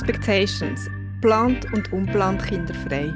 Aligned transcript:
Expectations. 0.00 0.88
Plant 1.22 1.72
und 1.72 1.92
unplant 1.92 2.40
kinderfrei. 2.46 3.12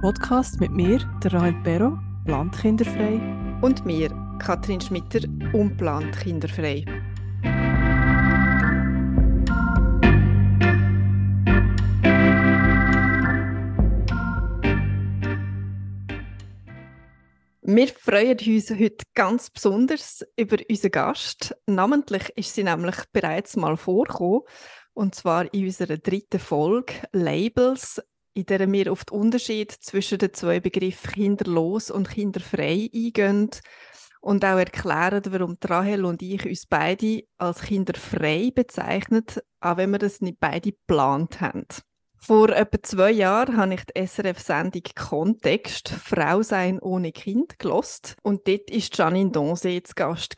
Podcast 0.00 0.58
mit 0.60 0.70
mir, 0.70 0.98
der 1.22 1.34
Rahel 1.34 1.52
Perro, 1.62 1.98
plant 2.24 2.58
kinderfrei. 2.58 3.20
Und 3.60 3.84
mir, 3.84 4.08
Katrin 4.38 4.80
Schmitter, 4.80 5.28
unplant 5.52 6.18
kinderfrei. 6.18 6.86
Wir 17.68 17.88
freuen 17.88 18.38
uns 18.38 18.70
heute 18.70 19.04
ganz 19.14 19.50
besonders 19.50 20.24
über 20.38 20.56
unseren 20.70 20.90
Gast. 20.92 21.54
Namentlich 21.66 22.30
ist 22.36 22.54
sie 22.54 22.64
nämlich 22.64 22.96
bereits 23.12 23.56
mal 23.56 23.76
vorgekommen 23.76 24.42
und 24.96 25.14
zwar 25.14 25.52
in 25.52 25.66
unserer 25.66 25.98
dritten 25.98 26.40
Folge 26.40 26.94
Labels, 27.12 28.02
in 28.32 28.46
der 28.46 28.70
wir 28.70 28.90
auf 28.90 29.04
den 29.04 29.18
Unterschied 29.18 29.70
zwischen 29.70 30.18
den 30.18 30.32
zwei 30.32 30.58
Begriffen 30.58 31.12
kinderlos 31.12 31.90
und 31.90 32.08
kinderfrei 32.08 32.88
eingehen 32.92 33.50
und 34.20 34.44
auch 34.44 34.58
erklären, 34.58 35.22
warum 35.28 35.58
Rahel 35.62 36.04
und 36.06 36.22
ich 36.22 36.46
uns 36.46 36.66
beide 36.66 37.24
als 37.36 37.60
kinderfrei 37.60 38.50
bezeichnen, 38.54 39.24
auch 39.60 39.76
wenn 39.76 39.90
wir 39.90 39.98
das 39.98 40.22
nicht 40.22 40.40
beide 40.40 40.72
geplant 40.72 41.40
haben. 41.42 41.66
Vor 42.18 42.48
etwa 42.48 42.82
zwei 42.82 43.10
Jahren 43.10 43.56
habe 43.58 43.74
ich 43.74 43.84
die 43.84 44.06
SRF-Sendung 44.06 44.82
Kontext 44.94 45.90
Frau 45.90 46.42
sein 46.42 46.80
ohne 46.80 47.12
Kind 47.12 47.58
gelost 47.58 48.16
und 48.22 48.48
dort 48.48 48.70
war 48.70 48.82
Janine 48.92 49.30
Donse 49.30 49.82
zu 49.82 49.94
Gast. 49.94 50.34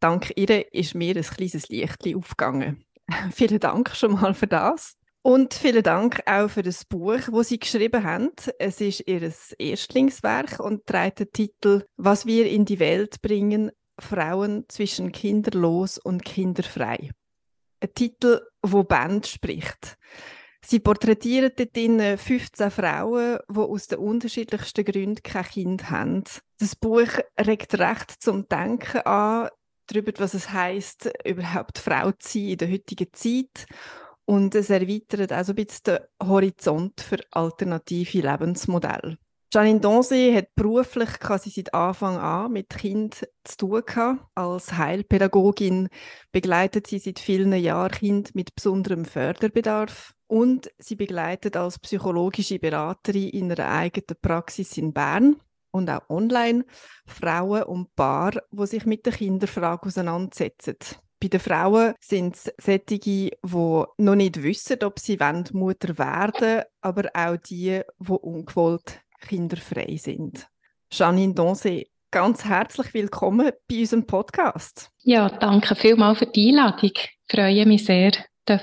Dank 0.00 0.32
ihr 0.36 0.72
ist 0.72 0.94
mir 0.94 1.16
ein 1.16 1.22
kleines 1.22 1.68
Licht 1.68 2.16
aufgegangen. 2.16 2.84
vielen 3.32 3.60
Dank 3.60 3.94
schon 3.94 4.12
mal 4.12 4.34
für 4.34 4.46
das. 4.46 4.94
Und 5.22 5.52
vielen 5.52 5.82
Dank 5.82 6.22
auch 6.26 6.48
für 6.48 6.62
das 6.62 6.84
Buch, 6.84 7.20
das 7.30 7.48
Sie 7.48 7.58
geschrieben 7.58 8.04
haben. 8.04 8.30
Es 8.58 8.80
ist 8.80 9.04
Ihr 9.06 9.30
Erstlingswerk 9.58 10.60
und 10.60 10.86
trägt 10.86 11.18
den 11.18 11.32
Titel 11.32 11.84
Was 11.96 12.24
wir 12.24 12.48
in 12.48 12.64
die 12.64 12.78
Welt 12.78 13.20
bringen, 13.20 13.72
Frauen 13.98 14.64
zwischen 14.68 15.12
kinderlos 15.12 15.98
und 15.98 16.24
kinderfrei. 16.24 17.10
Ein 17.80 17.94
Titel, 17.94 18.40
wo 18.62 18.84
Band 18.84 19.26
spricht. 19.26 19.98
Sie 20.64 20.80
porträtieren 20.80 21.52
dort 21.56 22.20
15 22.20 22.70
Frauen, 22.70 23.38
die 23.48 23.58
aus 23.58 23.86
den 23.86 23.98
unterschiedlichsten 23.98 24.84
Gründen 24.84 25.22
kein 25.22 25.44
Kind 25.44 25.90
haben. 25.90 26.24
Das 26.58 26.76
Buch 26.76 27.08
regt 27.40 27.78
recht 27.78 28.10
zum 28.20 28.48
Denken 28.48 29.00
an, 29.02 29.48
darüber, 29.88 30.12
was 30.18 30.34
es 30.34 30.52
heißt, 30.52 31.10
überhaupt 31.24 31.78
Frau 31.78 32.12
zu 32.12 32.38
sein 32.38 32.48
in 32.48 32.58
der 32.58 32.70
heutigen 32.70 33.08
Zeit. 33.12 33.66
Und 34.24 34.54
es 34.54 34.70
erweitert 34.70 35.32
auch 35.32 35.44
so 35.44 35.52
ein 35.52 35.56
bisschen 35.56 35.82
den 35.86 36.28
Horizont 36.28 37.00
für 37.00 37.18
alternative 37.30 38.20
Lebensmodelle. 38.20 39.18
Janine 39.50 39.80
Donse 39.80 40.34
hat 40.34 40.54
beruflich 40.54 41.08
quasi 41.20 41.48
seit 41.48 41.72
Anfang 41.72 42.18
an 42.18 42.52
mit 42.52 42.68
Kind 42.68 43.26
zu 43.44 43.56
tun 43.56 43.82
gehabt. 43.86 44.20
Als 44.34 44.74
Heilpädagogin 44.74 45.88
begleitet 46.32 46.86
sie 46.86 46.98
seit 46.98 47.18
vielen 47.18 47.54
Jahren 47.54 47.90
Kinder 47.90 48.30
mit 48.34 48.54
besonderem 48.54 49.06
Förderbedarf 49.06 50.12
und 50.26 50.70
sie 50.78 50.96
begleitet 50.96 51.56
als 51.56 51.78
psychologische 51.78 52.58
Beraterin 52.58 53.30
in 53.30 53.50
einer 53.50 53.70
eigenen 53.70 54.18
Praxis 54.20 54.76
in 54.76 54.92
Bern 54.92 55.36
und 55.70 55.90
auch 55.90 56.08
online 56.08 56.64
Frauen 57.06 57.62
und 57.64 57.94
Paare, 57.94 58.42
die 58.50 58.66
sich 58.66 58.86
mit 58.86 59.06
der 59.06 59.12
Kinderfrage 59.12 59.86
auseinandersetzen. 59.86 60.76
Bei 61.20 61.28
den 61.28 61.40
Frauen 61.40 61.94
sind 62.00 62.36
es 62.36 62.52
solche, 62.58 62.98
die 62.98 63.32
noch 63.98 64.14
nicht 64.14 64.40
wissen, 64.42 64.82
ob 64.84 65.00
sie 65.00 65.18
Mutter 65.52 65.98
werden 65.98 66.40
wollen, 66.40 66.62
aber 66.80 67.10
auch 67.12 67.36
die, 67.36 67.80
die 67.98 68.12
ungewollt 68.12 69.00
kinderfrei 69.20 69.96
sind. 69.96 70.46
Janine 70.92 71.34
Donse, 71.34 71.86
ganz 72.12 72.44
herzlich 72.44 72.94
willkommen 72.94 73.50
bei 73.68 73.80
unserem 73.80 74.06
Podcast. 74.06 74.90
Ja, 75.02 75.28
danke 75.28 75.74
vielmals 75.74 76.18
für 76.18 76.26
die 76.26 76.50
Einladung. 76.50 76.90
Ich 76.92 77.18
freue 77.28 77.66
mich 77.66 77.84
sehr, 77.84 78.12
hier 78.46 78.58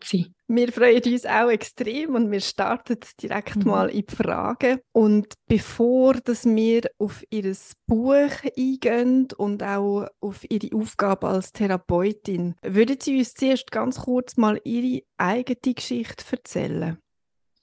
zu 0.00 0.16
sein. 0.16 0.34
Wir 0.50 0.72
freuen 0.72 1.02
uns 1.04 1.26
auch 1.26 1.50
extrem 1.50 2.14
und 2.14 2.30
wir 2.30 2.40
starten 2.40 2.98
direkt 3.20 3.56
mhm. 3.56 3.70
mal 3.70 3.90
in 3.90 4.06
die 4.06 4.16
Fragen. 4.16 4.80
Und 4.92 5.34
bevor 5.46 6.14
dass 6.14 6.46
wir 6.46 6.82
auf 6.98 7.22
Ihr 7.28 7.54
Buch 7.86 8.30
eingehen 8.56 9.28
und 9.36 9.62
auch 9.62 10.06
auf 10.20 10.50
Ihre 10.50 10.74
Aufgabe 10.74 11.28
als 11.28 11.52
Therapeutin, 11.52 12.54
würden 12.62 12.96
Sie 12.98 13.18
uns 13.18 13.34
zuerst 13.34 13.70
ganz 13.70 14.00
kurz 14.00 14.38
mal 14.38 14.58
Ihre 14.64 15.02
eigene 15.18 15.74
Geschichte 15.74 16.24
erzählen? 16.32 16.96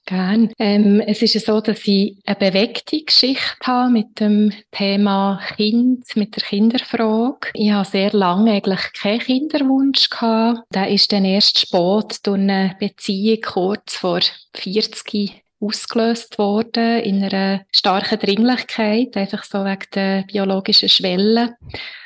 Gern. 0.06 0.52
Ähm, 0.58 1.00
es 1.00 1.20
ist 1.20 1.34
ja 1.34 1.40
so, 1.40 1.60
dass 1.60 1.86
ich 1.86 2.16
eine 2.24 2.36
bewegte 2.36 3.02
Geschichte 3.02 3.56
habe 3.64 3.90
mit 3.90 4.20
dem 4.20 4.52
Thema 4.70 5.40
Kind, 5.56 6.04
mit 6.14 6.36
der 6.36 6.44
Kinderfrage. 6.44 7.50
Ich 7.54 7.72
habe 7.72 7.88
sehr 7.88 8.12
lange 8.12 8.52
eigentlich 8.52 8.92
keinen 8.92 9.18
Kinderwunsch 9.18 10.08
gehabt. 10.08 10.60
Der 10.72 10.88
ist 10.88 11.12
dann 11.12 11.24
erst 11.24 11.58
spät 11.58 12.18
durch 12.22 12.40
eine 12.40 12.76
Beziehung 12.78 13.40
kurz 13.42 13.96
vor 13.96 14.20
40 14.54 15.42
ausgelöst 15.58 16.38
worden, 16.38 17.00
in 17.00 17.24
einer 17.24 17.62
starken 17.72 18.18
Dringlichkeit, 18.18 19.16
einfach 19.16 19.42
so 19.42 19.64
wegen 19.64 19.86
der 19.94 20.22
biologischen 20.24 20.88
Schwelle. 20.88 21.56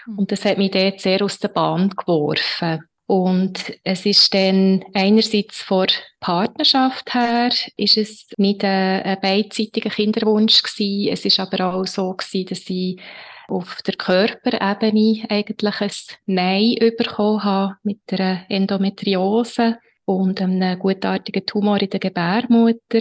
Hm. 0.04 0.18
Und 0.18 0.32
das 0.32 0.44
hat 0.44 0.58
mich 0.58 0.70
dort 0.70 1.00
sehr 1.00 1.22
aus 1.22 1.38
der 1.38 1.48
Bahn 1.48 1.90
geworfen. 1.90 2.84
Und 3.10 3.72
es 3.82 4.06
ist 4.06 4.32
dann 4.32 4.84
einerseits 4.94 5.62
vor 5.62 5.88
Partnerschaft 6.20 7.12
her, 7.12 7.50
ist 7.76 7.96
es 7.96 8.28
nicht 8.36 8.62
ein, 8.62 9.02
ein 9.02 9.20
beidseitiger 9.20 9.90
Kinderwunsch 9.90 10.62
gewesen. 10.62 11.12
Es 11.12 11.24
ist 11.24 11.40
aber 11.40 11.74
auch 11.74 11.86
so 11.88 12.12
gewesen, 12.12 12.46
dass 12.46 12.70
ich 12.70 13.00
auf 13.48 13.82
der 13.82 13.94
Körperebene 13.94 15.24
eigentlich 15.28 15.80
ein 15.80 15.90
Nein 16.26 16.76
bekommen 16.96 17.42
habe 17.42 17.74
mit 17.82 17.98
einer 18.12 18.48
Endometriose 18.48 19.78
und 20.04 20.40
einem 20.40 20.78
gutartigen 20.78 21.44
Tumor 21.44 21.82
in 21.82 21.90
der 21.90 21.98
Gebärmutter, 21.98 23.00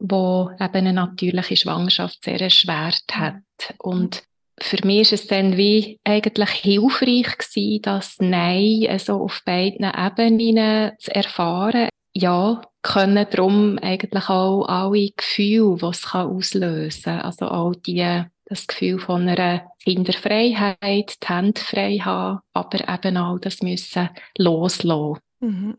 wo 0.00 0.50
eben 0.58 0.74
eine 0.74 0.92
natürliche 0.92 1.56
Schwangerschaft 1.56 2.24
sehr 2.24 2.40
erschwert 2.40 3.04
hat. 3.12 3.36
Und 3.78 4.24
für 4.60 4.86
mich 4.86 5.00
ist 5.00 5.12
es 5.12 5.26
dann 5.26 5.56
wie 5.56 5.98
eigentlich 6.04 6.50
hilfreich 6.50 7.38
gewesen, 7.38 7.82
das 7.82 8.16
Nein 8.20 8.86
also 8.88 9.22
auf 9.22 9.42
beiden 9.44 9.84
Ebenen 9.84 10.92
zu 10.98 11.14
erfahren. 11.14 11.88
Ja, 12.12 12.62
können 12.82 13.26
darum 13.30 13.78
eigentlich 13.78 14.28
auch 14.28 14.66
alle 14.66 15.10
Gefühle, 15.16 15.76
die 15.80 15.86
es 15.86 16.14
auslösen 16.14 17.02
kann. 17.02 17.20
Also 17.20 17.48
auch 17.48 17.74
die, 17.74 18.24
das 18.44 18.66
Gefühl 18.66 19.00
von 19.00 19.28
einer 19.28 19.66
Kinderfreiheit, 19.82 21.16
die 21.22 21.26
Hände 21.26 21.60
frei 21.60 21.98
haben, 21.98 22.40
aber 22.52 22.88
eben 22.88 23.16
auch 23.16 23.38
das 23.38 23.62
müssen 23.62 24.10
loslassen. 24.38 25.20
Mhm. 25.40 25.76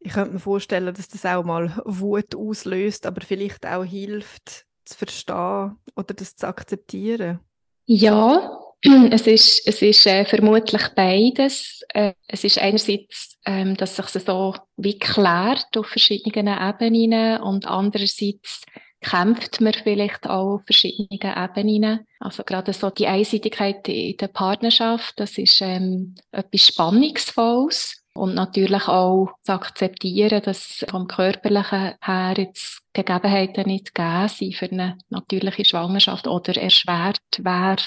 Ich 0.00 0.12
könnte 0.12 0.34
mir 0.34 0.40
vorstellen, 0.40 0.92
dass 0.92 1.08
das 1.08 1.24
auch 1.24 1.44
mal 1.44 1.80
Wut 1.86 2.34
auslöst, 2.34 3.06
aber 3.06 3.22
vielleicht 3.22 3.64
auch 3.64 3.84
hilft, 3.84 4.66
zu 4.84 4.98
verstehen 4.98 5.78
oder 5.96 6.12
das 6.14 6.36
zu 6.36 6.46
akzeptieren. 6.46 7.40
Ja, 7.86 8.60
es 9.10 9.26
ist, 9.26 9.66
es 9.66 9.82
ist 9.82 10.06
äh, 10.06 10.24
vermutlich 10.24 10.88
beides. 10.94 11.80
Äh, 11.88 12.12
es 12.28 12.44
ist 12.44 12.58
einerseits, 12.58 13.38
ähm, 13.46 13.76
dass 13.76 13.96
sich 13.96 14.06
so 14.06 14.54
wie 14.76 14.98
klärt 14.98 15.76
auf 15.76 15.86
verschiedenen 15.86 16.48
Ebenen 16.58 17.40
und 17.40 17.66
andererseits 17.66 18.62
kämpft 19.00 19.60
man 19.60 19.74
vielleicht 19.74 20.26
auch 20.26 20.54
auf 20.54 20.62
verschiedenen 20.64 21.36
Ebenen. 21.36 22.06
Also 22.20 22.42
gerade 22.42 22.72
so 22.72 22.90
die 22.90 23.06
Einseitigkeit 23.06 23.86
in 23.88 24.16
der 24.16 24.28
Partnerschaft, 24.28 25.20
das 25.20 25.36
ist 25.36 25.60
ähm, 25.60 26.14
etwas 26.32 26.68
Spannungsvolles. 26.68 28.03
Und 28.16 28.34
natürlich 28.34 28.86
auch 28.86 29.32
zu 29.42 29.52
akzeptieren, 29.52 30.40
dass 30.42 30.84
vom 30.88 31.08
Körperlichen 31.08 31.94
her 32.00 32.34
jetzt 32.36 32.82
Gegebenheiten 32.92 33.66
nicht 33.66 33.92
gegeben 33.92 34.28
sind 34.28 34.54
für 34.54 34.70
eine 34.70 34.98
natürliche 35.08 35.64
Schwangerschaft 35.64 36.28
oder 36.28 36.56
erschwert 36.56 37.18
wäre. 37.38 37.82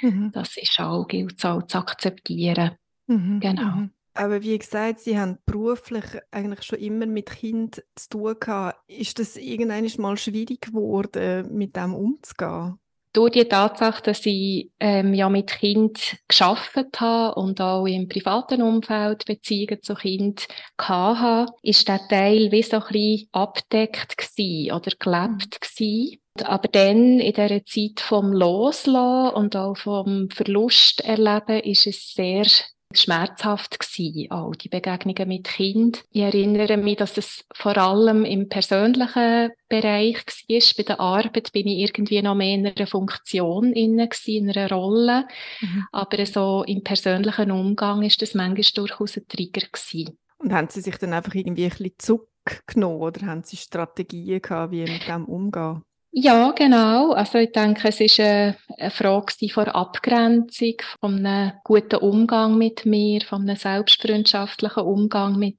Mhm. 0.00 0.32
Das 0.32 0.56
ist 0.56 0.80
auch, 0.80 1.06
gilt 1.06 1.36
es 1.36 1.44
auch 1.44 1.62
zu 1.66 1.78
akzeptieren. 1.78 2.72
Mhm. 3.06 3.40
Genau. 3.40 3.76
Mhm. 3.76 3.90
Aber 4.14 4.42
wie 4.42 4.58
gesagt, 4.58 5.00
Sie 5.00 5.18
haben 5.18 5.38
beruflich 5.44 6.04
eigentlich 6.30 6.62
schon 6.62 6.78
immer 6.78 7.04
mit 7.04 7.30
Kind 7.30 7.84
zu 7.96 8.08
tun 8.08 8.36
gehabt. 8.40 8.78
Ist 8.88 9.18
das 9.18 9.36
irgendwann 9.36 9.86
mal 9.98 10.16
schwierig 10.16 10.62
geworden, 10.62 11.54
mit 11.54 11.76
dem 11.76 11.94
umzugehen? 11.94 12.78
Durch 13.16 13.32
die 13.32 13.44
Tatsache, 13.46 14.02
dass 14.02 14.26
ich 14.26 14.70
ähm, 14.78 15.14
ja 15.14 15.30
mit 15.30 15.48
Kind 15.48 16.18
geschafft 16.28 17.00
habe 17.00 17.40
und 17.40 17.60
auch 17.62 17.86
im 17.86 18.08
privaten 18.08 18.60
Umfeld 18.60 19.24
Beziehungen 19.24 19.82
zu 19.82 19.94
Kind 19.94 20.46
hatte, 20.78 21.50
ist 21.62 21.88
der 21.88 22.06
Teil 22.08 22.52
wie 22.52 22.62
so 22.62 22.76
ein 22.76 22.82
bisschen 22.90 23.28
abdeckt 23.32 24.18
gewesen 24.18 24.72
oder 24.72 24.90
gelebt 24.98 25.56
mhm. 25.56 25.60
gewesen. 25.60 26.18
Aber 26.44 26.68
dann 26.68 27.18
in 27.18 27.32
dieser 27.32 27.64
Zeit 27.64 28.00
vom 28.00 28.32
Loslassen 28.32 29.34
und 29.34 29.56
auch 29.56 29.76
vom 29.78 30.28
Verlust 30.28 31.00
erleben, 31.00 31.60
ist 31.60 31.86
es 31.86 32.12
sehr 32.12 32.44
schmerzhaft 32.92 33.78
gewesen, 33.78 34.30
auch 34.30 34.54
die 34.54 34.68
Begegnungen 34.68 35.28
mit 35.28 35.44
Kind. 35.44 36.04
Ich 36.10 36.22
erinnere 36.22 36.76
mich, 36.76 36.96
dass 36.96 37.18
es 37.18 37.44
vor 37.54 37.76
allem 37.76 38.24
im 38.24 38.48
persönlichen 38.48 39.50
Bereich 39.68 40.16
war. 40.16 40.74
Bei 40.76 40.82
der 40.82 41.00
Arbeit 41.00 41.52
bin 41.52 41.66
ich 41.66 41.78
irgendwie 41.80 42.22
noch 42.22 42.34
mehr 42.34 42.54
in 42.54 42.66
einer 42.66 42.86
Funktion 42.86 43.72
inne 43.72 44.08
in 44.26 44.50
einer 44.50 44.70
Rolle. 44.70 45.26
Mhm. 45.60 45.84
Aber 45.92 46.26
so 46.26 46.64
im 46.66 46.82
persönlichen 46.82 47.50
Umgang 47.50 48.02
ist 48.02 48.22
das 48.22 48.34
manchmal 48.34 48.64
durchaus 48.74 49.16
ein 49.16 49.26
Trigger 49.28 49.66
gewesen. 49.66 50.18
Und 50.38 50.52
haben 50.52 50.68
Sie 50.68 50.80
sich 50.80 50.96
dann 50.96 51.12
einfach 51.12 51.34
irgendwie 51.34 51.64
ein 51.64 51.70
bisschen 51.70 51.92
zurückgenommen 51.98 53.00
oder 53.00 53.26
haben 53.26 53.42
Sie 53.42 53.56
Strategien 53.56 54.40
gehabt, 54.40 54.72
wie 54.72 54.82
mit 54.82 55.08
dem 55.08 55.24
umgehen? 55.24 55.82
Ja, 56.18 56.52
genau. 56.52 57.12
Also 57.12 57.36
ich 57.36 57.52
denke, 57.52 57.88
es 57.88 58.00
ist 58.00 58.18
eine, 58.20 58.56
eine 58.78 58.90
Frage 58.90 59.50
von 59.50 59.68
Abgrenzung, 59.68 60.76
von 60.98 61.26
einem 61.26 61.52
guten 61.62 61.96
Umgang 61.96 62.56
mit 62.56 62.86
mir, 62.86 63.20
von 63.20 63.42
einem 63.42 63.56
selbstfreundschaftlichen 63.56 64.82
Umgang 64.82 65.38
mit 65.38 65.58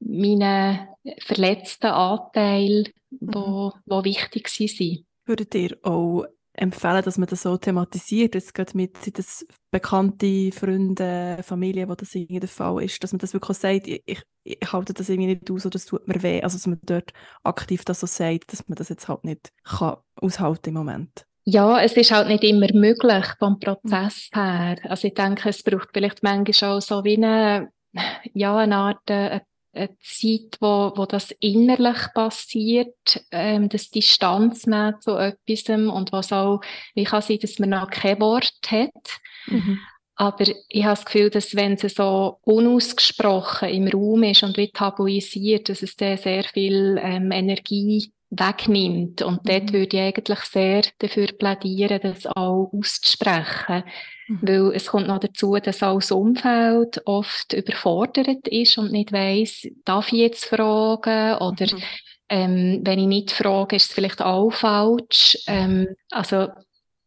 meinen 0.00 0.88
verletzten 1.18 1.88
Anteilen, 1.88 2.88
mhm. 3.10 3.34
wo, 3.34 3.72
wo 3.84 4.02
wichtig 4.02 4.48
sind. 4.48 5.04
Würdet 5.26 5.54
ihr 5.54 5.76
auch 5.82 6.24
empfehlen, 6.54 7.02
dass 7.02 7.18
man 7.18 7.28
das 7.28 7.42
so 7.42 7.56
thematisiert, 7.56 8.34
jetzt 8.34 8.54
gerade 8.54 8.76
mit 8.76 9.16
das 9.16 9.46
bekannte 9.70 10.52
Freunde, 10.52 11.38
Familie, 11.42 11.88
wo 11.88 11.94
das 11.94 12.14
irgendwie 12.14 12.40
der 12.40 12.48
Fall 12.48 12.82
ist, 12.82 13.02
dass 13.02 13.12
man 13.12 13.18
das 13.18 13.32
wirklich 13.32 13.56
sagt, 13.56 13.86
ich, 13.86 14.02
ich, 14.06 14.22
ich 14.44 14.72
halte 14.72 14.92
das 14.92 15.08
irgendwie 15.08 15.34
nicht 15.34 15.50
aus 15.50 15.64
oder 15.64 15.76
es 15.76 15.86
tut 15.86 16.06
mir 16.06 16.22
weh, 16.22 16.42
also 16.42 16.56
dass 16.56 16.66
man 16.66 16.80
dort 16.84 17.12
aktiv 17.42 17.84
das 17.84 18.00
so 18.00 18.06
sagt, 18.06 18.52
dass 18.52 18.68
man 18.68 18.76
das 18.76 18.90
jetzt 18.90 19.08
halt 19.08 19.24
nicht 19.24 19.50
kann 19.64 19.96
aushalten 20.16 20.70
im 20.70 20.74
Moment. 20.74 21.26
Ja, 21.44 21.80
es 21.80 21.94
ist 21.94 22.12
halt 22.12 22.28
nicht 22.28 22.44
immer 22.44 22.68
möglich 22.72 23.24
vom 23.38 23.58
Prozess 23.58 24.28
her. 24.32 24.76
Also 24.84 25.08
ich 25.08 25.14
denke, 25.14 25.48
es 25.48 25.62
braucht 25.62 25.88
vielleicht 25.92 26.22
manchmal 26.22 26.76
auch 26.76 26.80
so 26.80 27.02
wie 27.02 27.16
eine, 27.16 27.70
ja, 28.32 28.56
eine 28.56 28.76
Art 28.76 29.10
eine 29.10 29.32
äh, 29.32 29.40
eine 29.72 29.96
Zeit, 30.00 30.58
wo, 30.60 30.92
wo 30.96 31.06
das 31.06 31.30
innerlich 31.40 31.98
passiert, 32.14 33.24
ähm, 33.30 33.68
das 33.68 33.90
Distanz 33.90 34.66
nehmen 34.66 35.00
zu 35.00 35.16
etwas 35.16 35.68
und 35.68 36.12
was 36.12 36.32
auch, 36.32 36.60
wie 36.94 37.04
kann 37.04 37.22
sein, 37.22 37.38
dass 37.40 37.58
man 37.58 37.70
noch 37.70 37.90
kein 37.90 38.20
Wort 38.20 38.60
hat. 38.68 39.20
Mhm. 39.46 39.78
Aber 40.14 40.44
ich 40.68 40.84
habe 40.84 40.94
das 40.94 41.04
Gefühl, 41.04 41.30
dass 41.30 41.56
wenn 41.56 41.72
es 41.72 41.94
so 41.94 42.38
unausgesprochen 42.42 43.70
im 43.70 43.88
Raum 43.88 44.22
ist 44.24 44.42
und 44.42 44.56
wie 44.56 44.70
tabuisiert, 44.70 45.68
dass 45.68 45.82
es 45.82 45.96
dann 45.96 46.18
sehr 46.18 46.44
viel 46.44 46.98
ähm, 47.02 47.32
Energie 47.32 48.12
wegnimmt. 48.30 49.22
Und 49.22 49.44
mhm. 49.44 49.48
dort 49.48 49.72
würde 49.72 49.96
ich 49.96 50.02
eigentlich 50.02 50.40
sehr 50.40 50.82
dafür 50.98 51.26
plädieren, 51.26 52.00
das 52.02 52.26
auch 52.26 52.70
auszusprechen. 52.72 53.84
Mhm. 54.28 54.38
Weil 54.42 54.72
es 54.74 54.86
kommt 54.86 55.08
noch 55.08 55.18
dazu, 55.18 55.56
dass 55.56 55.82
auch 55.82 55.98
das 55.98 56.10
Umfeld 56.10 57.02
oft 57.06 57.52
überfordert 57.52 58.48
ist 58.48 58.78
und 58.78 58.92
nicht 58.92 59.12
weiss, 59.12 59.68
darf 59.84 60.12
ich 60.12 60.20
jetzt 60.20 60.44
fragen 60.44 61.36
oder 61.38 61.66
mhm. 61.74 61.82
ähm, 62.28 62.80
wenn 62.84 62.98
ich 62.98 63.06
nicht 63.06 63.30
frage, 63.32 63.76
ist 63.76 63.90
es 63.90 63.92
vielleicht 63.92 64.22
auch 64.22 64.50
falsch. 64.50 65.38
Ähm, 65.46 65.88
also 66.10 66.48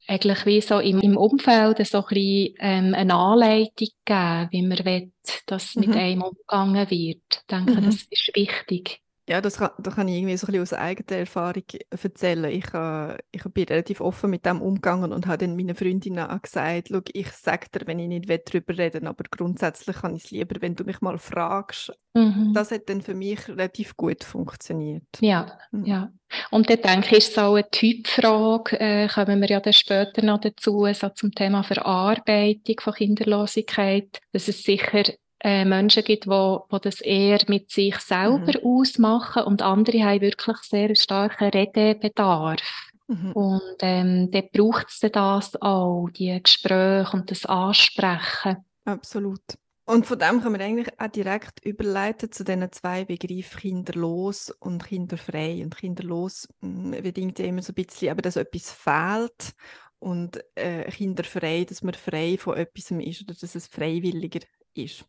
eigentlich 0.07 0.45
wie 0.45 0.61
so 0.61 0.79
im, 0.79 0.99
im 0.99 1.17
Umfeld 1.17 1.85
so 1.87 1.99
ein 1.99 2.03
bisschen, 2.07 2.55
ähm, 2.59 2.93
eine 2.93 3.15
Anleitung 3.15 3.87
geben, 4.05 4.47
wie 4.51 4.61
man 4.61 4.85
will, 4.85 5.11
dass 5.47 5.75
mit 5.75 5.89
mhm. 5.89 5.95
einem 5.95 6.21
umgegangen 6.21 6.89
wird. 6.89 6.91
Ich 6.91 7.45
denke, 7.49 7.81
mhm. 7.81 7.85
das 7.85 8.03
ist 8.09 8.31
wichtig. 8.35 9.01
Ja, 9.27 9.41
das 9.41 9.57
kann, 9.57 9.71
das 9.79 9.95
kann 9.95 10.07
ich 10.07 10.17
irgendwie 10.17 10.37
so 10.37 10.45
ein 10.45 10.51
bisschen 10.51 10.61
aus 10.61 10.73
eigener 10.73 11.19
Erfahrung 11.19 11.63
erzählen. 11.89 12.45
Ich, 12.45 12.71
äh, 12.73 13.17
ich 13.31 13.43
bin 13.43 13.65
relativ 13.65 13.99
offen 13.99 14.29
mit 14.29 14.45
dem 14.45 14.61
umgegangen 14.61 15.11
und 15.11 15.25
habe 15.25 15.39
dann 15.39 15.55
meinen 15.55 15.75
Freundinnen 15.75 16.29
auch 16.29 16.41
gesagt, 16.41 16.89
Schau, 16.91 17.01
ich 17.11 17.31
sage 17.31 17.67
dir, 17.73 17.87
wenn 17.87 17.97
ich 17.97 18.07
nicht 18.07 18.29
darüber 18.29 18.77
reden 18.77 19.01
will, 19.01 19.07
aber 19.07 19.23
grundsätzlich 19.31 19.95
kann 19.95 20.15
ich 20.15 20.25
es 20.25 20.31
lieber, 20.31 20.61
wenn 20.61 20.75
du 20.75 20.83
mich 20.83 21.01
mal 21.01 21.17
fragst. 21.17 21.91
Mhm. 22.13 22.53
Das 22.53 22.69
hat 22.69 22.87
dann 22.87 23.01
für 23.01 23.15
mich 23.15 23.47
relativ 23.49 23.97
gut 23.97 24.23
funktioniert. 24.23 25.03
Ja, 25.21 25.57
mhm. 25.71 25.85
ja. 25.85 26.11
Und 26.51 26.69
dann 26.69 26.81
denke 26.81 27.17
ich, 27.17 27.17
ist 27.17 27.31
es 27.31 27.37
auch 27.39 27.55
eine 27.55 27.69
Typfrage, 27.69 28.79
äh, 28.79 29.07
kommen 29.07 29.41
wir 29.41 29.49
ja 29.49 29.59
dann 29.59 29.73
später 29.73 30.23
noch 30.23 30.39
dazu, 30.39 30.87
so 30.93 31.09
zum 31.09 31.33
Thema 31.33 31.63
Verarbeitung 31.63 32.75
von 32.79 32.93
Kinderlosigkeit, 32.93 34.19
dass 34.31 34.47
es 34.47 34.63
sicher 34.63 35.03
äh, 35.39 35.65
Menschen 35.65 36.03
gibt, 36.03 36.27
wo, 36.27 36.65
wo 36.69 36.79
das 36.79 37.01
eher 37.01 37.39
mit 37.47 37.69
sich 37.69 37.97
selber 37.97 38.53
mhm. 38.59 38.65
ausmachen 38.65 39.43
und 39.43 39.61
andere 39.61 40.03
haben 40.03 40.21
wirklich 40.21 40.57
sehr 40.57 40.95
starken 40.95 41.49
Redebedarf. 41.49 42.61
Mhm. 43.07 43.31
Und 43.33 43.75
ähm, 43.81 44.31
dort 44.31 44.51
braucht 44.51 44.87
es 44.89 44.99
das 45.11 45.61
auch, 45.61 46.09
die 46.09 46.39
Gespräche 46.41 47.09
und 47.13 47.29
das 47.29 47.45
Ansprechen. 47.45 48.57
Absolut. 48.85 49.41
Und 49.87 50.07
von 50.07 50.17
dem 50.17 50.41
können 50.41 50.57
wir 50.57 50.65
eigentlich 50.65 50.99
auch 50.99 51.07
direkt 51.07 51.63
überleiten 51.63 52.31
zu 52.31 52.43
diesen 52.43 52.71
zwei 52.71 53.05
Begriffen 53.05 53.59
kinderlos 53.59 54.49
und 54.49 54.83
kinderfrei. 54.83 55.61
Und 55.63 55.77
kinderlos 55.77 56.47
hm, 56.61 56.91
bedingt 57.03 57.37
ja 57.37 57.45
immer 57.45 57.61
so 57.61 57.71
ein 57.71 57.75
bisschen, 57.75 58.09
aber 58.09 58.23
dass 58.23 58.35
etwas 58.35 58.71
fehlt 58.71 59.53
und 59.99 60.39
äh, 60.55 60.89
kinderfrei, 60.89 61.65
dass 61.65 61.83
man 61.83 61.93
frei 61.93 62.37
von 62.39 62.57
etwas 62.57 62.89
ist 62.89 63.21
oder 63.21 63.35
dass 63.39 63.53
es 63.53 63.67
freiwilliger 63.67 64.39
ist. 64.75 65.05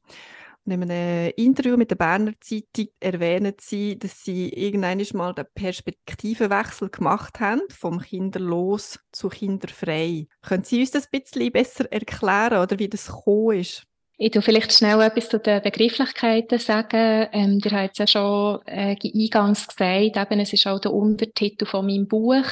Und 0.66 0.72
in 0.72 0.90
einem 0.90 1.32
Interview 1.36 1.76
mit 1.76 1.90
der 1.90 1.96
Berner 1.96 2.32
Zeitung 2.40 2.88
erwähnen 2.98 3.54
sie, 3.60 3.96
dass 3.96 4.24
sie 4.24 4.48
irgendwann 4.48 5.00
mal 5.12 5.32
den 5.32 5.46
Perspektivenwechsel 5.54 6.88
gemacht 6.90 7.38
haben, 7.38 7.62
vom 7.70 8.00
Kinderlos 8.00 8.98
zu 9.12 9.28
Kinderfrei. 9.28 10.26
Können 10.42 10.64
Sie 10.64 10.80
uns 10.80 10.90
das 10.90 11.08
ein 11.12 11.20
bisschen 11.20 11.52
besser 11.52 11.90
erklären 11.92 12.60
oder 12.60 12.80
wie 12.80 12.88
das 12.88 13.06
gekommen 13.06 13.60
ist? 13.60 13.84
Ich 14.18 14.32
tu 14.32 14.40
vielleicht 14.40 14.72
schnell 14.72 15.00
etwas 15.02 15.28
zu 15.28 15.38
den 15.38 15.62
Begrifflichkeiten 15.62 16.58
sagen. 16.58 17.28
Ähm, 17.32 17.60
ihr 17.62 17.70
habt 17.70 17.92
es 17.92 17.98
ja 17.98 18.06
schon 18.06 18.60
äh, 18.66 18.96
eingangs 18.96 19.68
gesagt, 19.68 20.16
eben, 20.16 20.40
es 20.40 20.52
ist 20.52 20.66
auch 20.66 20.80
der 20.80 20.92
Untertitel 20.92 21.66
von 21.66 21.86
meinem 21.86 22.08
Buch, 22.08 22.46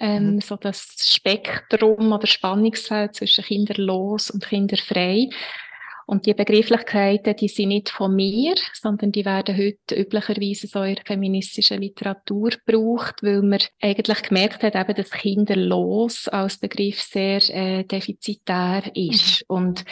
ähm, 0.00 0.34
mhm. 0.36 0.40
so 0.40 0.56
das 0.56 0.96
Spektrum 0.98 2.10
oder 2.12 2.26
Spannungsfeld 2.26 3.14
zwischen 3.14 3.44
kinderlos 3.44 4.30
und 4.30 4.48
kinderfrei. 4.48 5.28
Und 6.10 6.26
die 6.26 6.34
Begrifflichkeiten, 6.34 7.36
die 7.36 7.46
sind 7.46 7.68
nicht 7.68 7.90
von 7.90 8.12
mir, 8.16 8.56
sondern 8.74 9.12
die 9.12 9.24
werden 9.24 9.56
heute 9.56 9.94
üblicherweise 9.94 10.66
so 10.66 10.82
in 10.82 10.96
der 10.96 11.04
feministischen 11.04 11.80
Literatur 11.80 12.50
gebraucht, 12.50 13.22
weil 13.22 13.42
man 13.42 13.60
eigentlich 13.80 14.22
gemerkt 14.22 14.64
hat, 14.64 14.74
eben, 14.74 14.96
dass 14.96 15.12
kinderlos 15.12 16.26
als 16.26 16.58
Begriff 16.58 17.00
sehr 17.00 17.40
äh, 17.50 17.84
defizitär 17.84 18.90
ist. 18.92 19.42
Mhm. 19.42 19.56
Und 19.56 19.84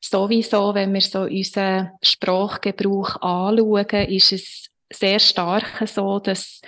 sowieso, 0.00 0.72
wenn 0.72 0.94
wir 0.94 1.02
so 1.02 1.24
unseren 1.24 1.90
Sprachgebrauch 2.00 3.20
anschauen, 3.20 4.08
ist 4.08 4.32
es 4.32 4.70
sehr 4.90 5.18
stark 5.18 5.86
so, 5.86 6.20
dass 6.20 6.62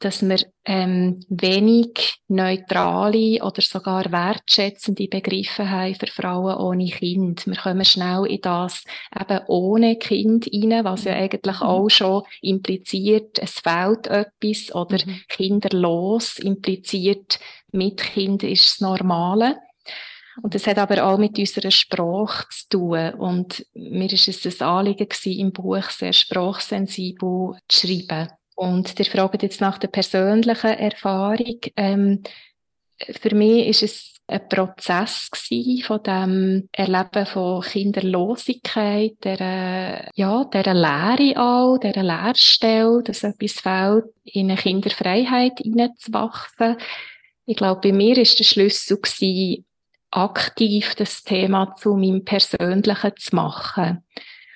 dass 0.00 0.22
wir 0.22 0.38
ähm, 0.64 1.20
wenig 1.28 2.16
neutrale 2.26 3.42
oder 3.44 3.60
sogar 3.60 4.10
wertschätzende 4.10 5.08
Begriffe 5.08 5.70
haben 5.70 5.94
für 5.94 6.06
Frauen 6.06 6.56
ohne 6.56 6.86
Kind. 6.86 7.46
Wir 7.46 7.56
kommen 7.56 7.84
schnell 7.84 8.24
in 8.26 8.40
das 8.40 8.84
eben 9.18 9.40
ohne 9.46 9.96
Kind 9.96 10.48
rein, 10.52 10.84
was 10.84 11.04
ja 11.04 11.12
eigentlich 11.12 11.60
mhm. 11.60 11.66
auch 11.66 11.88
schon 11.90 12.22
impliziert, 12.40 13.38
es 13.38 13.60
fehlt 13.60 14.06
etwas 14.06 14.74
oder 14.74 14.98
mhm. 15.04 15.20
kinderlos 15.28 16.38
impliziert, 16.38 17.38
mit 17.72 17.98
Kind 17.98 18.42
ist 18.42 18.66
das 18.66 18.80
Normale. 18.80 19.58
Und 20.42 20.54
das 20.54 20.66
hat 20.66 20.78
aber 20.78 21.04
auch 21.04 21.18
mit 21.18 21.38
unserer 21.38 21.70
Sprache 21.70 22.46
zu 22.50 22.68
tun. 22.70 23.14
Und 23.14 23.66
mir 23.74 24.10
ist 24.10 24.28
es 24.28 24.60
ein 24.60 24.66
Anliegen 24.66 25.08
gewesen, 25.08 25.38
im 25.38 25.52
Buch 25.52 25.90
sehr 25.90 26.14
sprachsensibel 26.14 27.56
zu 27.68 27.86
schreiben. 27.86 28.30
Und 28.60 28.98
ihr 28.98 29.06
fragt 29.06 29.42
jetzt 29.42 29.62
nach 29.62 29.78
der 29.78 29.88
persönlichen 29.88 30.66
Erfahrung. 30.66 31.60
Ähm, 31.78 32.22
für 32.98 33.34
mich 33.34 33.68
ist 33.68 33.82
es 33.82 34.14
ein 34.26 34.46
Prozess 34.50 35.30
von 35.82 36.02
dem 36.02 36.68
Erleben 36.70 37.24
von 37.24 37.62
Kinderlosigkeit, 37.62 39.12
der, 39.24 40.10
ja, 40.14 40.44
der 40.44 40.74
Lehre 40.74 41.40
auch, 41.40 41.78
der 41.78 42.02
Lehrstelle, 42.02 43.02
dass 43.02 43.24
etwas 43.24 43.60
fehlt, 43.60 44.04
in 44.24 44.50
eine 44.50 44.60
Kinderfreiheit 44.60 45.60
hineinzuwachsen. 45.60 46.76
Ich 47.46 47.56
glaube, 47.56 47.80
bei 47.80 47.92
mir 47.92 48.18
ist 48.18 48.38
der 48.38 48.44
Schlüssel 48.44 48.98
gewesen, 48.98 49.64
aktiv 50.10 50.94
das 50.96 51.22
Thema 51.22 51.74
zu 51.76 51.94
meinem 51.94 52.26
Persönlichen 52.26 53.12
zu 53.16 53.34
machen 53.34 54.04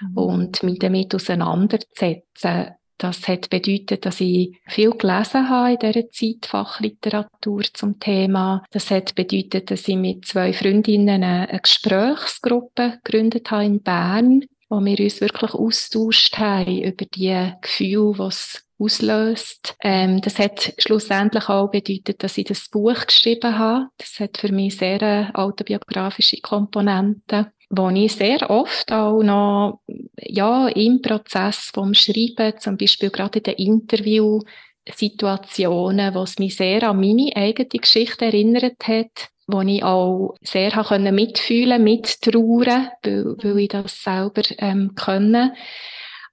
mhm. 0.02 0.18
und 0.18 0.62
mich 0.62 0.78
damit 0.78 1.14
auseinanderzusetzen 1.14 2.74
das 2.98 3.26
hat 3.28 3.50
bedeutet, 3.50 4.06
dass 4.06 4.20
ich 4.20 4.60
viel 4.66 4.90
gelesen 4.90 5.48
habe 5.48 5.72
in 5.72 5.78
dieser 5.78 6.10
Zeit, 6.10 6.46
Fachliteratur 6.46 7.62
zum 7.72 7.98
Thema. 7.98 8.64
Das 8.70 8.90
hat 8.90 9.14
bedeutet, 9.14 9.70
dass 9.70 9.88
ich 9.88 9.96
mit 9.96 10.26
zwei 10.26 10.52
Freundinnen 10.52 11.22
eine 11.22 11.60
Gesprächsgruppe 11.60 13.00
gegründet 13.02 13.50
habe 13.50 13.64
in 13.64 13.82
Bern, 13.82 14.44
wo 14.68 14.80
wir 14.84 14.98
uns 14.98 15.20
wirklich 15.20 15.54
austauscht 15.54 16.38
haben 16.38 16.82
über 16.82 17.04
die 17.04 17.52
Gefühle, 17.60 18.18
was 18.18 18.64
auslöst. 18.78 19.76
Ähm, 19.82 20.20
das 20.20 20.38
hat 20.38 20.74
schlussendlich 20.78 21.48
auch 21.48 21.70
bedeutet, 21.70 22.22
dass 22.22 22.38
ich 22.38 22.46
das 22.46 22.68
Buch 22.68 23.06
geschrieben 23.06 23.58
habe. 23.58 23.86
Das 23.98 24.18
hat 24.20 24.38
für 24.38 24.52
mich 24.52 24.76
sehr 24.76 25.30
autobiografische 25.34 26.40
Komponenten. 26.40 27.46
Wo 27.70 27.88
ich 27.90 28.14
sehr 28.14 28.50
oft 28.50 28.90
auch 28.92 29.22
noch 29.22 29.80
ja, 30.20 30.68
im 30.68 31.02
Prozess 31.02 31.70
vom 31.72 31.94
Schreiben, 31.94 32.58
zum 32.58 32.76
Beispiel 32.76 33.10
gerade 33.10 33.38
in 33.38 33.44
den 33.44 33.54
Interviewsituationen, 33.54 36.14
wo 36.14 36.22
es 36.22 36.38
mich 36.38 36.56
sehr 36.56 36.82
an 36.88 37.00
meine 37.00 37.34
eigene 37.34 37.68
Geschichte 37.68 38.26
erinnert 38.26 38.86
hat, 38.86 39.30
wo 39.46 39.60
ich 39.60 39.84
auch 39.84 40.34
sehr 40.42 40.74
habe 40.74 41.12
mitfühlen, 41.12 41.82
mittrauern, 41.82 42.90
weil, 43.02 43.36
weil 43.42 43.58
ich 43.58 43.68
das 43.68 44.02
selber 44.02 44.42
ähm, 44.58 44.94
können. 44.94 45.52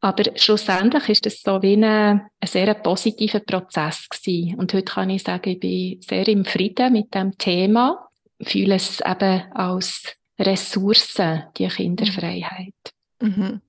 Aber 0.03 0.23
schlussendlich 0.35 1.09
ist 1.09 1.27
es 1.27 1.43
so 1.43 1.61
wie 1.61 1.75
ein, 1.75 1.83
ein 1.83 2.29
sehr 2.43 2.73
positiver 2.73 3.39
Prozess 3.39 4.09
gewesen. 4.09 4.57
Und 4.57 4.73
heute 4.73 4.93
kann 4.93 5.11
ich 5.11 5.23
sagen, 5.23 5.51
ich 5.51 5.59
bin 5.59 6.01
sehr 6.01 6.27
im 6.27 6.43
Frieden 6.43 6.93
mit 6.93 7.13
dem 7.13 7.37
Thema, 7.37 8.09
fühle 8.41 8.75
es 8.75 8.99
eben 8.99 9.43
als 9.53 10.15
Ressource, 10.41 11.21
die 11.57 11.67
Kinderfreiheit. 11.67 12.73
Mhm. 13.21 13.61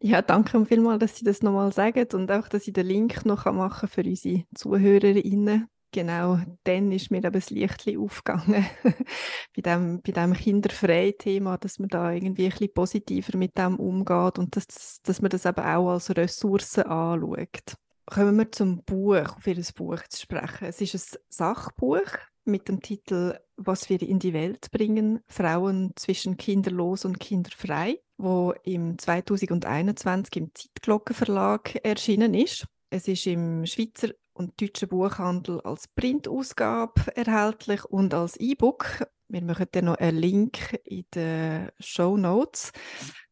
Ja, 0.00 0.22
danke 0.22 0.64
vielmals, 0.66 1.00
dass 1.00 1.16
Sie 1.16 1.24
das 1.24 1.42
nochmal 1.42 1.72
sagen 1.72 2.06
und 2.12 2.30
auch, 2.30 2.48
dass 2.48 2.66
ich 2.68 2.72
den 2.72 2.86
Link 2.86 3.24
noch 3.24 3.46
machen 3.46 3.80
kann 3.80 3.88
für 3.88 4.04
unsere 4.04 4.44
ZuhörerInnen. 4.54 5.68
Genau, 5.90 6.38
dann 6.64 6.92
ist 6.92 7.10
mir 7.10 7.24
eben 7.24 7.32
das 7.32 7.48
Licht 7.48 7.88
aufgegangen 7.96 8.66
bei 9.56 9.62
dem, 9.62 10.02
bei 10.02 10.12
dem 10.12 10.34
kinderfreien-Thema, 10.34 11.56
dass 11.56 11.78
man 11.78 11.88
da 11.88 12.12
irgendwie 12.12 12.44
ein 12.44 12.50
bisschen 12.50 12.74
positiver 12.74 13.38
mit 13.38 13.56
dem 13.56 13.76
umgeht 13.76 14.38
und 14.38 14.54
dass, 14.54 15.00
dass 15.02 15.22
man 15.22 15.30
das 15.30 15.46
eben 15.46 15.64
auch 15.64 15.88
als 15.88 16.14
Ressource 16.14 16.78
anschaut. 16.78 17.74
Kommen 18.04 18.36
wir 18.36 18.52
zum 18.52 18.84
Buch, 18.84 19.36
auf 19.36 19.46
Ihr 19.46 19.62
Buch 19.74 20.02
zu 20.08 20.20
sprechen. 20.20 20.66
Es 20.66 20.80
ist 20.82 20.94
ein 20.94 21.20
Sachbuch 21.30 22.18
mit 22.48 22.68
dem 22.68 22.80
Titel 22.80 23.38
Was 23.56 23.88
wir 23.88 24.02
in 24.02 24.18
die 24.18 24.32
Welt 24.32 24.70
bringen, 24.72 25.20
Frauen 25.28 25.92
zwischen 25.94 26.36
kinderlos 26.36 27.04
und 27.04 27.20
kinderfrei, 27.20 28.00
wo 28.16 28.52
im 28.64 28.98
2021 28.98 30.36
im 30.36 30.50
Zeitglockenverlag 30.54 31.76
erschienen 31.84 32.34
ist. 32.34 32.66
Es 32.90 33.06
ist 33.06 33.26
im 33.26 33.66
Schweizer 33.66 34.08
und 34.32 34.60
deutschen 34.60 34.88
Buchhandel 34.88 35.60
als 35.60 35.88
Printausgabe 35.88 37.16
erhältlich 37.16 37.84
und 37.84 38.14
als 38.14 38.36
E-Book. 38.36 39.06
Wir 39.28 39.42
machen 39.42 39.66
dann 39.72 39.84
noch 39.86 39.96
einen 39.96 40.18
Link 40.18 40.80
in 40.84 41.04
den 41.14 41.70
Show 41.78 42.16
Notes, 42.16 42.72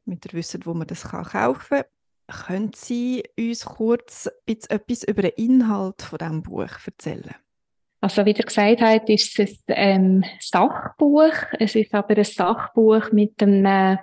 damit 0.04 0.26
ihr 0.26 0.32
wisst, 0.34 0.66
wo 0.66 0.74
man 0.74 0.86
das 0.86 1.04
kaufen 1.04 1.60
kann. 1.68 1.84
Können 2.28 2.72
Sie 2.74 3.22
uns 3.38 3.64
kurz 3.64 4.28
etwas 4.46 5.04
über 5.04 5.22
den 5.22 5.32
Inhalt 5.36 6.02
von 6.02 6.18
diesem 6.18 6.42
Buch 6.42 6.68
erzählen? 6.84 7.34
Also 8.06 8.24
wie 8.24 8.30
ihr 8.30 8.44
gesagt 8.44 8.82
habt, 8.82 9.10
ist 9.10 9.36
es 9.40 9.58
ein 9.66 10.22
ähm, 10.22 10.24
Sachbuch. 10.38 11.32
Es 11.58 11.74
ist 11.74 11.92
aber 11.92 12.16
ein 12.16 12.22
Sachbuch 12.22 13.10
mit 13.10 13.42
einem 13.42 13.98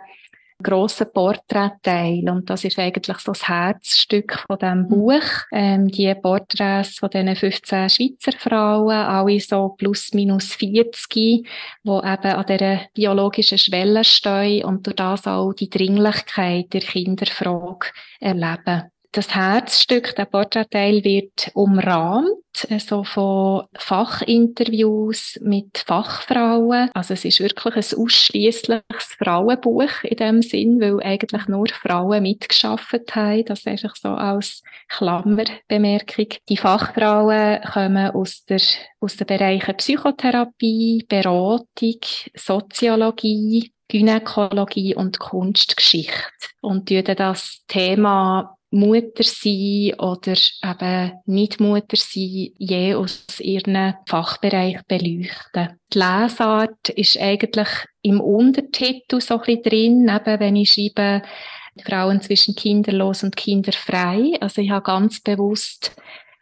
grossen 0.62 1.08
Porträtteil 1.14 2.30
und 2.30 2.50
das 2.50 2.66
ist 2.66 2.78
eigentlich 2.78 3.18
so 3.20 3.32
das 3.32 3.48
Herzstück 3.48 4.44
von 4.46 4.60
dem 4.60 4.80
mhm. 4.80 4.88
Buch. 4.90 5.24
Ähm, 5.54 5.88
die 5.88 6.14
Porträts 6.16 7.00
von 7.00 7.12
diesen 7.12 7.34
15 7.34 7.90
Schweizer 7.90 8.38
Frauen, 8.38 8.92
alle 8.92 9.40
so 9.40 9.70
plus 9.70 10.14
minus 10.14 10.54
40, 10.56 11.08
die 11.08 11.48
eben 11.86 12.04
an 12.04 12.46
dieser 12.46 12.82
biologischen 12.94 13.58
Schwelle 13.58 14.04
stehen 14.04 14.66
und 14.66 14.86
durch 14.86 14.98
das 14.98 15.28
auch 15.28 15.54
die 15.54 15.70
Dringlichkeit 15.70 16.74
der 16.74 16.82
Kinderfrage 16.82 17.88
erleben 18.20 18.92
das 19.14 19.34
Herzstück, 19.36 20.16
der 20.16 20.26
Porträtteil 20.26 21.04
wird 21.04 21.52
umrahmt, 21.54 22.28
so 22.56 22.68
also 22.74 23.04
von 23.04 23.64
Fachinterviews 23.76 25.40
mit 25.42 25.84
Fachfrauen. 25.86 26.90
Also 26.94 27.14
es 27.14 27.24
ist 27.24 27.40
wirklich 27.40 27.76
ein 27.76 28.00
ausschließliches 28.00 29.16
Frauenbuch 29.20 30.04
in 30.04 30.18
dem 30.18 30.42
Sinn, 30.42 30.82
weil 30.82 31.02
eigentlich 31.02 31.48
nur 31.48 31.68
Frauen 31.68 32.24
mitgeschafft 32.24 33.16
haben. 33.16 33.46
Das 33.46 33.66
einfach 33.68 33.96
so 33.96 34.10
als 34.10 34.64
Klammerbemerkung. 34.90 36.28
Die 36.50 36.58
Fachfrauen 36.58 37.62
kommen 37.72 38.12
aus 38.12 38.44
der 38.46 38.62
aus 39.00 39.16
den 39.16 39.28
Bereichen 39.28 39.78
Psychotherapie, 39.78 41.06
Beratung, 41.08 42.00
Soziologie, 42.36 43.72
Gynäkologie 43.88 44.96
und 44.96 45.20
Kunstgeschichte 45.20 46.32
und 46.62 46.90
das 46.90 47.64
Thema 47.68 48.58
Mutter 48.74 49.24
sein 49.24 49.94
oder 50.00 50.34
eben 50.64 51.12
nicht 51.26 51.60
Mutter 51.60 51.96
sein, 51.96 52.50
je 52.58 52.96
aus 52.96 53.40
ihrem 53.40 53.94
Fachbereich 54.08 54.80
beleuchten. 54.88 55.80
Die 55.94 56.00
Lesart 56.00 56.90
ist 56.90 57.20
eigentlich 57.20 57.68
im 58.02 58.20
Untertitel 58.20 59.22
so 59.22 59.36
ein 59.36 59.42
bisschen 59.42 59.64
drin, 59.64 60.10
eben 60.10 60.40
wenn 60.40 60.56
ich 60.56 60.74
schreibe, 60.74 61.22
Frauen 61.86 62.22
zwischen 62.22 62.56
kinderlos 62.56 63.24
und 63.24 63.36
kinderfrei. 63.36 64.34
Also 64.42 64.62
ich 64.62 64.72
habe 64.72 64.84
ganz 64.84 65.22
bewusst 65.22 65.96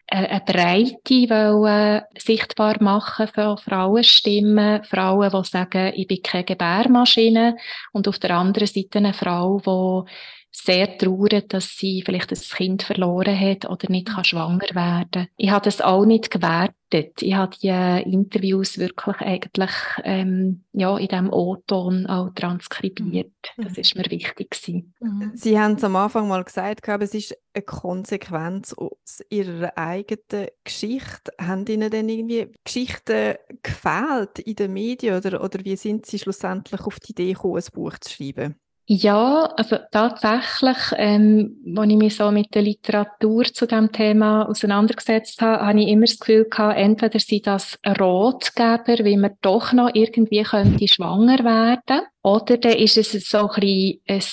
eine 0.08 0.42
Breite 0.46 1.30
wollen, 1.30 2.02
sichtbar 2.18 2.82
machen 2.82 3.28
für 3.28 3.58
Frauenstimmen. 3.58 4.84
Frauen, 4.84 5.32
die 5.32 5.50
sagen, 5.50 5.94
ich 5.96 6.08
bin 6.08 6.22
keine 6.22 6.44
Gebärmaschine. 6.44 7.56
Und 7.94 8.08
auf 8.08 8.20
der 8.20 8.32
anderen 8.32 8.68
Seite 8.68 8.98
eine 8.98 9.14
Frau, 9.14 9.62
die 10.06 10.12
sehr 10.52 10.98
traurig, 10.98 11.48
dass 11.50 11.78
sie 11.78 12.04
vielleicht 12.06 12.32
ein 12.32 12.40
Kind 12.40 12.84
verloren 12.84 13.40
hat 13.40 13.70
oder 13.70 13.90
nicht 13.90 14.10
kann 14.10 14.24
schwanger 14.24 14.68
werden 14.74 15.28
Ich 15.38 15.50
habe 15.50 15.64
das 15.64 15.80
auch 15.80 16.06
nicht 16.06 16.30
gewertet. 16.30 17.22
Ich 17.22 17.34
habe 17.34 17.56
die 17.62 17.70
Interviews 18.12 18.78
wirklich 18.78 19.16
eigentlich 19.22 19.72
ähm, 20.04 20.66
ja, 20.74 20.98
in 20.98 21.08
diesem 21.08 21.32
O-Ton 21.32 22.06
auch 22.08 22.32
transkribiert. 22.36 23.32
Mhm. 23.56 23.64
Das 23.64 23.78
ist 23.78 23.96
mir 23.96 24.04
wichtig. 24.12 24.52
Gewesen. 24.52 24.94
Mhm. 25.00 25.32
Sie 25.36 25.58
haben 25.58 25.76
es 25.76 25.84
am 25.86 25.96
Anfang 25.96 26.28
mal 26.28 26.44
gesagt, 26.44 26.82
glaube, 26.82 27.06
es 27.06 27.14
ist 27.14 27.38
eine 27.54 27.64
Konsequenz 27.64 28.74
aus 28.74 29.24
Ihrer 29.30 29.78
eigenen 29.78 30.48
Geschichte. 30.66 31.32
Haben 31.40 31.66
Ihnen 31.68 31.90
denn 31.90 32.10
irgendwie 32.10 32.52
Geschichten 32.66 33.36
gefehlt 33.64 34.40
in 34.40 34.56
den 34.56 34.74
Medien 34.74 35.16
oder, 35.16 35.42
oder 35.42 35.64
wie 35.64 35.78
sind 35.78 36.06
Sie 36.06 36.20
schlussendlich 36.20 36.82
auf 36.82 37.00
die 37.00 37.12
Idee 37.12 37.34
gekommen, 37.34 37.56
ein 37.56 37.74
Buch 37.74 37.98
zu 38.00 38.12
schreiben? 38.12 38.56
Ja, 38.94 39.46
also 39.56 39.78
tatsächlich, 39.90 40.76
ähm, 40.98 41.56
als 41.78 41.90
ich 41.90 41.96
mich 41.96 42.14
so 42.14 42.30
mit 42.30 42.54
der 42.54 42.64
Literatur 42.64 43.46
zu 43.46 43.66
dem 43.66 43.90
Thema 43.94 44.50
auseinandergesetzt 44.50 45.42
habe, 45.42 45.66
habe 45.66 45.80
ich 45.80 45.88
immer 45.88 46.08
das 46.08 46.20
Gefühl 46.20 46.44
gehabt, 46.50 46.78
entweder 46.78 47.18
sind 47.18 47.48
das 47.48 47.80
Ratgeber, 47.86 49.06
wie 49.06 49.16
man 49.16 49.38
doch 49.42 49.72
noch 49.72 49.92
irgendwie 49.94 50.44
könnte 50.44 50.90
schwanger 50.90 51.40
werden 51.40 52.06
oder 52.22 52.58
dann 52.58 52.74
ist 52.74 52.98
es 52.98 53.14
so 53.30 53.50
ein 53.50 53.62
bisschen 53.62 54.02
ein 54.10 54.24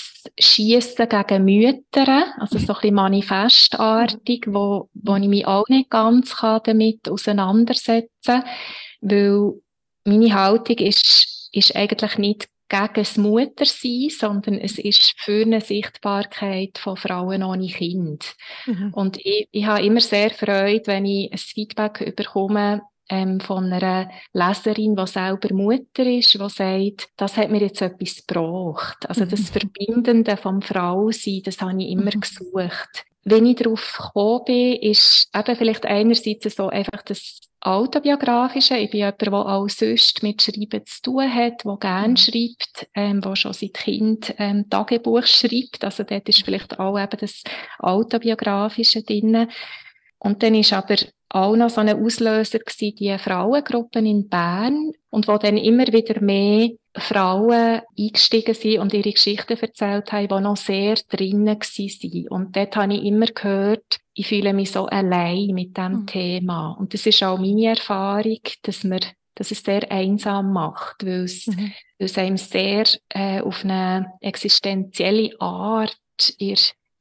Schiessen 0.40 1.08
gegen 1.08 1.44
Mütter, 1.44 2.24
also 2.40 2.58
so 2.58 2.72
ein 2.72 2.80
bisschen 2.80 2.94
manifestartig, 2.96 4.46
wo, 4.48 4.88
wo 4.92 5.14
ich 5.14 5.28
mich 5.28 5.46
auch 5.46 5.68
nicht 5.68 5.88
ganz 5.88 6.34
kann 6.34 6.62
damit 6.64 7.08
auseinandersetzen 7.08 8.08
kann, 8.24 8.44
weil 9.02 9.52
meine 10.04 10.34
Haltung 10.34 10.78
ist, 10.78 11.48
ist 11.52 11.76
eigentlich 11.76 12.18
nicht 12.18 12.48
gegen 12.68 12.94
das 12.94 13.16
Muttersein, 13.16 14.08
sondern 14.10 14.54
es 14.58 14.78
ist 14.78 15.14
für 15.18 15.42
eine 15.42 15.60
Sichtbarkeit 15.60 16.78
von 16.78 16.96
Frauen 16.96 17.42
ohne 17.42 17.68
Kind. 17.68 18.34
Mhm. 18.66 18.92
Und 18.92 19.18
ich, 19.24 19.48
ich 19.50 19.66
habe 19.66 19.84
immer 19.84 20.00
sehr 20.00 20.30
Freude, 20.30 20.86
wenn 20.86 21.06
ich 21.06 21.32
ein 21.32 21.38
Feedback 21.38 22.14
bekomme 22.14 22.82
ähm, 23.08 23.40
von 23.40 23.72
einer 23.72 24.10
Leserin, 24.32 24.96
die 24.96 25.06
selber 25.06 25.54
Mutter 25.54 26.04
ist, 26.04 26.34
die 26.34 26.48
sagt, 26.48 27.08
das 27.16 27.36
hat 27.36 27.50
mir 27.50 27.60
jetzt 27.60 27.80
etwas 27.80 28.26
gebraucht. 28.26 29.08
Also 29.08 29.24
das 29.24 29.40
mhm. 29.40 29.60
Verbindende 29.60 30.36
vom 30.36 30.60
Frausein, 30.60 31.42
das 31.44 31.60
habe 31.60 31.82
ich 31.82 31.90
immer 31.90 32.14
mhm. 32.14 32.20
gesucht. 32.20 33.04
Wenn 33.24 33.46
ich 33.46 33.56
darauf 33.56 33.98
gekommen 33.98 34.44
bin, 34.46 34.76
ist 34.76 35.28
eben 35.34 35.56
vielleicht 35.56 35.86
einerseits 35.86 36.54
so 36.54 36.68
einfach 36.68 37.02
das 37.02 37.40
Autobiografische. 37.68 38.78
Ich 38.78 38.90
bin 38.90 39.00
jemand, 39.00 39.20
der 39.20 39.32
auch 39.34 39.68
sonst 39.68 40.22
mit 40.22 40.40
Schreiben 40.40 40.86
zu 40.86 41.02
tun 41.02 41.34
hat, 41.34 41.66
der 41.66 41.76
gerne 41.78 42.08
mhm. 42.08 42.16
schreibt, 42.16 42.88
ähm, 42.94 43.20
der 43.20 43.36
schon 43.36 43.52
seit 43.52 43.74
Kind 43.74 44.34
ähm, 44.38 44.70
Tagebuch 44.70 45.26
schreibt. 45.26 45.84
Also 45.84 46.02
dort 46.04 46.26
ist 46.30 46.42
vielleicht 46.42 46.78
auch 46.80 46.98
eben 46.98 47.18
das 47.20 47.42
Autobiografische 47.78 49.02
drin. 49.02 49.48
Und 50.18 50.42
dann 50.42 50.54
ist 50.54 50.72
aber 50.72 50.96
auch 51.28 51.56
noch 51.56 51.68
so 51.68 51.82
ein 51.82 51.90
Auslöser 51.90 52.58
gewesen, 52.58 52.96
die 52.96 53.18
Frauengruppen 53.18 54.06
in 54.06 54.30
Bern 54.30 54.92
und 55.10 55.28
wo 55.28 55.36
dann 55.36 55.58
immer 55.58 55.86
wieder 55.88 56.22
mehr 56.22 56.70
Frauen 56.96 57.82
eingestiegen 57.98 58.54
sind 58.54 58.78
und 58.78 58.94
ihre 58.94 59.12
Geschichten 59.12 59.58
erzählt 59.58 60.10
haben, 60.10 60.28
die 60.28 60.40
noch 60.40 60.56
sehr 60.56 60.94
drinnen 61.10 61.58
waren. 61.58 62.28
Und 62.28 62.56
dort 62.56 62.76
habe 62.76 62.94
ich 62.94 63.04
immer 63.04 63.26
gehört, 63.26 63.98
ich 64.18 64.26
fühle 64.26 64.52
mich 64.52 64.72
so 64.72 64.86
allein 64.86 65.54
mit 65.54 65.76
dem 65.76 66.00
mhm. 66.00 66.06
Thema. 66.06 66.72
Und 66.72 66.92
das 66.92 67.06
ist 67.06 67.22
auch 67.22 67.38
meine 67.38 67.68
Erfahrung, 67.68 68.40
dass 68.62 68.82
man 68.82 69.00
dass 69.36 69.52
es 69.52 69.62
sehr 69.62 69.88
einsam 69.92 70.52
macht, 70.52 71.06
weil 71.06 71.22
es, 71.22 71.46
mhm. 71.46 71.72
weil 71.98 72.06
es 72.06 72.18
einem 72.18 72.36
sehr 72.36 72.86
äh, 73.10 73.40
auf 73.40 73.64
eine 73.64 74.14
existenzielle 74.20 75.30
Art 75.40 75.96
ihr 76.38 76.56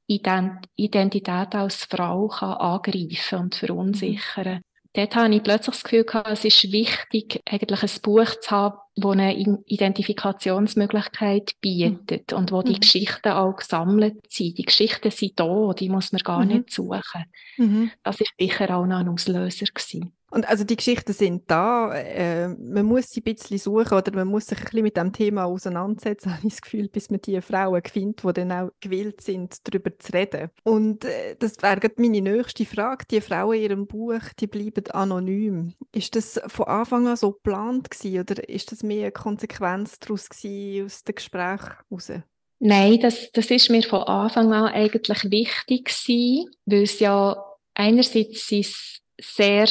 Identität 0.05 1.55
als 1.55 1.85
Frau 1.85 2.27
kann 2.27 2.53
angreifen 2.53 3.39
und 3.39 3.55
verunsichern. 3.55 4.61
Dort 4.97 5.15
habe 5.15 5.33
ich 5.35 5.43
plötzlich 5.43 5.75
das 5.75 5.83
Gefühl 5.83 6.05
gehabt, 6.05 6.27
es 6.27 6.43
ist 6.43 6.71
wichtig, 6.71 7.43
eigentlich 7.45 7.83
ein 7.83 8.01
Buch 8.01 8.33
zu 8.41 8.49
haben, 8.49 8.77
das 8.95 9.11
eine 9.11 9.37
Identifikationsmöglichkeit 9.37 11.51
bietet 11.61 12.31
mhm. 12.31 12.37
und 12.37 12.51
wo 12.51 12.63
die 12.63 12.73
mhm. 12.73 12.79
Geschichten 12.79 13.29
auch 13.29 13.57
gesammelt 13.57 14.15
sind. 14.27 14.57
Die 14.57 14.65
Geschichten 14.65 15.11
sind 15.11 15.39
da, 15.39 15.73
die 15.73 15.89
muss 15.89 16.11
man 16.13 16.23
gar 16.23 16.43
mhm. 16.43 16.47
nicht 16.47 16.73
suchen. 16.73 17.25
Mhm. 17.57 17.91
Das 18.01 18.19
war 18.19 18.25
sicher 18.39 18.75
auch 18.75 18.87
noch 18.87 18.97
ein 18.97 19.07
Auslöser. 19.07 19.67
Gewesen. 19.67 20.16
Und 20.29 20.47
also 20.47 20.65
die 20.65 20.75
Geschichten 20.75 21.13
sind 21.13 21.43
da, 21.49 21.93
äh, 21.93 22.49
man 22.49 22.85
muss 22.85 23.05
sie 23.07 23.21
ein 23.21 23.35
bisschen 23.35 23.57
suchen 23.57 23.97
oder 23.97 24.11
man 24.13 24.27
muss 24.27 24.47
sich 24.47 24.57
ein 24.57 24.63
bisschen 24.65 24.83
mit 24.83 24.97
dem 24.97 25.13
Thema 25.13 25.45
auseinandersetzen, 25.45 26.31
habe 26.35 26.47
ich 26.47 26.53
das 26.53 26.61
Gefühl, 26.61 26.89
bis 26.89 27.09
man 27.09 27.21
die 27.21 27.41
Frauen 27.41 27.81
findet, 27.83 28.23
die 28.23 28.33
dann 28.33 28.51
auch 28.51 28.71
gewillt 28.81 29.21
sind, 29.21 29.55
darüber 29.63 29.97
zu 29.97 30.11
reden. 30.11 30.49
Und 30.63 31.05
äh, 31.05 31.35
das 31.39 31.61
wäre 31.61 31.79
meine 31.95 32.21
nächste 32.21 32.65
Frage. 32.65 33.05
Die 33.09 33.21
Frauen 33.21 33.55
in 33.55 33.63
ihrem 33.63 33.87
Buch, 33.87 34.21
die 34.39 34.47
bleiben 34.47 34.89
anonym. 34.91 35.73
Ist 35.93 36.15
das 36.15 36.39
von 36.47 36.67
Anfang 36.67 37.07
an 37.07 37.15
so 37.15 37.31
geplant 37.31 37.89
gewesen, 37.89 38.19
oder 38.19 38.49
ist 38.49 38.71
das 38.71 38.83
mehr 38.83 39.03
eine 39.03 39.11
Konsequenz 39.11 39.97
daraus 39.99 40.29
gewesen, 40.29 40.85
aus 40.85 41.03
dem 41.03 41.15
Gespräch 41.15 41.61
heraus? 41.61 42.11
Nein, 42.59 42.99
das, 42.99 43.31
das 43.31 43.51
ist 43.51 43.69
mir 43.69 43.83
von 43.83 44.01
Anfang 44.03 44.51
an 44.51 44.73
eigentlich 44.73 45.23
wichtig 45.31 45.85
gewesen, 45.85 46.49
weil 46.65 46.83
es 46.83 46.99
ja 46.99 47.43
einerseits 47.75 48.51
ist 48.51 49.01
sehr 49.19 49.67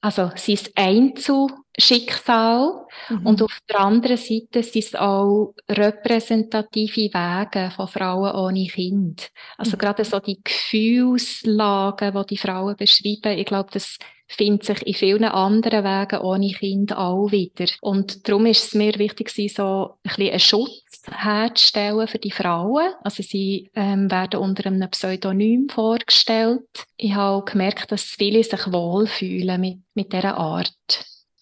also 0.00 0.30
sein 0.36 0.60
Einzelschicksal 0.76 2.86
mhm. 3.08 3.26
und 3.26 3.42
auf 3.42 3.58
der 3.68 3.80
anderen 3.80 4.16
Seite 4.16 4.62
sind 4.62 4.84
es 4.84 4.94
auch 4.94 5.54
repräsentative 5.68 7.10
Wege 7.12 7.72
von 7.74 7.88
Frauen 7.88 8.36
ohne 8.36 8.66
Kind. 8.66 9.32
Also 9.56 9.76
mhm. 9.76 9.80
gerade 9.80 10.04
so 10.04 10.20
die 10.20 10.40
Gefühlslagen, 10.42 12.14
die 12.14 12.26
die 12.26 12.36
Frauen 12.36 12.76
beschreiben, 12.76 13.38
ich 13.38 13.46
glaube, 13.46 13.70
das 13.72 13.98
findet 14.28 14.64
sich 14.64 14.86
in 14.86 14.94
vielen 14.94 15.24
anderen 15.24 15.84
Wegen 15.84 16.20
ohne 16.20 16.52
Kind 16.52 16.96
auch 16.96 17.32
wieder. 17.32 17.66
Und 17.80 18.28
darum 18.28 18.46
ist 18.46 18.68
es 18.68 18.74
mir 18.74 18.94
wichtig, 18.98 19.30
so 19.30 19.96
ein 20.04 20.10
bisschen 20.10 20.30
einen 20.30 20.38
Schutz 20.38 20.87
herzustellen 21.10 22.08
für 22.08 22.18
die 22.18 22.30
Frauen. 22.30 22.92
Also 23.02 23.22
sie 23.22 23.70
ähm, 23.74 24.10
werden 24.10 24.40
unter 24.40 24.66
einem 24.66 24.90
Pseudonym 24.90 25.68
vorgestellt. 25.68 26.62
Ich 26.96 27.14
habe 27.14 27.44
gemerkt, 27.44 27.90
dass 27.92 28.02
viele 28.02 28.42
sich 28.42 28.72
wohlfühlen 28.72 29.60
mit, 29.60 29.78
mit 29.94 30.12
dieser 30.12 30.36
Art. 30.36 30.74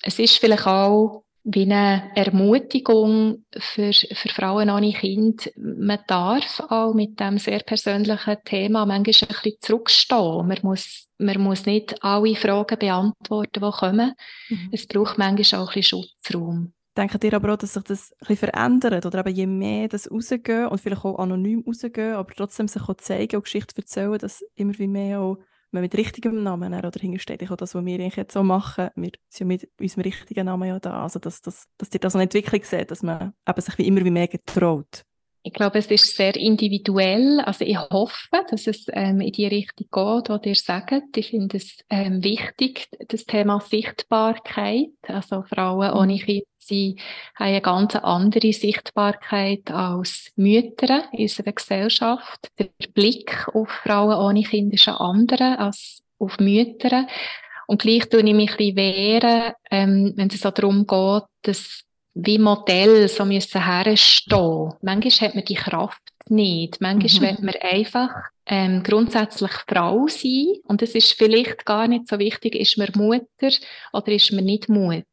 Es 0.03 0.19
ist 0.19 0.39
vielleicht 0.39 0.67
auch 0.67 1.25
wie 1.49 1.63
eine 1.63 2.11
Ermutigung 2.17 3.45
für, 3.57 3.93
für 3.93 4.29
Frauen 4.29 4.69
ohne 4.69 4.93
Kind. 4.93 5.53
Man 5.57 6.01
darf 6.09 6.61
auch 6.69 6.93
mit 6.93 7.21
dem 7.21 7.39
sehr 7.39 7.61
persönlichen 7.61 8.37
Thema 8.45 8.85
manchmal 8.85 8.97
ein 8.97 9.03
bisschen 9.05 9.61
zurückstehen. 9.61 10.49
Man 10.49 10.59
muss, 10.63 11.07
man 11.19 11.41
muss 11.41 11.65
nicht 11.65 12.03
alle 12.03 12.35
Fragen 12.35 12.79
beantworten, 12.79 13.61
die 13.63 13.71
kommen. 13.71 14.15
Mhm. 14.49 14.71
Es 14.73 14.89
braucht 14.89 15.19
manchmal 15.19 15.63
auch 15.63 15.69
ein 15.69 15.75
bisschen 15.75 16.03
Schutzraum. 16.03 16.73
Denkt 16.97 17.23
ihr 17.25 17.35
aber 17.35 17.53
auch, 17.53 17.59
dass 17.59 17.75
sich 17.75 17.83
das 17.83 18.15
ein 18.26 18.37
verändert? 18.37 19.05
Oder 19.05 19.21
eben 19.21 19.37
je 19.37 19.47
mehr 19.47 19.88
das 19.88 20.11
rausgehen 20.11 20.69
und 20.69 20.81
vielleicht 20.81 21.05
auch 21.05 21.19
anonym 21.19 21.62
rausgehen, 21.67 22.15
aber 22.15 22.33
trotzdem 22.35 22.69
sich 22.69 22.83
auch 22.83 22.97
zeigen 22.97 23.37
und 23.37 23.45
Geschichte 23.45 23.76
erzählen, 23.76 24.19
dass 24.19 24.43
immer 24.55 24.79
wie 24.79 24.88
mehr 24.88 25.21
auch 25.21 25.38
man 25.73 25.83
mit 25.83 25.97
richtigem 25.97 26.43
Namen 26.43 26.73
oder 26.73 26.91
hingestellt. 26.99 27.43
Ich 27.43 27.50
auch 27.50 27.57
das, 27.57 27.75
was 27.75 27.85
wir 27.85 27.99
jetzt 27.99 28.33
so 28.33 28.43
machen, 28.43 28.91
wir 28.95 29.11
sind 29.29 29.41
ja 29.41 29.47
mit 29.47 29.69
unserem 29.79 30.03
richtigen 30.03 30.47
Namen 30.47 30.69
ja 30.69 30.79
da. 30.79 31.03
Also, 31.03 31.19
dass, 31.19 31.43
dass, 31.43 31.67
dass 31.76 31.93
ihr 31.93 32.00
das 32.00 32.15
eine 32.15 32.25
Entwicklung 32.25 32.62
seht, 32.65 32.91
dass 32.91 33.03
man 33.03 33.35
eben 33.47 33.61
sich 33.61 33.79
wie 33.79 33.87
immer 33.87 34.05
wie 34.05 34.11
mehr 34.11 34.29
getraut. 34.29 35.05
Ich 35.47 35.53
glaube, 35.53 35.79
es 35.79 35.87
ist 35.87 36.17
sehr 36.17 36.35
individuell. 36.35 37.41
Also 37.41 37.65
ich 37.65 37.79
hoffe, 37.79 38.45
dass 38.50 38.67
es 38.67 38.87
ähm, 38.93 39.21
in 39.21 39.31
die 39.31 39.47
Richtung 39.47 39.87
geht, 39.93 40.29
was 40.29 40.41
ihr 40.45 40.55
sagt. 40.57 41.17
Ich 41.17 41.31
finde 41.31 41.59
es 41.59 41.85
ähm, 41.88 42.25
wichtig, 42.25 42.88
das 43.07 43.26
Thema 43.26 43.61
Sichtbarkeit. 43.61 44.88
Also 45.07 45.43
Frauen 45.43 45.93
mhm. 45.93 45.97
ohne 45.99 46.19
Kind 46.19 46.45
sie 46.59 46.97
haben 47.37 47.47
eine 47.47 47.61
ganz 47.61 47.95
andere 47.95 48.52
Sichtbarkeit 48.52 49.71
als 49.71 50.32
Mütter 50.35 51.04
in 51.13 51.21
unserer 51.21 51.52
Gesellschaft. 51.52 52.49
Der 52.59 52.69
Blick 52.93 53.47
auf 53.54 53.69
Frauen 53.69 54.19
ohne 54.19 54.43
Kind 54.43 54.75
ist 54.75 54.89
ein 54.89 54.97
anderer 54.97 55.61
als 55.61 56.02
auf 56.19 56.41
Mütter. 56.41 57.06
Und 57.69 57.82
gleich 57.82 58.09
tue 58.09 58.21
ich 58.21 58.35
mich 58.35 58.50
ein 58.50 58.56
bisschen 58.56 58.76
wehren, 58.76 59.52
ähm, 59.71 60.13
wenn 60.17 60.28
es 60.28 60.41
so 60.41 60.50
darum 60.50 60.89
geht, 60.89 61.23
dass 61.43 61.86
wie 62.19 62.39
Modell 62.39 63.09
so 63.09 63.25
müssen 63.26 63.65
herstehen. 63.65 64.73
Manchmal 64.81 65.29
hat 65.29 65.35
man 65.35 65.45
die 65.45 65.55
Kraft 65.55 66.00
nicht. 66.29 66.81
Manchmal 66.81 67.33
mhm. 67.33 67.39
will 67.39 67.45
man 67.45 67.55
einfach 67.61 68.11
ähm, 68.47 68.83
grundsätzlich 68.83 69.52
Frau 69.69 70.07
sein 70.09 70.55
und 70.65 70.81
es 70.83 70.95
ist 70.95 71.13
vielleicht 71.13 71.67
gar 71.67 71.87
nicht 71.87 72.09
so 72.09 72.19
wichtig, 72.19 72.55
ist 72.55 72.79
man 72.79 72.89
Mutter 72.95 73.50
oder 73.93 74.09
ist 74.09 74.33
man 74.33 74.45
nicht 74.45 74.69
Mutter. 74.69 75.05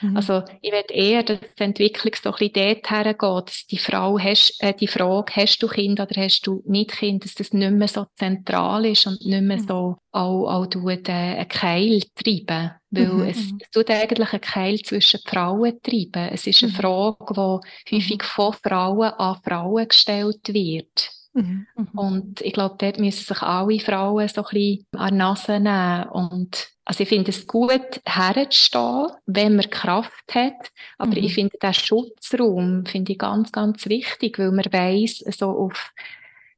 Mhm. 0.00 0.16
Also 0.16 0.42
ich 0.60 0.72
würde 0.72 0.92
eher, 0.94 1.22
dass 1.22 1.38
die 1.58 1.62
Entwicklung 1.62 2.14
so 2.20 2.30
ein 2.30 2.36
bisschen 2.38 2.52
dort 2.54 2.90
hergeht, 2.90 3.48
dass 3.48 3.66
die, 3.66 3.78
Frau 3.78 4.18
hast, 4.18 4.56
äh, 4.60 4.74
die 4.74 4.86
Frage, 4.86 5.32
hast 5.36 5.62
du 5.62 5.68
Kind 5.68 6.00
oder 6.00 6.22
hast 6.22 6.46
du 6.46 6.62
nicht 6.66 6.92
Kind, 6.92 7.24
dass 7.24 7.34
das 7.34 7.52
nicht 7.52 7.72
mehr 7.72 7.88
so 7.88 8.06
zentral 8.14 8.86
ist 8.86 9.06
und 9.06 9.24
nicht 9.24 9.42
mehr 9.42 9.58
mhm. 9.58 9.66
so 9.66 9.96
auch, 10.12 10.46
auch 10.46 10.66
tut, 10.66 11.08
äh, 11.08 11.12
einen 11.12 11.48
Keil 11.48 12.02
treiben. 12.14 12.72
Weil 12.90 13.06
mhm. 13.06 13.22
es, 13.22 13.38
es 13.60 13.70
tut 13.70 13.90
eigentlich 13.90 14.32
einen 14.32 14.40
Keil 14.40 14.80
zwischen 14.80 15.20
Frauen 15.24 15.80
treiben. 15.82 16.28
Es 16.32 16.46
ist 16.46 16.62
eine 16.62 16.72
mhm. 16.72 16.76
Frage, 16.76 17.60
die 17.88 17.96
häufig 17.96 18.18
mhm. 18.18 18.24
von 18.24 18.52
Frauen 18.54 19.12
an 19.12 19.40
Frauen 19.44 19.88
gestellt 19.88 20.48
wird. 20.48 21.10
Mhm. 21.32 21.66
Und 21.94 22.40
ich 22.40 22.52
glaube, 22.52 22.76
dort 22.78 22.98
müssen 22.98 23.24
sich 23.24 23.42
alle 23.42 23.78
Frauen 23.78 24.28
so 24.28 24.42
ein 24.42 24.48
bisschen 24.50 24.86
an 24.96 25.10
die 25.10 25.16
Nase 25.16 25.60
nehmen 25.60 26.08
und 26.10 26.68
also 26.84 27.04
ich 27.04 27.08
finde 27.08 27.30
es 27.30 27.46
gut, 27.46 28.00
herzustehen, 28.04 29.12
wenn 29.26 29.54
man 29.54 29.70
Kraft 29.70 30.34
hat. 30.34 30.72
Aber 30.98 31.12
mhm. 31.12 31.18
ich 31.18 31.34
finde 31.34 31.56
den 31.62 31.72
Schutzraum 31.72 32.84
finde 32.84 33.12
ich 33.12 33.18
ganz, 33.18 33.52
ganz 33.52 33.86
wichtig, 33.86 34.40
weil 34.40 34.50
man 34.50 34.64
weiß, 34.64 35.24
so 35.38 35.50
auf 35.50 35.92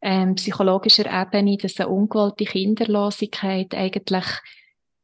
ähm, 0.00 0.34
psychologischer 0.36 1.04
Ebene, 1.04 1.58
dass 1.58 1.78
eine 1.78 1.90
ungewollte 1.90 2.46
Kinderlosigkeit 2.46 3.74
eigentlich 3.74 4.24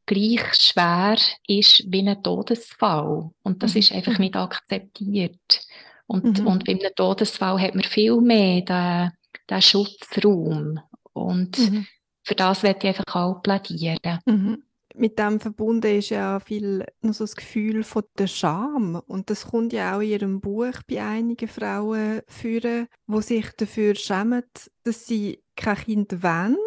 gleich 0.07 0.53
schwer 0.55 1.17
ist 1.47 1.83
wie 1.91 2.07
ein 2.07 2.23
Todesfall. 2.23 3.29
Und 3.43 3.61
das 3.61 3.75
mhm. 3.75 3.79
ist 3.79 3.91
einfach 3.91 4.17
nicht 4.17 4.35
akzeptiert. 4.35 5.61
Und, 6.07 6.39
mhm. 6.39 6.47
und 6.47 6.65
bei 6.65 6.71
einem 6.71 6.95
Todesfall 6.95 7.61
hat 7.61 7.75
man 7.75 7.83
viel 7.83 8.19
mehr 8.19 8.61
den, 8.61 9.11
den 9.49 9.61
Schutzraum. 9.61 10.79
Und 11.13 11.57
mhm. 11.57 11.85
für 12.23 12.35
das 12.35 12.63
werde 12.63 12.79
ich 12.79 12.97
einfach 12.97 13.15
auch 13.15 13.41
plädieren. 13.41 14.19
Mhm 14.25 14.63
mit 14.99 15.17
dem 15.17 15.39
verbunden 15.39 15.97
ist 15.97 16.09
ja 16.09 16.39
viel 16.39 16.85
noch 17.01 17.13
so 17.13 17.23
das 17.23 17.35
Gefühl 17.35 17.83
von 17.83 18.03
der 18.17 18.27
Scham 18.27 19.01
und 19.07 19.29
das 19.29 19.47
kommt 19.47 19.73
ja 19.73 19.95
auch 19.95 20.01
in 20.01 20.09
ihrem 20.09 20.41
Buch 20.41 20.73
bei 20.87 21.01
einigen 21.01 21.47
Frauen 21.47 22.21
führen, 22.27 22.87
wo 23.07 23.21
sich 23.21 23.49
dafür 23.57 23.95
schämen, 23.95 24.43
dass 24.83 25.07
sie 25.07 25.41
kein 25.55 25.77
Kind 25.77 26.23
wollen 26.23 26.57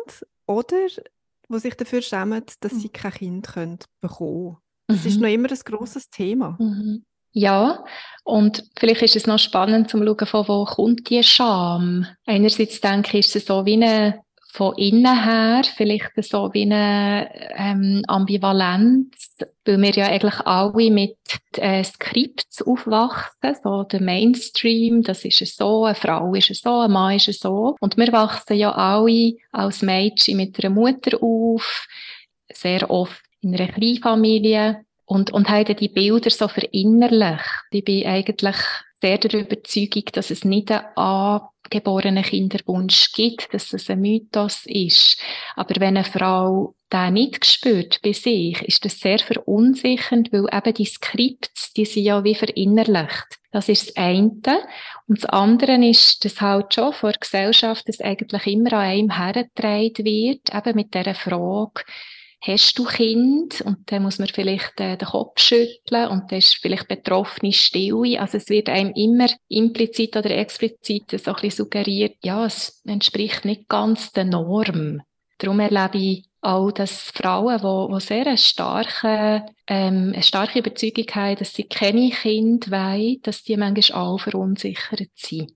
oder 0.47 0.87
wo 1.49 1.59
sich 1.59 1.75
dafür 1.75 2.03
schämen, 2.03 2.43
dass 2.61 2.73
sie 2.73 2.89
mhm. 2.89 2.93
kein 2.93 3.13
Kind 3.13 3.49
können 3.49 3.79
bekommen. 4.01 4.57
Das 4.87 5.03
mhm. 5.03 5.09
ist 5.09 5.21
noch 5.21 5.29
immer 5.29 5.51
ein 5.51 5.59
großes 5.65 6.11
Thema. 6.11 6.57
Mhm. 6.59 7.05
Ja, 7.33 7.85
und 8.25 8.65
vielleicht 8.79 9.03
ist 9.03 9.17
es 9.17 9.27
noch 9.27 9.39
spannend 9.39 9.91
zu 9.91 9.99
schauen, 9.99 10.27
von 10.27 10.49
wo 10.49 10.65
kommt 10.65 11.09
die 11.09 11.23
Scham. 11.23 12.07
Einerseits 12.27 12.81
denke 12.81 13.19
ich, 13.19 13.27
ist 13.27 13.37
es 13.37 13.47
so 13.47 13.65
wie 13.67 13.75
eine 13.75 14.23
von 14.53 14.77
innen 14.77 15.25
her 15.25 15.63
vielleicht 15.65 16.11
so 16.19 16.53
wie 16.53 16.65
eine 16.65 17.31
ähm, 17.57 18.03
Ambivalenz, 18.07 19.39
weil 19.65 19.81
wir 19.81 19.93
ja 19.93 20.09
eigentlich 20.09 20.39
alle 20.41 20.91
mit 20.91 21.17
äh, 21.57 21.83
Skripts 21.83 22.61
aufwachsen, 22.61 23.57
so 23.65 23.85
der 23.85 24.03
Mainstream, 24.03 25.03
das 25.03 25.25
ist 25.25 25.41
es 25.41 25.57
so, 25.57 25.87
eine 25.87 25.95
Frau 25.95 26.35
ist 26.35 26.51
es 26.51 26.61
so, 26.61 26.81
ein 26.81 26.93
Mann 26.93 27.17
ist 27.17 27.29
es 27.29 27.39
so. 27.39 27.77
Und 27.81 27.97
wir 27.97 28.13
wachsen 28.13 28.59
ja 28.59 28.73
alle 28.73 29.37
als 29.53 29.81
Mädchen 29.81 30.37
mit 30.37 30.63
einer 30.63 30.75
Mutter 30.75 31.23
auf, 31.23 31.87
sehr 32.53 32.91
oft 32.91 33.23
in 33.41 33.55
einer 33.55 33.73
Kleinfamilie 33.73 34.85
und, 35.13 35.31
und 35.31 35.51
haben 35.51 35.77
die 35.77 35.91
Bilder 35.91 36.31
so 36.31 36.49
verinnerlicht. 36.49 37.45
Ich 37.71 37.85
bin 37.85 38.07
eigentlich 38.07 38.57
sehr 39.03 39.19
der 39.19 39.41
Überzeugung, 39.41 40.05
dass 40.13 40.31
es 40.31 40.43
nicht 40.43 40.71
einen 40.71 40.87
angeborenen 40.97 42.25
Kinderwunsch 42.25 43.13
gibt, 43.13 43.53
dass 43.53 43.75
es 43.75 43.91
ein 43.91 44.01
Mythos 44.01 44.65
ist. 44.65 45.21
Aber 45.55 45.75
wenn 45.81 45.99
eine 45.99 46.05
Frau 46.05 46.75
den 46.91 47.13
nicht 47.15 47.45
spürt 47.45 48.01
bei 48.03 48.13
sich, 48.13 48.63
ist 48.63 48.87
das 48.87 49.01
sehr 49.01 49.19
verunsichernd, 49.19 50.33
weil 50.33 50.47
eben 50.51 50.75
die 50.75 50.87
Skripts, 50.87 51.75
die 51.75 51.85
sind 51.85 52.05
ja 52.05 52.25
wie 52.25 52.35
verinnerlicht. 52.35 53.39
Das 53.51 53.69
ist 53.69 53.89
das 53.89 53.97
eine. 53.97 54.33
Und 55.09 55.23
das 55.23 55.27
andere 55.27 55.75
ist, 55.87 56.25
dass 56.25 56.41
halt 56.41 56.73
schon 56.73 56.95
vor 56.95 57.13
der 57.13 57.21
Gesellschaft 57.21 57.87
das 57.87 58.01
eigentlich 58.01 58.47
immer 58.47 58.73
an 58.73 58.81
einem 58.81 59.17
hergetragen 59.19 60.07
wird, 60.07 60.55
eben 60.55 60.75
mit 60.75 60.95
dieser 60.95 61.15
Frage, 61.15 61.83
hast 62.45 62.79
du 62.79 62.85
Kind? 62.85 63.61
Und 63.63 63.91
dann 63.91 64.03
muss 64.03 64.19
man 64.19 64.29
vielleicht 64.29 64.81
äh, 64.81 64.97
den 64.97 65.09
Kopf 65.09 65.41
schütteln 65.41 66.09
und 66.09 66.31
dann 66.31 66.41
ist 66.41 66.59
vielleicht 66.61 66.89
betroffene 66.89 67.53
Stille. 67.53 68.21
Also 68.21 68.39
es 68.39 68.49
wird 68.49 68.69
einem 68.69 68.93
immer 68.95 69.29
implizit 69.49 70.17
oder 70.17 70.31
explizit 70.31 71.11
so 71.11 71.17
ein 71.31 71.35
bisschen 71.35 71.51
suggeriert, 71.51 72.17
ja, 72.23 72.45
es 72.45 72.83
entspricht 72.85 73.45
nicht 73.45 73.69
ganz 73.69 74.13
der 74.13 74.25
Norm. 74.25 75.03
darum 75.39 75.61
erlebe 75.61 75.99
ich 75.99 76.25
auch, 76.41 76.73
dass 76.73 77.13
Frauen, 77.15 77.59
die, 77.59 77.95
die 77.95 78.01
sehr 78.01 78.27
eine 78.27 78.39
starke, 78.39 79.47
ähm, 79.69 80.11
eine 80.13 80.23
starke 80.23 80.59
Überzeugung 80.59 81.07
haben, 81.15 81.37
dass 81.37 81.55
sie 81.55 81.65
keine 81.65 82.11
Kinder 82.11 82.71
wollen, 82.71 83.23
dass 83.23 83.45
die 83.45 83.57
manchmal 83.57 84.03
auch 84.03 84.19
verunsichert 84.19 85.11
sind. 85.15 85.53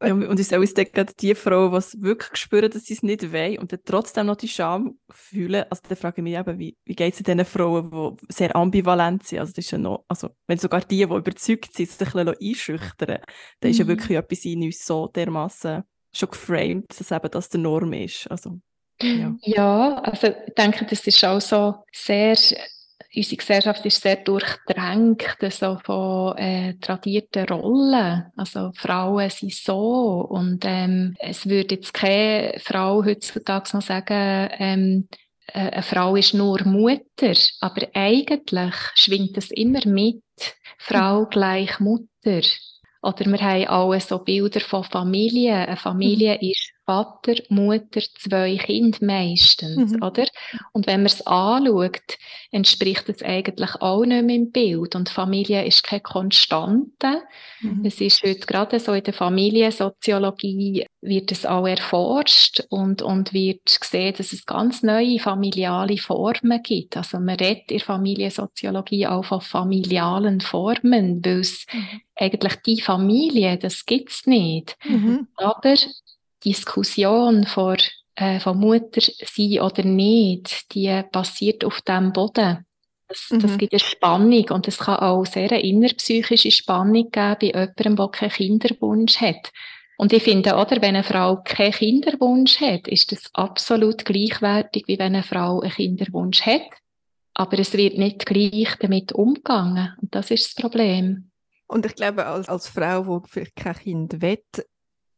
Ja, 0.00 0.14
und 0.14 0.38
ich 0.38 0.46
sehe 0.46 0.60
uns 0.60 0.74
gerade 0.74 1.12
die 1.18 1.34
Frau, 1.34 1.76
die 1.76 2.02
wirklich 2.02 2.36
spüren, 2.36 2.70
dass 2.70 2.84
sie 2.84 2.94
es 2.94 3.02
nicht 3.02 3.32
wollen 3.32 3.58
und 3.58 3.72
dann 3.72 3.80
trotzdem 3.84 4.26
noch 4.26 4.36
die 4.36 4.46
Scham 4.46 4.98
fühlen. 5.10 5.64
Also 5.68 5.82
dann 5.88 5.96
frage 5.96 6.18
ich 6.18 6.22
mich 6.22 6.34
eben, 6.38 6.58
wie, 6.58 6.76
wie 6.84 6.94
geht 6.94 7.14
es 7.14 7.22
diesen 7.22 7.44
Frauen, 7.44 7.90
die 7.90 8.26
sehr 8.32 8.54
ambivalent 8.54 9.26
sind? 9.26 9.40
Also, 9.40 9.52
das 9.52 9.64
ist 9.64 9.70
ja 9.72 9.78
noch, 9.78 10.04
also 10.06 10.30
wenn 10.46 10.58
sogar 10.58 10.82
die, 10.82 10.98
die 10.98 11.02
überzeugt 11.02 11.74
sind, 11.74 11.90
sich 11.90 12.14
ein 12.14 12.26
bisschen 12.26 12.48
einschüchtern, 12.48 13.18
dann 13.60 13.70
ist 13.70 13.78
ja 13.78 13.84
mhm. 13.84 13.88
wirklich 13.88 14.16
etwas 14.16 14.44
in 14.44 14.62
uns 14.62 14.84
so 14.84 15.08
dermaßen 15.08 15.82
schon 16.12 16.30
geframed, 16.30 16.86
dass 16.96 17.10
eben 17.10 17.30
das 17.30 17.48
der 17.48 17.60
Norm 17.60 17.92
ist. 17.92 18.30
Also, 18.30 18.60
ja. 19.02 19.34
ja, 19.42 19.94
also 19.98 20.28
ich 20.28 20.54
denke, 20.54 20.86
das 20.86 21.06
ist 21.06 21.24
auch 21.24 21.40
so 21.40 21.74
sehr 21.92 22.36
unsere 23.14 23.36
Gesellschaft 23.36 23.86
ist 23.86 24.02
sehr 24.02 24.16
durchdrängt 24.16 25.24
so 25.50 25.78
von 25.84 26.36
äh, 26.36 26.74
tradierten 26.80 27.46
Rollen. 27.48 28.26
Also 28.36 28.72
Frauen 28.74 29.30
sind 29.30 29.54
so 29.54 30.26
und 30.28 30.64
ähm, 30.64 31.16
es 31.18 31.48
würde 31.48 31.76
jetzt 31.76 31.94
keine 31.94 32.58
Frau 32.60 33.04
heutzutage 33.04 33.70
noch 33.72 33.82
sagen, 33.82 34.50
ähm, 34.58 35.08
äh, 35.52 35.70
eine 35.70 35.82
Frau 35.82 36.16
ist 36.16 36.34
nur 36.34 36.62
Mutter, 36.64 37.32
aber 37.60 37.88
eigentlich 37.94 38.74
schwingt 38.94 39.36
es 39.38 39.50
immer 39.50 39.86
mit, 39.86 40.22
Frau 40.78 41.26
gleich 41.26 41.80
Mutter. 41.80 42.42
Oder 43.00 43.26
wir 43.26 43.40
haben 43.40 43.68
auch 43.68 44.00
so 44.00 44.18
Bilder 44.18 44.60
von 44.60 44.84
Familie. 44.84 45.54
Eine 45.54 45.76
Familie 45.76 46.34
mhm. 46.34 46.48
ist 46.50 46.72
Vater, 46.88 47.34
Mutter, 47.50 48.00
zwei 48.18 48.56
Kinder 48.56 48.96
meistens, 49.02 49.92
mhm. 49.92 50.02
oder? 50.02 50.24
Und 50.72 50.86
wenn 50.86 51.00
man 51.00 51.12
es 51.12 51.20
anschaut, 51.26 52.16
entspricht 52.50 53.10
es 53.10 53.22
eigentlich 53.22 53.74
auch 53.82 54.06
nicht 54.06 54.24
mehr 54.24 54.36
im 54.36 54.50
Bild. 54.50 54.94
Und 54.94 55.10
Familie 55.10 55.66
ist 55.66 55.82
keine 55.84 56.00
Konstante. 56.00 57.24
Mhm. 57.60 57.84
Es 57.84 58.00
ist 58.00 58.22
heute 58.22 58.46
gerade 58.46 58.80
so 58.80 58.94
in 58.94 59.04
der 59.04 59.12
Familiensoziologie 59.12 60.86
wird 61.02 61.30
es 61.30 61.44
auch 61.44 61.66
erforscht 61.66 62.64
und, 62.70 63.02
und 63.02 63.34
wird 63.34 63.78
gesehen, 63.78 64.14
dass 64.16 64.32
es 64.32 64.46
ganz 64.46 64.82
neue 64.82 65.18
familiale 65.18 65.98
Formen 65.98 66.62
gibt. 66.62 66.96
Also 66.96 67.18
man 67.18 67.36
redet 67.36 67.70
in 67.70 67.78
der 67.78 67.86
Familiensoziologie 67.86 69.06
auch 69.08 69.26
von 69.26 69.42
familialen 69.42 70.40
Formen, 70.40 71.22
weil 71.22 71.40
es 71.40 71.66
mhm. 71.70 72.00
eigentlich 72.16 72.54
die 72.66 72.80
Familie, 72.80 73.58
das 73.58 73.84
gibt 73.84 74.10
es 74.10 74.26
nicht. 74.26 74.78
Mhm. 74.86 75.28
Aber 75.36 75.74
Diskussion 76.44 77.44
vor, 77.44 77.76
äh, 78.14 78.40
von 78.40 78.58
Mutter 78.58 79.00
sein 79.00 79.60
oder 79.60 79.84
nicht, 79.84 80.74
die 80.74 81.02
basiert 81.12 81.64
auf 81.64 81.80
dem 81.82 82.12
Boden. 82.12 82.64
Das, 83.08 83.28
mhm. 83.30 83.40
das 83.40 83.58
gibt 83.58 83.72
eine 83.72 83.80
Spannung 83.80 84.48
und 84.50 84.68
es 84.68 84.78
kann 84.78 84.96
auch 84.96 85.24
sehr 85.24 85.50
eine 85.50 85.62
innerpsychische 85.62 86.50
Spannung 86.50 87.10
geben 87.10 87.36
bei 87.40 87.46
jemandem, 87.46 87.96
der 87.96 88.08
keinen 88.08 88.30
Kinderwunsch 88.30 89.20
hat. 89.20 89.50
Und 89.96 90.12
ich 90.12 90.22
finde, 90.22 90.54
oder, 90.54 90.80
wenn 90.80 90.94
eine 90.94 91.02
Frau 91.02 91.42
keinen 91.42 91.72
Kinderwunsch 91.72 92.60
hat, 92.60 92.86
ist 92.86 93.10
das 93.10 93.24
absolut 93.32 94.04
gleichwertig, 94.04 94.84
wie 94.86 94.98
wenn 94.98 95.16
eine 95.16 95.24
Frau 95.24 95.60
einen 95.60 95.72
Kinderwunsch 95.72 96.42
hat. 96.42 96.70
Aber 97.34 97.58
es 97.58 97.72
wird 97.72 97.98
nicht 97.98 98.24
gleich 98.24 98.76
damit 98.78 99.12
umgegangen. 99.12 99.94
Und 100.00 100.14
das 100.14 100.30
ist 100.30 100.46
das 100.46 100.54
Problem. 100.54 101.30
Und 101.66 101.84
ich 101.84 101.96
glaube, 101.96 102.26
als, 102.26 102.48
als 102.48 102.68
Frau, 102.68 103.18
die 103.18 103.28
vielleicht 103.28 103.56
kein 103.56 103.74
Kind 103.74 104.22
will, 104.22 104.42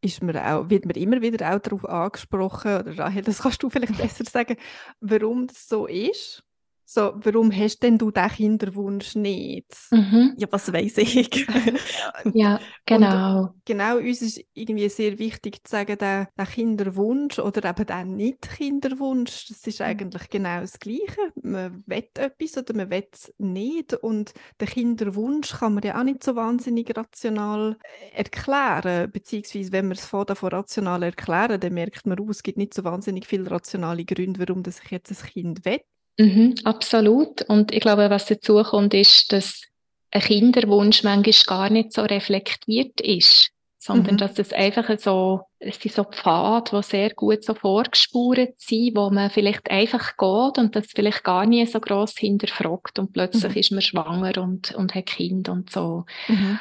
ist 0.01 0.23
man 0.23 0.37
auch, 0.37 0.71
wird 0.71 0.87
man 0.87 0.97
immer 0.97 1.21
wieder 1.21 1.55
auch 1.55 1.61
darauf 1.61 1.85
angesprochen, 1.89 2.81
oder 2.81 2.99
Rahel, 2.99 3.23
das 3.23 3.43
kannst 3.43 3.63
du 3.63 3.71
vielleicht 3.71 3.97
besser 3.99 4.25
sagen, 4.25 4.57
warum 5.01 5.47
das 5.47 5.69
so 5.69 5.87
ist. 5.87 6.45
So, 6.93 7.13
warum 7.23 7.53
hast 7.53 7.85
denn 7.85 7.99
du 7.99 8.11
den 8.11 8.29
Kinderwunsch 8.29 9.15
nicht? 9.15 9.77
Mhm. 9.93 10.35
Ja, 10.37 10.49
was 10.51 10.73
weiß 10.73 10.99
ich? 10.99 11.47
ja, 12.35 12.59
genau. 12.85 13.43
Und 13.43 13.65
genau, 13.65 13.99
uns 13.99 14.23
ist 14.23 14.45
irgendwie 14.55 14.89
sehr 14.89 15.21
wichtig 15.21 15.63
zu 15.63 15.71
sagen, 15.71 15.97
der, 15.99 16.29
der 16.37 16.47
Kinderwunsch 16.47 17.39
oder 17.39 17.71
eben 17.71 17.87
der 17.87 18.05
Nicht-Kinderwunsch, 18.05 19.47
das 19.47 19.65
ist 19.69 19.79
mhm. 19.79 19.87
eigentlich 19.87 20.29
genau 20.31 20.63
das 20.63 20.81
Gleiche. 20.81 21.33
Man 21.41 21.85
will 21.87 22.09
etwas 22.19 22.59
oder 22.59 22.75
man 22.75 22.91
will 22.91 23.07
es 23.13 23.33
nicht. 23.39 23.95
Und 23.95 24.35
den 24.61 24.69
Kinderwunsch 24.69 25.61
kann 25.61 25.75
man 25.75 25.85
ja 25.85 25.97
auch 25.97 26.03
nicht 26.03 26.25
so 26.25 26.35
wahnsinnig 26.35 26.93
rational 26.97 27.79
äh, 27.85 28.17
erklären. 28.17 29.13
Beziehungsweise, 29.13 29.71
wenn 29.71 29.87
man 29.87 29.97
es 29.97 30.07
von 30.07 30.27
davon 30.27 30.49
rational 30.49 31.05
erklären, 31.05 31.61
dann 31.61 31.73
merkt 31.73 32.05
man, 32.07 32.19
oh, 32.19 32.31
es 32.31 32.43
gibt 32.43 32.59
nicht 32.59 32.75
so 32.75 32.83
wahnsinnig 32.83 33.29
viele 33.29 33.49
rationale 33.49 34.05
Gründe, 34.05 34.41
warum 34.41 34.65
das 34.65 34.81
ich 34.83 34.91
jetzt 34.91 35.13
ein 35.13 35.29
Kind 35.29 35.65
will. 35.65 35.79
Mhm, 36.21 36.55
absolut. 36.65 37.43
Und 37.43 37.73
ich 37.73 37.81
glaube, 37.81 38.11
was 38.11 38.27
dazu 38.27 38.63
kommt, 38.63 38.93
ist, 38.93 39.33
dass 39.33 39.63
ein 40.11 40.21
Kinderwunsch 40.21 41.03
manchmal 41.03 41.33
gar 41.47 41.71
nicht 41.71 41.95
so 41.95 42.03
reflektiert 42.03 43.01
ist, 43.01 43.51
sondern 43.79 44.17
mhm. 44.17 44.19
dass 44.19 44.39
es 44.39 44.53
einfach 44.53 44.91
so, 44.99 45.41
es 45.59 45.81
sind 45.81 45.95
so 45.95 46.05
Pfade, 46.05 46.71
die 46.77 46.83
sehr 46.83 47.11
gut 47.11 47.43
so 47.43 47.55
vorgespurt 47.55 48.53
sind, 48.59 48.97
wo 48.97 49.09
man 49.09 49.31
vielleicht 49.31 49.71
einfach 49.71 50.19
geht 50.19 50.59
und 50.59 50.77
das 50.77 50.89
vielleicht 50.95 51.25
gar 51.25 51.47
nie 51.47 51.65
so 51.67 51.81
gross 51.81 52.15
hinterfragt 52.19 52.99
und 52.99 53.15
plötzlich 53.15 53.55
mhm. 53.55 53.59
ist 53.59 53.73
man 53.73 53.83
schwanger 53.83 54.43
und, 54.43 54.75
und 54.75 54.95
hat 54.95 55.07
Kind 55.07 55.49
und 55.49 55.71
so. 55.71 56.05
Mhm. 56.29 56.61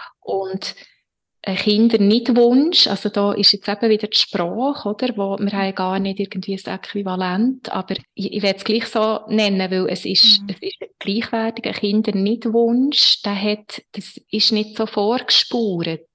Und 1.45 1.53
ein 1.53 1.55
Kindernichtwunsch, 1.55 2.87
also 2.87 3.09
da 3.09 3.31
ist 3.31 3.53
jetzt 3.53 3.67
eben 3.67 3.89
wieder 3.89 4.07
die 4.07 4.17
Sprache, 4.17 4.89
oder, 4.89 5.15
wo 5.15 5.37
wir 5.39 5.51
haben 5.51 5.75
gar 5.75 5.99
nicht 5.99 6.19
irgendwie 6.19 6.59
ein 6.61 6.73
Äquivalent, 6.73 7.71
aber 7.71 7.95
ich, 8.13 8.33
ich 8.33 8.41
werde 8.41 8.57
es 8.57 8.65
gleich 8.65 8.85
so 8.87 9.21
nennen, 9.27 9.71
weil 9.71 9.87
es 9.89 10.05
ist, 10.05 10.41
mhm. 10.41 10.49
es 10.49 10.61
ist 10.61 10.77
gleichwertig, 10.99 11.65
ein 11.65 11.73
Kindernichtwunsch, 11.73 13.21
der 13.21 13.41
hat, 13.41 13.81
das 13.93 14.19
ist 14.31 14.51
nicht 14.51 14.77
so 14.77 14.85
vorgespurt. 14.85 16.05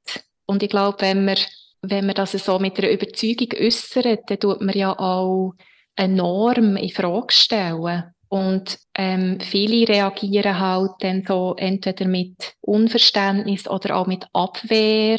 Und 0.46 0.62
ich 0.62 0.68
glaube, 0.68 0.98
wenn 1.00 1.24
man, 1.24 1.38
wenn 1.80 2.06
man 2.06 2.14
das 2.14 2.32
so 2.32 2.58
mit 2.58 2.78
einer 2.78 2.90
Überzeugung 2.90 3.48
äußert, 3.58 4.28
dann 4.28 4.38
tut 4.38 4.60
man 4.60 4.76
ja 4.76 4.98
auch 4.98 5.54
eine 5.96 6.14
Norm 6.14 6.76
in 6.76 6.90
Frage 6.90 7.32
stellen. 7.32 8.13
Und 8.34 8.80
ähm, 8.96 9.38
viele 9.38 9.86
reagieren 9.86 10.58
halt 10.58 10.90
dann 10.98 11.22
so 11.24 11.54
entweder 11.56 12.04
mit 12.04 12.56
Unverständnis 12.62 13.68
oder 13.68 13.94
auch 13.94 14.08
mit 14.08 14.26
Abwehr. 14.32 15.18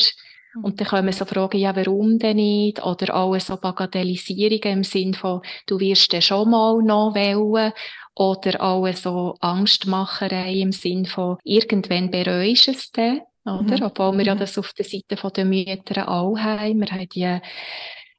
Und 0.62 0.82
dann 0.82 0.88
kommen 0.89 1.13
so 1.13 1.23
Fragen, 1.23 1.58
ja, 1.58 1.73
warum 1.78 2.19
denn 2.19 2.36
nicht? 2.36 2.84
Oder 2.84 3.15
auch 3.15 3.39
so 3.39 3.56
Bagatellisierungen 3.56 4.80
im 4.80 4.84
Sinn 4.84 5.13
von, 5.13 5.39
du 5.65 5.80
wirst 5.80 6.12
dann 6.12 6.21
schon 6.21 6.49
mal 6.49 6.84
noch 6.84 7.15
wählen. 7.15 7.71
Oder 8.15 8.62
auch 8.62 8.86
so 8.93 9.38
Angstmacherei 9.39 10.56
im 10.56 10.73
Sinn 10.73 11.06
von, 11.06 11.38
irgendwann 11.45 12.12
bereust 12.12 12.67
du 12.67 12.71
es 12.71 12.91
dann. 12.91 13.21
Oder? 13.45 13.78
Mhm. 13.78 13.84
Obwohl 13.84 14.17
wir 14.17 14.25
ja 14.25 14.36
mhm. 14.36 14.39
das 14.39 14.58
auf 14.58 14.73
der 14.73 14.84
Seite 14.84 15.15
der 15.15 15.45
Mütter 15.45 16.10
auch 16.10 16.36
haben. 16.38 16.82
Wir 16.82 16.91
haben 16.91 17.08
die 17.08 17.39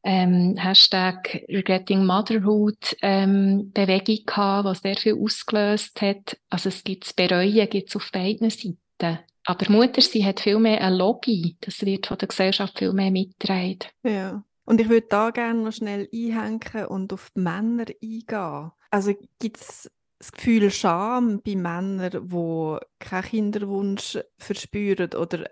ähm, 0.06 0.54
Hashtag 0.56 1.44
Regretting 1.48 2.06
Motherhood 2.06 2.96
ähm, 3.02 3.72
Bewegung 3.74 4.24
gehabt, 4.24 4.68
die 4.68 4.80
sehr 4.80 4.96
viel 4.96 5.18
ausgelöst 5.20 6.00
hat. 6.00 6.38
Also 6.48 6.68
es 6.68 6.84
gibt 6.84 7.16
Bereuen, 7.16 7.68
gibt 7.68 7.88
es 7.88 7.96
auf 7.96 8.10
beiden 8.12 8.48
Seiten. 8.48 9.18
Aber 9.44 9.70
Mutter, 9.70 10.00
sie 10.00 10.24
hat 10.24 10.40
viel 10.40 10.60
mehr 10.60 10.80
ein 10.80 10.94
Lobby. 10.94 11.56
Das 11.60 11.84
wird 11.84 12.06
von 12.06 12.18
der 12.18 12.28
Gesellschaft 12.28 12.78
viel 12.78 12.92
mehr 12.92 13.10
mitgetragen. 13.10 13.90
Ja. 14.04 14.44
Und 14.64 14.80
ich 14.80 14.88
würde 14.88 15.06
da 15.08 15.30
gerne 15.30 15.62
noch 15.62 15.72
schnell 15.72 16.08
einhängen 16.12 16.86
und 16.86 17.12
auf 17.12 17.30
die 17.36 17.40
Männer 17.40 17.86
eingehen. 18.00 18.70
Also 18.90 19.12
gibt 19.40 19.56
es 19.56 19.90
das 20.18 20.32
Gefühl 20.32 20.70
Scham 20.70 21.42
bei 21.44 21.56
Männern, 21.56 22.28
die 22.28 22.78
keinen 23.00 23.22
Kinderwunsch 23.22 24.18
verspüren 24.38 25.14
oder 25.14 25.46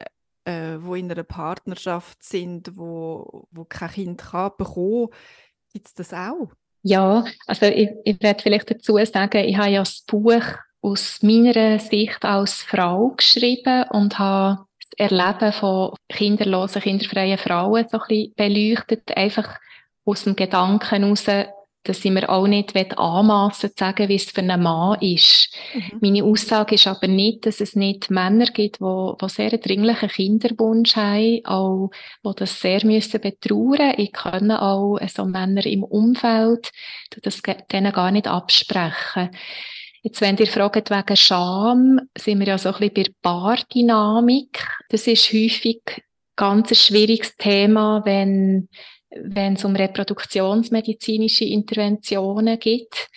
äh, 0.45 0.77
wo 0.81 0.95
in 0.95 1.11
einer 1.11 1.23
Partnerschaft 1.23 2.23
sind, 2.23 2.77
wo, 2.77 3.47
wo 3.51 3.65
kein 3.65 3.91
Kind 3.91 4.21
kann 4.23 4.53
bekommen, 4.57 5.09
gibt 5.73 5.87
es 5.87 5.95
das 5.95 6.13
auch? 6.13 6.51
Ja, 6.83 7.25
also 7.47 7.67
ich, 7.67 7.91
ich 8.05 8.23
werde 8.23 8.43
vielleicht 8.43 8.71
dazu 8.71 8.99
sagen, 9.05 9.45
ich 9.45 9.57
habe 9.57 9.71
ja 9.71 9.81
das 9.81 10.03
Buch 10.03 10.43
aus 10.83 11.23
meiner 11.23 11.79
Sicht 11.79 12.23
als 12.25 12.63
Frau 12.63 13.15
geschrieben 13.17 13.85
und 13.91 14.19
habe 14.19 14.67
das 14.83 15.11
Erleben 15.11 15.53
von 15.53 15.95
kinderlosen, 16.11 16.83
kinderfreien 16.83 17.39
Frauen 17.39 17.87
so 17.89 17.99
ein 17.99 18.07
bisschen 18.07 18.35
beleuchtet, 18.35 19.17
einfach 19.17 19.59
aus 20.05 20.25
dem 20.25 20.37
Gedanken 20.37 21.03
heraus, 21.03 21.27
dass 21.85 22.05
ich 22.05 22.11
mir 22.11 22.29
auch 22.29 22.47
nicht 22.47 22.75
anmassen 22.99 23.71
zu 23.71 23.75
sagen, 23.79 24.09
wie 24.09 24.17
es 24.17 24.31
für 24.31 24.41
einen 24.41 24.63
Mann 24.63 25.01
ist. 25.01 25.55
Mhm. 25.75 25.99
Meine 26.01 26.25
Aussage 26.25 26.75
ist 26.75 26.87
aber 26.87 27.07
nicht, 27.07 27.47
dass 27.47 27.61
es 27.61 27.77
nicht 27.77 28.11
Männer 28.11 28.47
gibt, 28.47 28.81
die, 28.81 29.13
die 29.21 29.29
sehr 29.29 29.57
dringlichen 29.59 30.09
Kinderwunsch 30.09 30.97
haben, 30.97 31.45
auch, 31.45 31.91
die 32.25 32.31
das 32.37 32.61
sehr 32.61 32.85
müssen 32.85 33.21
betrauern. 33.21 33.95
Ich 33.99 34.13
kann 34.13 34.51
auch 34.51 34.99
so 35.09 35.25
Männer 35.25 35.65
im 35.67 35.85
Umfeld 35.85 36.71
das 37.23 37.43
denen 37.71 37.93
gar 37.93 38.11
nicht 38.11 38.27
absprechen. 38.27 39.31
Jetzt, 40.03 40.21
wenn 40.21 40.37
ihr 40.37 40.47
fragt 40.47 40.91
wegen 40.91 41.17
Scham, 41.17 42.01
sind 42.17 42.41
wir 42.41 42.49
ja 42.49 42.59
so 42.59 42.75
ein 42.75 42.91
bisschen 42.91 43.15
bei 43.23 43.31
Paardynamik. 43.31 44.67
Das 44.91 45.07
ist 45.07 45.33
häufig 45.33 45.81
ganz 46.37 46.71
ein 46.71 46.75
schwieriges 46.75 47.37
Thema, 47.37 48.03
wenn 48.05 48.69
wenn 49.23 49.55
es 49.55 49.65
um 49.65 49.77
reproduktionsmedizinische 49.77 51.45
Interventionen 51.45 52.59
geht, 52.59 53.09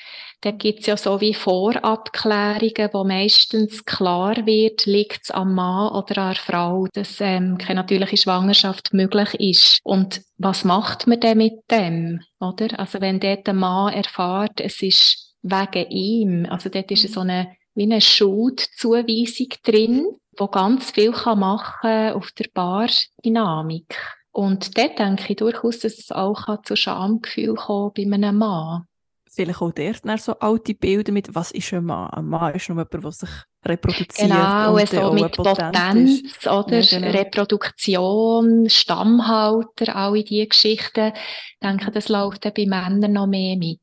da 0.41 0.51
gibt 0.51 0.81
es 0.81 0.85
ja 0.85 0.97
so 0.97 1.19
wie 1.19 1.33
Vorabklärungen, 1.33 2.89
wo 2.93 3.03
meistens 3.03 3.83
klar 3.85 4.45
wird, 4.45 4.85
liegt 4.85 5.23
es 5.23 5.31
am 5.31 5.55
Mann 5.55 5.91
oder 5.93 6.17
an 6.19 6.33
der 6.33 6.35
Frau, 6.35 6.87
dass 6.93 7.19
ähm, 7.19 7.57
keine 7.57 7.81
natürliche 7.81 8.17
Schwangerschaft 8.17 8.93
möglich 8.93 9.33
ist. 9.33 9.79
Und 9.83 10.21
was 10.37 10.63
macht 10.63 11.07
man 11.07 11.19
denn 11.19 11.39
mit 11.39 11.53
dem? 11.71 12.21
Oder? 12.39 12.79
Also 12.79 13.01
wenn 13.01 13.19
dort 13.19 13.47
der 13.47 13.55
Mann 13.55 13.93
erfährt, 13.93 14.61
es 14.61 14.83
ist 14.83 15.33
wegen 15.41 15.89
ihm, 15.89 16.45
also 16.49 16.69
dort 16.69 16.91
ist 16.91 17.11
so 17.11 17.21
eine 17.21 17.55
wie 17.73 17.83
eine 17.83 18.01
Schuldzuweisung 18.01 19.49
drin, 19.63 20.07
wo 20.37 20.47
ganz 20.47 20.91
viel 20.91 21.11
kann 21.11 21.39
machen 21.39 22.13
auf 22.13 22.31
der 22.31 22.47
Paardynamik. 22.51 23.95
Und 24.37 24.77
dort 24.77 24.99
denke 24.99 25.23
ich 25.29 25.35
durchaus, 25.37 25.79
dass 25.79 25.97
es 25.97 26.11
auch 26.11 26.61
zu 26.61 26.75
Schamgefühl 26.75 27.55
kommen 27.55 27.91
bei 27.95 28.03
einem 28.03 28.37
Mann 28.37 28.83
vielleicht 29.29 29.61
auch 29.61 29.71
dort 29.71 30.21
so 30.21 30.33
alte 30.39 30.73
Bilder 30.73 31.11
mit, 31.11 31.33
was 31.35 31.51
ist 31.51 31.71
ein 31.73 31.85
Mann? 31.85 32.09
Ein 32.09 32.25
Mann 32.25 32.55
ist 32.55 32.69
nur 32.69 32.77
jemand, 32.77 33.03
der 33.03 33.11
sich 33.11 33.29
reproduziert 33.63 34.29
genau, 34.29 34.75
und 34.75 34.89
so 34.89 35.13
mit 35.13 35.31
Potenz 35.31 36.21
ist. 36.21 36.47
oder 36.47 36.79
ja, 36.79 36.99
genau. 36.99 37.17
Reproduktion, 37.17 38.69
Stammhalter, 38.69 39.95
alle 39.95 40.23
diese 40.23 40.47
Geschichten. 40.47 41.13
Ich 41.13 41.59
denke, 41.61 41.91
das 41.91 42.09
läuft 42.09 42.45
dann 42.45 42.53
bei 42.55 42.65
Männern 42.65 43.13
noch 43.13 43.27
mehr 43.27 43.57
mit. 43.57 43.79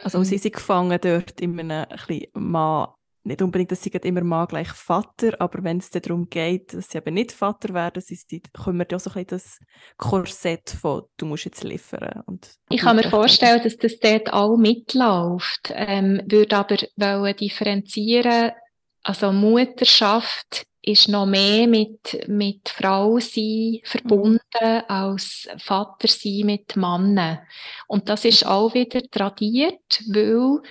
Also 0.00 0.22
sie 0.24 0.38
sind 0.38 0.54
gefangen 0.54 0.98
dort 1.00 1.40
in 1.40 1.58
einem 1.58 1.86
ein 1.88 2.28
Mann 2.34 2.88
nicht 3.24 3.42
unbedingt, 3.42 3.70
dass 3.70 3.82
sie 3.82 3.90
immer 3.90 4.22
Mann 4.22 4.46
gleich 4.46 4.68
Vater, 4.68 5.40
aber 5.40 5.62
wenn 5.62 5.78
es 5.78 5.90
darum 5.90 6.28
geht, 6.28 6.72
dass 6.72 6.90
sie 6.90 6.98
eben 6.98 7.14
nicht 7.14 7.32
Vater 7.32 7.74
werden, 7.74 8.02
sie, 8.02 8.42
kümmert 8.52 8.92
ja 8.92 8.98
so 8.98 9.10
ein 9.14 9.26
das 9.26 9.58
Korsett 9.96 10.70
von, 10.70 11.02
du 11.16 11.26
musst 11.26 11.44
jetzt 11.44 11.64
liefern. 11.64 12.22
Und 12.26 12.50
ich 12.70 12.80
kann 12.80 12.96
mir 12.96 13.10
vorstellen, 13.10 13.62
dass 13.62 13.76
das 13.76 13.98
dort 13.98 14.32
auch 14.32 14.56
mitläuft, 14.56 15.72
ähm, 15.74 16.22
würde 16.26 16.56
aber 16.56 16.76
wollen 16.96 17.36
differenzieren, 17.36 18.52
also 19.02 19.32
Mutterschaft 19.32 20.66
ist 20.82 21.08
noch 21.08 21.26
mehr 21.26 21.66
mit, 21.66 22.26
mit 22.28 22.68
Frau 22.68 23.18
sein 23.18 23.80
verbunden 23.84 24.40
mhm. 24.60 24.82
als 24.88 25.48
Vater 25.58 26.08
sein 26.08 26.42
mit 26.44 26.76
Mannen. 26.76 27.38
Und 27.86 28.08
das 28.08 28.24
ist 28.24 28.46
auch 28.46 28.74
wieder 28.74 29.02
tradiert, 29.10 30.02
weil 30.12 30.62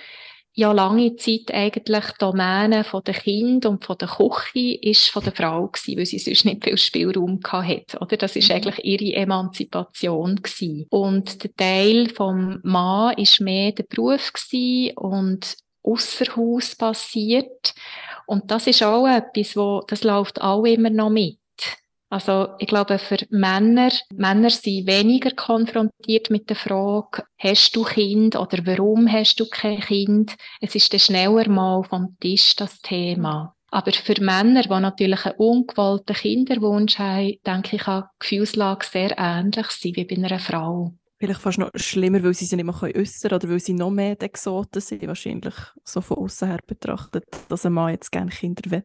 ja 0.58 0.72
lange 0.72 1.14
Zeit 1.14 1.54
eigentlich 1.54 2.04
die 2.04 2.18
Domäne 2.18 2.82
von 2.82 3.04
der 3.04 3.14
Kind 3.14 3.64
und 3.64 3.84
von 3.84 3.96
der 3.96 4.08
Küche 4.08 4.74
ist 4.82 5.08
von 5.08 5.22
der 5.22 5.32
Frau 5.32 5.68
gewesen, 5.68 5.96
weil 5.96 6.06
sie 6.06 6.18
sonst 6.18 6.44
nicht 6.44 6.64
viel 6.64 6.76
Spielraum 6.76 7.38
hatte, 7.46 7.98
oder? 8.00 8.16
Das 8.16 8.34
ist 8.34 8.48
mhm. 8.48 8.56
eigentlich 8.56 8.84
ihre 8.84 9.16
Emanzipation 9.20 10.36
gewesen. 10.36 10.86
Und 10.90 11.44
der 11.44 11.54
Teil 11.54 12.08
vom 12.08 12.58
Mann 12.64 13.14
ist 13.16 13.40
mehr 13.40 13.70
der 13.70 13.84
Beruf 13.84 14.32
gewesen 14.32 14.96
und 14.96 15.56
außer 15.84 16.36
Haus 16.36 16.74
passiert. 16.74 17.74
Und 18.26 18.50
das 18.50 18.66
ist 18.66 18.82
auch 18.82 19.06
etwas, 19.06 19.56
wo, 19.56 19.84
das 19.86 20.02
läuft 20.02 20.40
auch 20.42 20.64
immer 20.64 20.90
noch 20.90 21.10
mit. 21.10 21.38
Also 22.10 22.48
ich 22.58 22.68
glaube, 22.68 22.98
für 22.98 23.18
Männer, 23.30 23.90
Männer 24.14 24.48
sind 24.50 24.86
weniger 24.86 25.30
konfrontiert 25.32 26.30
mit 26.30 26.48
der 26.48 26.56
Frage, 26.56 27.24
hast 27.36 27.76
du 27.76 27.84
Kind 27.84 28.34
oder 28.34 28.64
warum 28.64 29.10
hast 29.12 29.38
du 29.40 29.46
kein 29.48 29.80
Kind? 29.80 30.36
Es 30.60 30.74
ist 30.74 30.92
dann 30.92 31.00
schneller 31.00 31.48
mal 31.48 31.84
vom 31.84 32.16
Tisch 32.18 32.56
das 32.56 32.80
Thema. 32.80 33.54
Aber 33.70 33.92
für 33.92 34.22
Männer, 34.22 34.62
die 34.62 34.68
natürlich 34.68 35.26
einen 35.26 35.36
ungewollten 35.36 36.16
Kinderwunsch 36.16 36.98
haben, 36.98 37.34
denke 37.46 37.76
ich, 37.76 37.82
kann 37.82 38.04
die 38.04 38.18
Gefühlslage 38.20 38.86
sehr 38.86 39.18
ähnlich 39.18 39.66
sein 39.66 39.92
wie 39.94 40.04
bei 40.04 40.16
einer 40.16 40.38
Frau. 40.38 40.94
Vielleicht 41.18 41.40
fast 41.40 41.58
noch 41.58 41.70
schlimmer, 41.74 42.22
weil 42.22 42.32
sie 42.32 42.46
sich 42.46 42.56
nicht 42.56 42.64
mehr 42.64 42.74
äußern 42.74 43.30
können 43.30 43.34
oder 43.34 43.50
weil 43.50 43.60
sie 43.60 43.74
noch 43.74 43.90
mehr 43.90 44.16
Exoten 44.22 44.80
sind, 44.80 45.06
wahrscheinlich 45.06 45.54
so 45.84 46.00
von 46.00 46.18
außen 46.18 46.48
her 46.48 46.60
betrachtet, 46.66 47.24
dass 47.48 47.66
ein 47.66 47.72
Mann 47.72 47.90
jetzt 47.90 48.12
gerne 48.12 48.30
Kinder 48.30 48.70
will. 48.70 48.84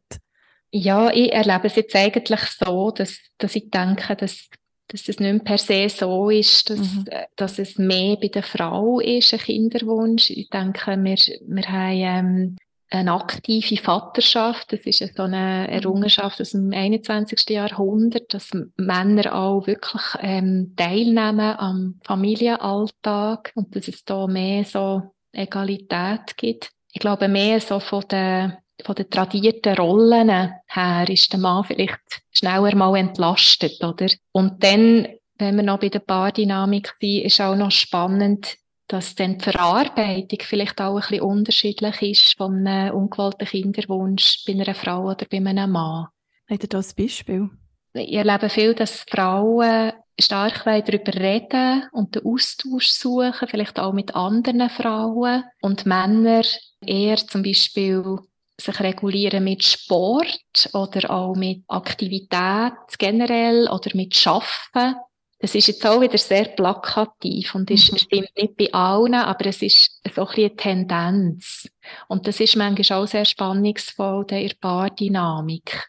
Ja, 0.75 1.11
ich 1.11 1.31
erlebe 1.31 1.67
es 1.67 1.75
jetzt 1.75 1.95
eigentlich 1.95 2.41
so, 2.41 2.89
dass, 2.89 3.19
dass 3.37 3.55
ich 3.55 3.69
denke, 3.69 4.15
dass, 4.15 4.49
dass 4.87 5.07
es 5.07 5.19
nicht 5.19 5.45
per 5.45 5.59
se 5.59 5.87
so 5.87 6.31
ist, 6.31 6.67
dass, 6.67 6.79
mhm. 6.79 7.05
Äh, 7.11 7.25
dass 7.35 7.59
es 7.59 7.77
mehr 7.77 8.15
bei 8.15 8.29
der 8.29 8.41
Frau 8.41 8.99
ist, 8.99 9.33
ein 9.33 9.39
Kinderwunsch. 9.39 10.31
Ich 10.31 10.49
denke, 10.49 10.97
wir, 10.97 11.15
wir 11.15 11.63
haben 11.67 11.99
ähm, 11.99 12.57
eine 12.89 13.13
aktive 13.13 13.77
Vaterschaft. 13.77 14.73
Das 14.73 14.79
ist 14.79 14.99
ja 14.99 15.07
so 15.15 15.23
eine 15.23 15.67
mhm. 15.67 15.73
Errungenschaft 15.75 16.41
aus 16.41 16.51
dem 16.53 16.73
21. 16.73 17.49
Jahrhundert, 17.49 18.33
dass 18.33 18.49
Männer 18.75 19.35
auch 19.35 19.67
wirklich 19.67 20.01
ähm, 20.21 20.73
teilnehmen 20.75 21.55
am 21.55 21.99
Familienalltag 22.03 23.51
und 23.53 23.75
dass 23.75 23.87
es 23.87 24.03
da 24.05 24.25
mehr 24.25 24.65
so 24.65 25.13
Egalität 25.33 26.35
gibt. 26.35 26.71
Ich 26.91 26.99
glaube, 26.99 27.27
mehr 27.27 27.59
so 27.59 27.79
von 27.79 28.03
der 28.09 28.62
von 28.83 28.95
den 28.95 29.09
tradierten 29.09 29.75
Rollen 29.75 30.29
her 30.29 31.05
ist 31.07 31.31
der 31.31 31.39
Mann 31.39 31.63
vielleicht 31.63 32.21
schneller 32.31 32.75
mal 32.75 32.95
entlastet, 32.97 33.83
oder? 33.83 34.07
Und 34.31 34.63
dann, 34.63 35.07
wenn 35.37 35.55
wir 35.55 35.63
noch 35.63 35.79
bei 35.79 35.89
der 35.89 35.99
Paardynamik 35.99 36.93
sind, 36.99 37.23
ist 37.23 37.41
auch 37.41 37.55
noch 37.55 37.71
spannend, 37.71 38.57
dass 38.87 39.15
dann 39.15 39.37
die 39.37 39.43
Verarbeitung 39.43 40.39
vielleicht 40.41 40.81
auch 40.81 40.95
ein 40.95 41.01
bisschen 41.01 41.21
unterschiedlich 41.21 42.01
ist 42.01 42.37
von 42.37 42.67
einem 42.67 42.95
ungewollten 42.95 43.47
Kinderwunsch 43.47 44.43
bei 44.45 44.53
einer 44.53 44.75
Frau 44.75 45.09
oder 45.09 45.25
bei 45.29 45.37
einem 45.37 45.71
Mann. 45.71 46.07
Habt 46.49 46.63
ihr 46.63 46.69
da 46.69 46.79
ein 46.79 46.85
Beispiel? 46.97 47.49
Ich 47.93 48.13
erlebe 48.13 48.49
viel, 48.49 48.73
dass 48.73 49.05
Frauen 49.09 49.93
stark 50.19 50.63
darüber 50.65 51.13
reden 51.13 51.83
und 51.91 52.15
den 52.15 52.25
Austausch 52.25 52.89
suchen, 52.89 53.47
vielleicht 53.47 53.79
auch 53.79 53.93
mit 53.93 54.15
anderen 54.15 54.69
Frauen 54.69 55.43
und 55.61 55.85
Männer 55.85 56.43
eher 56.81 57.17
zum 57.17 57.43
Beispiel 57.43 58.19
sich 58.63 58.79
regulieren 58.79 59.43
mit 59.43 59.63
Sport 59.63 60.69
oder 60.73 61.09
auch 61.11 61.35
mit 61.35 61.63
Aktivität 61.67 62.73
generell 62.97 63.67
oder 63.69 63.91
mit 63.93 64.15
Schaffen. 64.15 64.95
Das 65.39 65.55
ist 65.55 65.67
jetzt 65.67 65.85
auch 65.85 65.99
wieder 65.99 66.17
sehr 66.17 66.45
plakativ 66.45 67.53
und 67.53 67.69
ist, 67.69 67.91
mhm. 67.91 67.97
stimmt 67.97 68.29
nicht 68.37 68.55
bei 68.55 68.73
allen, 68.73 69.15
aber 69.15 69.47
es 69.47 69.61
ist 69.61 70.01
so 70.15 70.25
ein 70.25 70.35
eine 70.35 70.55
Tendenz. 70.55 71.67
Und 72.07 72.27
das 72.27 72.39
ist 72.39 72.55
manchmal 72.55 72.99
auch 72.99 73.07
sehr 73.07 73.25
spannungsvoll 73.25 74.25
in 74.29 74.47
der 74.47 74.55
Paardynamik. 74.61 75.85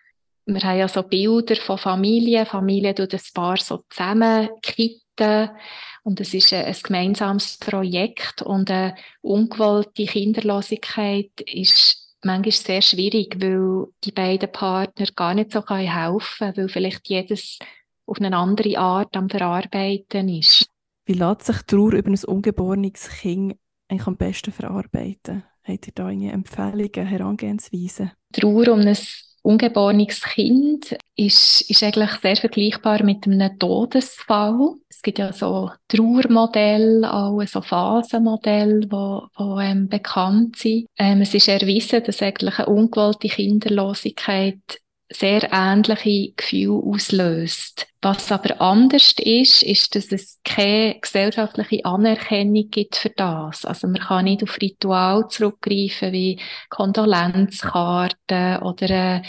Wir 0.46 0.60
haben 0.60 0.78
ja 0.78 0.88
so 0.88 1.04
Bilder 1.04 1.56
von 1.56 1.78
Familien. 1.78 2.46
Familien 2.46 2.96
tun 2.96 3.08
das 3.08 3.30
Paar 3.32 3.56
so 3.56 3.84
zusammenkitten. 3.88 5.50
Und 6.02 6.20
es 6.20 6.34
ist 6.34 6.52
ein, 6.52 6.64
ein 6.66 6.76
gemeinsames 6.82 7.56
Projekt 7.58 8.42
und 8.42 8.70
eine 8.70 8.96
ungewollte 9.22 10.04
Kinderlosigkeit 10.04 11.30
ist 11.46 12.03
manchmal 12.24 12.52
sehr 12.52 12.82
schwierig, 12.82 13.36
weil 13.40 13.86
die 14.04 14.12
beiden 14.12 14.50
Partner 14.50 15.06
gar 15.14 15.34
nicht 15.34 15.52
so 15.52 15.66
helfen 15.66 16.20
können, 16.38 16.56
weil 16.56 16.68
vielleicht 16.68 17.08
jedes 17.08 17.58
auf 18.06 18.20
eine 18.20 18.36
andere 18.36 18.78
Art 18.78 19.16
am 19.16 19.28
Verarbeiten 19.28 20.28
ist. 20.28 20.68
Wie 21.06 21.14
lässt 21.14 21.44
sich 21.44 21.62
Trauer 21.62 21.92
über 21.92 22.10
ein 22.10 22.24
ungeborenes 22.24 23.08
Kind 23.08 23.56
eigentlich 23.88 24.06
am 24.06 24.16
besten 24.16 24.52
verarbeiten? 24.52 25.44
Habt 25.62 25.86
ihr 25.86 25.92
da 25.94 26.06
eine 26.06 26.32
Empfehlungen, 26.32 27.06
Herangehensweisen? 27.06 28.12
Trauer 28.32 28.68
um 28.68 28.80
ein 28.80 28.96
ungeborenes 29.44 30.22
Kind 30.22 30.96
ist, 31.16 31.60
ist 31.68 31.82
eigentlich 31.82 32.10
sehr 32.22 32.36
vergleichbar 32.36 33.02
mit 33.04 33.26
einem 33.26 33.58
Todesfall. 33.58 34.76
Es 34.88 35.02
gibt 35.02 35.18
ja 35.18 35.32
so 35.32 35.70
Trauermodelle, 35.88 37.12
auch 37.12 37.42
so 37.46 37.60
Phasenmodelle, 37.60 38.86
wo, 38.90 39.26
wo 39.36 39.60
ähm, 39.60 39.88
bekannt 39.88 40.56
sind. 40.56 40.86
Ähm, 40.98 41.20
es 41.20 41.34
ist 41.34 41.48
erwiesen, 41.48 42.02
dass 42.02 42.22
eigentlich 42.22 42.58
eine 42.58 42.68
ungewollte 42.68 43.28
Kinderlosigkeit 43.28 44.80
sehr 45.14 45.52
ähnliche 45.52 46.32
Gefühle 46.36 46.82
auslöst. 46.82 47.86
Was 48.02 48.30
aber 48.30 48.60
anders 48.60 49.14
ist, 49.18 49.62
ist, 49.62 49.94
dass 49.94 50.12
es 50.12 50.38
keine 50.44 51.00
gesellschaftliche 51.00 51.86
Anerkennung 51.86 52.68
gibt 52.70 52.96
für 52.96 53.08
das. 53.08 53.64
Also 53.64 53.86
man 53.86 54.02
kann 54.02 54.26
nicht 54.26 54.42
auf 54.42 54.60
Ritual 54.60 55.26
zurückgreifen 55.28 56.12
wie 56.12 56.38
Kondolenzkarten 56.68 58.58
oder 58.58 58.90
eine 58.90 59.22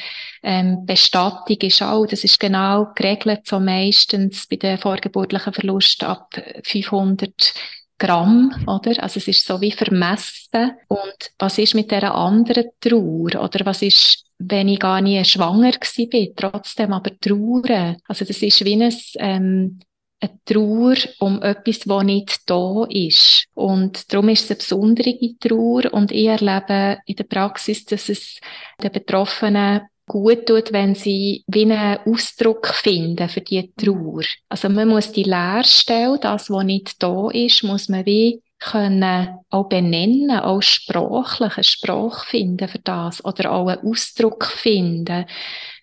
ähm, 0.43 0.85
Bestattung 0.85 1.55
ist 1.61 1.81
auch, 1.81 2.05
das 2.05 2.25
ist 2.25 2.37
genau 2.37 2.87
geregelt, 2.95 3.41
so 3.45 3.61
meistens 3.61 4.45
bei 4.47 4.57
den 4.57 4.77
vorgeburtlichen 4.77 5.53
Verlusten 5.53 6.07
ab 6.07 6.35
500 6.63 7.53
Gramm, 7.97 8.51
oder? 8.67 9.01
Also 9.01 9.19
es 9.19 9.27
ist 9.27 9.45
so 9.45 9.61
wie 9.61 9.71
vermessen. 9.71 10.71
Und 10.87 11.31
was 11.39 11.57
ist 11.57 11.75
mit 11.75 11.91
der 11.91 12.13
anderen 12.13 12.65
Trauer? 12.81 13.41
Oder 13.43 13.65
was 13.65 13.81
ist 13.81 14.25
wenn 14.37 14.67
ich 14.67 14.79
gar 14.79 15.01
nie 15.01 15.23
schwanger 15.23 15.73
bin, 16.09 16.33
trotzdem 16.35 16.93
aber 16.93 17.17
trauern. 17.19 17.97
Also 18.07 18.25
das 18.25 18.41
ist 18.41 18.65
wie 18.65 18.81
ein, 18.81 18.93
ähm, 19.17 19.79
eine 20.19 20.39
Trauer 20.45 20.95
um 21.19 21.41
etwas, 21.41 21.79
das 21.79 22.03
nicht 22.03 22.49
da 22.49 22.85
ist. 22.89 23.45
Und 23.53 24.11
darum 24.11 24.29
ist 24.29 24.43
es 24.43 24.51
eine 24.51 24.57
besondere 24.57 25.17
Trauer 25.39 25.93
und 25.93 26.11
ich 26.11 26.25
erlebe 26.25 26.99
in 27.05 27.15
der 27.15 27.23
Praxis, 27.23 27.85
dass 27.85 28.09
es 28.09 28.39
den 28.81 28.91
Betroffenen 28.91 29.81
gut 30.07 30.45
tut, 30.45 30.71
wenn 30.71 30.95
sie 30.95 31.43
wie 31.47 31.63
einen 31.63 31.99
Ausdruck 32.05 32.67
finden 32.67 33.27
für 33.29 33.41
die 33.41 33.71
Trauer. 33.75 34.23
Also 34.49 34.69
man 34.69 34.89
muss 34.89 35.11
die 35.11 35.23
Leerstelle, 35.23 36.19
das, 36.19 36.49
was 36.49 36.63
nicht 36.63 37.01
da 37.01 37.29
ist, 37.31 37.63
muss 37.63 37.89
man 37.89 38.05
wie 38.05 38.41
können 38.59 39.27
auch 39.49 39.69
benennen, 39.69 40.31
auch 40.31 40.61
sprachlich 40.61 41.55
eine 41.55 41.63
Sprache 41.63 42.25
finden 42.25 42.67
für 42.67 42.79
das 42.79 43.23
oder 43.23 43.51
auch 43.51 43.67
einen 43.67 43.85
Ausdruck 43.87 44.45
finden. 44.45 45.25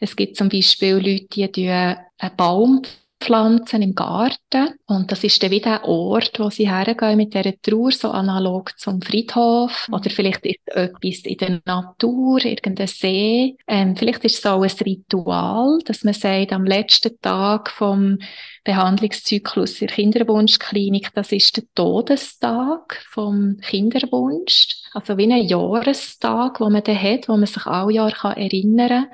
Es 0.00 0.16
gibt 0.16 0.36
zum 0.36 0.48
Beispiel 0.48 0.94
Leute, 0.96 1.48
die 1.48 1.68
einen 1.68 2.36
Baum 2.36 2.82
pflanzen 3.22 3.82
im 3.82 3.94
Garten. 3.94 4.74
Und 4.86 5.10
das 5.12 5.24
ist 5.24 5.42
dann 5.42 5.50
wieder 5.50 5.78
der 5.78 5.88
Ort, 5.88 6.38
wo 6.38 6.50
sie 6.50 6.68
hergehen 6.68 7.16
mit 7.16 7.34
dieser 7.34 7.60
Trauer, 7.62 7.92
so 7.92 8.10
analog 8.10 8.78
zum 8.78 9.00
Friedhof. 9.00 9.88
Mhm. 9.88 9.94
Oder 9.94 10.10
vielleicht 10.10 10.44
ist 10.44 10.58
etwas 10.66 11.20
in 11.24 11.36
der 11.38 11.60
Natur, 11.64 12.44
irgendein 12.44 12.86
See. 12.86 13.56
Ähm, 13.66 13.96
vielleicht 13.96 14.24
ist 14.24 14.38
es 14.38 14.46
auch 14.46 14.62
ein 14.62 14.70
Ritual, 14.84 15.78
dass 15.84 16.04
man 16.04 16.14
sagt, 16.14 16.52
am 16.52 16.64
letzten 16.64 17.18
Tag 17.20 17.70
vom 17.70 18.18
Behandlungszyklus 18.64 19.78
der 19.78 19.88
Kinderwunschklinik, 19.88 21.12
das 21.14 21.32
ist 21.32 21.56
der 21.56 21.64
Todestag 21.74 23.04
vom 23.08 23.56
Kinderwunsch. 23.62 24.82
Also 24.92 25.16
wie 25.16 25.32
ein 25.32 25.46
Jahrestag, 25.46 26.60
wo 26.60 26.68
man 26.68 26.84
den 26.84 27.00
hat, 27.00 27.28
wo 27.28 27.36
man 27.36 27.46
sich 27.46 27.66
alle 27.66 27.92
Jahre 27.92 28.36
erinnern 28.36 28.88
kann. 28.88 29.06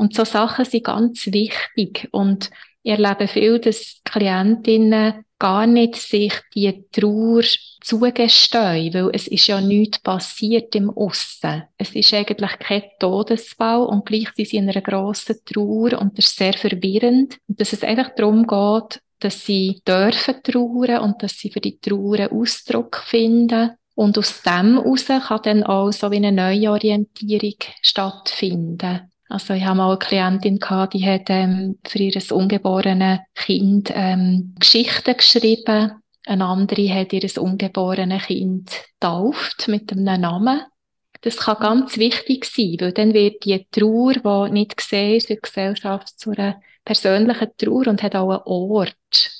Und 0.00 0.14
so 0.14 0.24
Sachen 0.24 0.64
sind 0.64 0.84
ganz 0.84 1.26
wichtig. 1.26 2.08
Und 2.10 2.50
ich 2.82 2.92
erlebe 2.92 3.28
viel, 3.28 3.58
dass 3.58 4.00
Klientinnen 4.04 5.24
gar 5.38 5.66
nicht 5.66 5.96
sich 5.96 6.34
die 6.54 6.84
Trauer 6.92 7.42
zugestehen, 7.82 8.94
weil 8.94 9.10
es 9.12 9.26
ist 9.26 9.46
ja 9.46 9.60
nichts 9.60 9.98
passiert 9.98 10.74
im 10.74 10.90
Aussen. 10.90 11.64
Es 11.78 11.94
ist 11.94 12.12
eigentlich 12.12 12.58
kein 12.58 12.82
Todesfall 12.98 13.82
und 13.82 14.04
gleich 14.06 14.28
sind 14.34 14.48
sie 14.48 14.56
in 14.58 14.68
einer 14.68 14.82
grossen 14.82 15.36
Trauer 15.44 15.98
und 15.98 16.18
das 16.18 16.26
ist 16.26 16.36
sehr 16.36 16.52
verwirrend. 16.52 17.38
Und 17.48 17.60
dass 17.60 17.72
es 17.72 17.82
einfach 17.82 18.14
darum 18.14 18.46
geht, 18.46 19.00
dass 19.18 19.44
sie 19.44 19.80
dürfen 19.86 20.42
trauern 20.42 21.02
und 21.02 21.22
dass 21.22 21.38
sie 21.38 21.50
für 21.50 21.60
die 21.60 21.78
Trauer 21.78 22.30
Ausdruck 22.30 23.02
finden. 23.06 23.72
Und 23.94 24.16
aus 24.16 24.42
dem 24.42 24.78
heraus 24.78 25.06
kann 25.06 25.40
dann 25.42 25.62
auch 25.62 25.90
so 25.90 26.10
wie 26.10 26.16
eine 26.16 26.32
Neuorientierung 26.32 27.56
stattfinden. 27.82 29.10
Also 29.30 29.54
ich 29.54 29.64
habe 29.64 29.76
mal 29.76 29.90
eine 29.90 29.98
Klientin 29.98 30.58
gehabt, 30.58 30.92
die 30.92 31.06
hat 31.06 31.30
ähm, 31.30 31.78
für 31.86 32.00
ihr 32.00 32.20
ungeborenes 32.32 33.20
Kind 33.36 33.92
ähm, 33.94 34.56
Geschichten 34.58 35.16
geschrieben. 35.16 35.92
Eine 36.26 36.44
andere 36.46 36.92
hat 36.92 37.12
ihr 37.12 37.30
ungeborenes 37.40 38.24
Kind 38.24 38.72
getauft 38.98 39.68
mit 39.68 39.92
einem 39.92 40.20
Namen. 40.20 40.62
Das 41.20 41.36
kann 41.36 41.58
ganz 41.60 41.96
wichtig 41.96 42.44
sein, 42.44 42.76
weil 42.80 42.92
dann 42.92 43.14
wird 43.14 43.44
die 43.44 43.64
Trauer, 43.70 44.48
die 44.48 44.52
nicht 44.52 44.76
gesehen 44.76 45.16
ist 45.16 45.30
in 45.30 45.36
der 45.36 45.42
Gesellschaft, 45.42 46.18
zu 46.18 46.30
einer 46.30 46.60
persönlichen 46.84 47.50
Trauer 47.56 47.86
und 47.86 48.02
hat 48.02 48.16
auch 48.16 48.30
einen 48.30 48.42
Ort. 48.46 49.30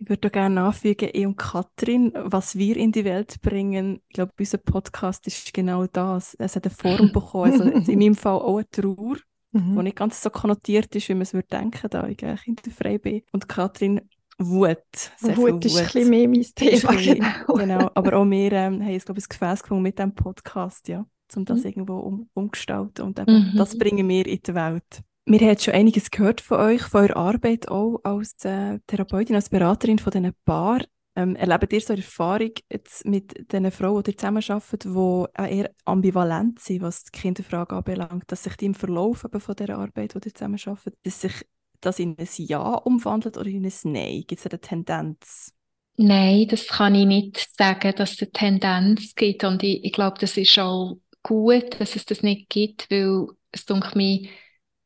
Ich 0.00 0.08
würde 0.08 0.30
gerne 0.30 0.54
nachfügen, 0.54 1.10
ich 1.12 1.26
und 1.26 1.36
Katrin, 1.36 2.12
was 2.14 2.56
wir 2.56 2.76
in 2.76 2.90
die 2.90 3.04
Welt 3.04 3.40
bringen. 3.40 4.00
Ich 4.08 4.14
glaube, 4.14 4.32
unser 4.38 4.58
Podcast 4.58 5.26
ist 5.28 5.52
genau 5.52 5.86
das. 5.86 6.34
Es 6.40 6.56
hat 6.56 6.64
eine 6.64 6.74
Form 6.74 7.12
bekommen. 7.12 7.52
Also 7.52 7.64
in 7.92 7.98
meinem 7.98 8.14
Fall 8.14 8.38
auch 8.38 8.58
eine 8.58 8.70
Trauer, 8.70 9.16
mhm. 9.52 9.76
die 9.76 9.82
nicht 9.82 9.96
ganz 9.96 10.22
so 10.22 10.30
konnotiert 10.30 10.94
ist, 10.94 11.08
wie 11.08 11.14
man 11.14 11.22
es 11.22 11.34
würde 11.34 11.48
denken, 11.48 11.88
da 11.90 12.06
ich 12.06 12.18
kinderfrei 12.18 12.98
bin. 12.98 13.22
Und 13.32 13.48
Katrin 13.48 14.00
Wut. 14.38 14.78
Sehr 15.16 15.36
Wut 15.36 15.64
ist 15.64 15.74
Wut. 15.74 15.80
ein 15.80 15.84
bisschen 15.86 16.10
mehr 16.10 16.28
mein 16.28 16.46
Thema, 16.54 16.92
genau. 16.94 17.54
genau. 17.54 17.90
Aber 17.94 18.16
auch 18.18 18.24
wir 18.24 18.52
ähm, 18.52 18.84
haben 18.84 18.98
glaube 18.98 19.18
ich, 19.18 19.26
ein 19.26 19.28
Gefäß 19.28 19.62
gefunden 19.62 19.82
mit 19.82 19.98
diesem 19.98 20.14
Podcast, 20.14 20.88
ja, 20.88 21.04
um 21.34 21.44
das 21.44 21.60
mhm. 21.60 21.66
irgendwo 21.66 21.98
um, 21.98 22.30
umgestalten. 22.34 23.04
Und 23.04 23.18
eben, 23.18 23.50
mhm. 23.52 23.56
das 23.56 23.76
bringen 23.76 24.08
wir 24.08 24.26
in 24.26 24.40
die 24.40 24.54
Welt. 24.54 25.02
Wir 25.26 25.40
haben 25.40 25.58
schon 25.58 25.74
einiges 25.74 26.10
gehört 26.10 26.40
von 26.40 26.58
euch, 26.58 26.82
von 26.82 27.02
eurer 27.02 27.16
Arbeit 27.16 27.68
auch 27.68 28.00
als 28.04 28.44
äh, 28.44 28.78
Therapeutin, 28.86 29.34
als 29.34 29.50
Beraterin 29.50 29.98
von 29.98 30.10
diesen 30.10 30.32
Paar. 30.44 30.80
Ähm, 31.18 31.34
erlebt 31.34 31.72
ihr 31.72 31.80
so 31.80 31.94
eine 31.94 32.02
Erfahrung 32.02 32.52
jetzt 32.72 33.04
mit 33.04 33.52
den 33.52 33.72
Frauen, 33.72 34.04
die 34.04 34.12
ihr 34.12 34.16
zusammenarbeitet, 34.16 34.84
die 34.84 35.56
eher 35.56 35.70
ambivalent 35.84 36.60
sind, 36.60 36.82
was 36.82 37.02
die 37.02 37.10
Kinderfrage 37.10 37.74
anbelangt, 37.74 38.30
dass 38.30 38.44
sich 38.44 38.54
die 38.54 38.66
im 38.66 38.74
Verlauf 38.74 39.26
von 39.36 39.56
dieser 39.56 39.78
Arbeit, 39.78 40.14
die 40.14 40.28
ihr 40.28 40.32
zusammenarbeitet, 40.32 40.94
dass 41.02 41.20
sich 41.20 41.32
das 41.80 41.98
in 41.98 42.16
ein 42.16 42.28
Ja 42.36 42.74
umwandelt 42.74 43.36
oder 43.36 43.48
in 43.48 43.66
ein 43.66 43.72
Nein? 43.82 44.24
Gibt 44.28 44.38
es 44.38 44.46
eine 44.46 44.60
Tendenz? 44.60 45.52
Nein, 45.96 46.46
das 46.48 46.68
kann 46.68 46.94
ich 46.94 47.06
nicht 47.06 47.48
sagen, 47.56 47.92
dass 47.96 48.12
es 48.12 48.22
eine 48.22 48.30
Tendenz 48.30 49.12
gibt. 49.16 49.42
Und 49.42 49.64
ich, 49.64 49.82
ich 49.82 49.92
glaube, 49.92 50.18
das 50.20 50.36
ist 50.36 50.56
auch 50.60 51.00
gut, 51.24 51.80
dass 51.80 51.96
es 51.96 52.04
das 52.04 52.22
nicht 52.22 52.48
gibt, 52.48 52.88
weil 52.92 53.26
es 53.50 53.64
denke 53.64 53.98
mir, 53.98 54.28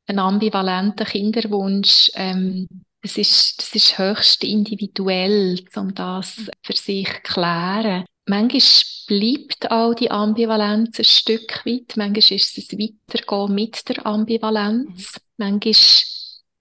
ein 0.06 0.18
ambivalenter 0.18 1.04
Kinderwunsch, 1.04 2.10
ähm, 2.14 2.66
das 3.02 3.18
ist, 3.18 3.58
das 3.58 3.74
ist 3.74 3.98
höchst 3.98 4.44
individuell, 4.44 5.62
um 5.76 5.94
das 5.94 6.46
für 6.62 6.76
sich 6.76 7.08
zu 7.08 7.34
klären. 7.34 8.04
Manchmal 8.26 8.62
bleibt 9.08 9.70
auch 9.70 9.94
die 9.94 10.10
Ambivalenz 10.10 10.98
ein 11.00 11.04
Stück 11.04 11.66
weit. 11.66 11.96
Manchmal 11.96 12.36
ist 12.38 12.56
es 12.56 12.70
ein 12.72 12.78
Weitergehen 12.78 13.54
mit 13.54 13.88
der 13.88 14.06
Ambivalenz. 14.06 15.20
Manchmal 15.36 15.74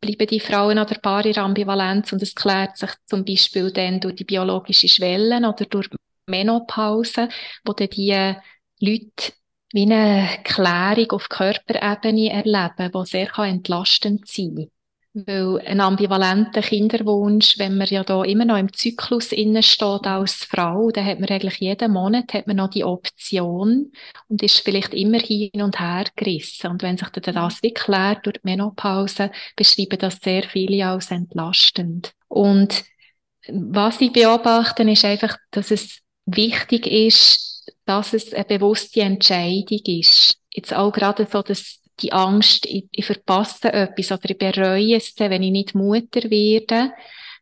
bleiben 0.01 0.27
die 0.27 0.39
Frauen 0.39 0.79
oder 0.79 0.95
Paare 0.95 1.29
in 1.29 1.37
Ambivalenz 1.37 2.11
und 2.11 2.23
es 2.23 2.33
klärt 2.33 2.77
sich 2.77 2.89
zum 3.05 3.23
Beispiel 3.23 3.71
dann 3.71 3.99
durch 3.99 4.15
die 4.15 4.23
biologische 4.23 4.87
Schwellen 4.87 5.45
oder 5.45 5.65
durch 5.65 5.87
Menopause, 6.25 7.29
wo 7.63 7.73
dann 7.73 7.89
die 7.89 8.35
Leute 8.79 9.33
wie 9.73 9.83
eine 9.83 10.27
Klärung 10.43 11.11
auf 11.11 11.29
Körperebene 11.29 12.31
erleben, 12.31 12.91
die 12.91 13.05
sehr 13.05 13.37
entlastend 13.37 14.27
sein 14.27 14.55
kann. 14.55 14.80
Weil 15.13 15.59
ein 15.65 15.81
ambivalenter 15.81 16.61
Kinderwunsch, 16.61 17.59
wenn 17.59 17.77
man 17.77 17.87
ja 17.87 18.01
da 18.03 18.23
immer 18.23 18.45
noch 18.45 18.57
im 18.57 18.71
Zyklus 18.71 19.33
innen 19.33 19.61
steht 19.61 20.07
als 20.07 20.45
Frau, 20.45 20.89
dann 20.89 21.05
hat 21.05 21.19
man 21.19 21.27
eigentlich 21.27 21.57
jeden 21.57 21.91
Monat 21.91 22.33
hat 22.33 22.47
man 22.47 22.55
noch 22.55 22.69
die 22.69 22.85
Option 22.85 23.91
und 24.29 24.41
ist 24.41 24.61
vielleicht 24.61 24.93
immer 24.93 25.19
hin 25.19 25.61
und 25.61 25.81
her 25.81 26.05
gerissen. 26.15 26.67
Und 26.67 26.81
wenn 26.81 26.97
sich 26.97 27.09
dann 27.09 27.35
das 27.35 27.61
wie 27.61 27.73
klärt 27.73 28.25
durch 28.25 28.37
die 28.37 28.47
Menopause, 28.47 29.31
beschreiben 29.57 29.99
das 29.99 30.19
sehr 30.21 30.43
viele 30.43 30.87
als 30.87 31.11
entlastend. 31.11 32.13
Und 32.29 32.85
was 33.49 33.99
ich 33.99 34.13
beobachte, 34.13 34.83
ist 34.83 35.03
einfach, 35.03 35.35
dass 35.51 35.71
es 35.71 35.99
wichtig 36.25 36.87
ist, 36.87 37.69
dass 37.85 38.13
es 38.13 38.33
eine 38.33 38.45
bewusste 38.45 39.01
Entscheidung 39.01 39.81
ist. 39.85 40.37
Jetzt 40.51 40.73
auch 40.73 40.91
gerade 40.93 41.27
so, 41.29 41.41
dass 41.41 41.80
die 42.01 42.13
Angst, 42.13 42.65
ich, 42.65 42.85
ich 42.91 43.05
verpasse 43.05 43.71
etwas 43.71 44.11
oder 44.11 44.29
ich 44.29 44.37
bereue 44.37 44.95
es 44.95 45.13
wenn 45.17 45.43
ich 45.43 45.51
nicht 45.51 45.75
Mutter 45.75 46.29
werde, 46.29 46.91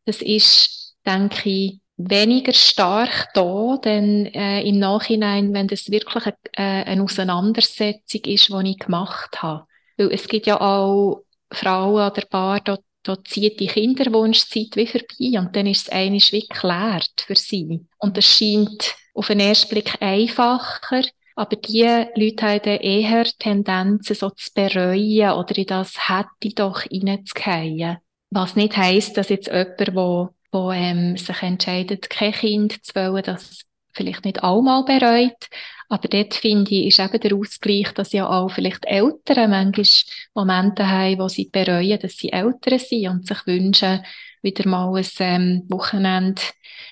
das 0.05 0.21
ist, 0.21 0.95
denke 1.05 1.49
ich, 1.49 1.79
weniger 1.99 2.53
stark 2.53 3.29
da, 3.33 3.77
denn 3.83 4.25
äh, 4.27 4.61
im 4.61 4.79
Nachhinein, 4.79 5.53
wenn 5.53 5.67
das 5.67 5.91
wirklich 5.91 6.25
eine, 6.25 6.35
äh, 6.53 6.85
eine 6.85 7.03
Auseinandersetzung 7.03 8.21
ist, 8.23 8.49
die 8.49 8.71
ich 8.71 8.79
gemacht 8.79 9.41
habe. 9.41 9.65
Weil 9.97 10.11
es 10.13 10.27
gibt 10.27 10.47
ja 10.47 10.61
auch 10.61 11.23
Frauen 11.51 12.09
oder 12.09 12.25
Paar, 12.25 12.61
da, 12.61 12.77
da 13.03 13.21
zieht 13.23 13.59
die 13.59 13.67
Kinderwunschzeit 13.67 14.75
wie 14.75 14.87
vorbei 14.87 15.39
und 15.39 15.55
dann 15.55 15.67
ist 15.67 15.87
es 15.87 15.89
eigentlich 15.89 16.31
wie 16.31 16.47
geklärt 16.47 17.25
für 17.27 17.35
sie. 17.35 17.85
Und 17.97 18.15
das 18.15 18.25
scheint 18.25 18.95
auf 19.13 19.27
den 19.27 19.41
ersten 19.41 19.69
Blick 19.69 20.01
einfacher, 20.01 21.03
aber 21.39 21.55
die 21.55 21.83
Leute 22.15 22.45
haben 22.45 22.61
dann 22.63 22.79
eher 22.81 23.23
Tendenzen, 23.23 24.13
so 24.13 24.29
zu 24.29 24.51
bereuen 24.53 25.31
oder 25.31 25.57
in 25.57 25.67
das 25.67 26.09
hätte 26.09 26.53
doch 26.53 26.81
reinzugehen. 26.81 27.99
Was 28.29 28.57
nicht 28.57 28.75
heisst, 28.75 29.15
dass 29.15 29.29
jetzt 29.29 29.47
jemand, 29.47 29.95
wo, 29.95 30.29
wo 30.51 30.73
ähm, 30.73 31.15
sich 31.15 31.41
entscheidet, 31.41 32.09
kein 32.09 32.33
Kind 32.33 32.83
zu 32.83 32.93
wollen, 32.93 33.23
das 33.23 33.61
vielleicht 33.93 34.25
nicht 34.25 34.43
einmal 34.43 34.83
bereut. 34.83 35.47
Aber 35.87 36.09
dort 36.09 36.33
finde 36.33 36.75
ich, 36.75 36.87
ist 36.87 36.99
eben 36.99 37.21
der 37.21 37.37
Ausgleich, 37.37 37.93
dass 37.93 38.11
ja 38.11 38.27
auch 38.27 38.49
vielleicht 38.51 38.83
Eltern 38.85 39.51
manchmal 39.51 39.85
Momente 40.33 40.89
haben, 40.89 41.19
wo 41.19 41.29
sie 41.29 41.45
bereuen, 41.49 41.99
dass 42.01 42.17
sie 42.17 42.33
Eltern 42.33 42.79
sind 42.79 43.07
und 43.07 43.27
sich 43.27 43.47
wünschen, 43.47 44.03
wieder 44.41 44.67
mal 44.67 44.93
ein 44.93 45.05
ähm, 45.19 45.63
Wochenende, 45.69 46.41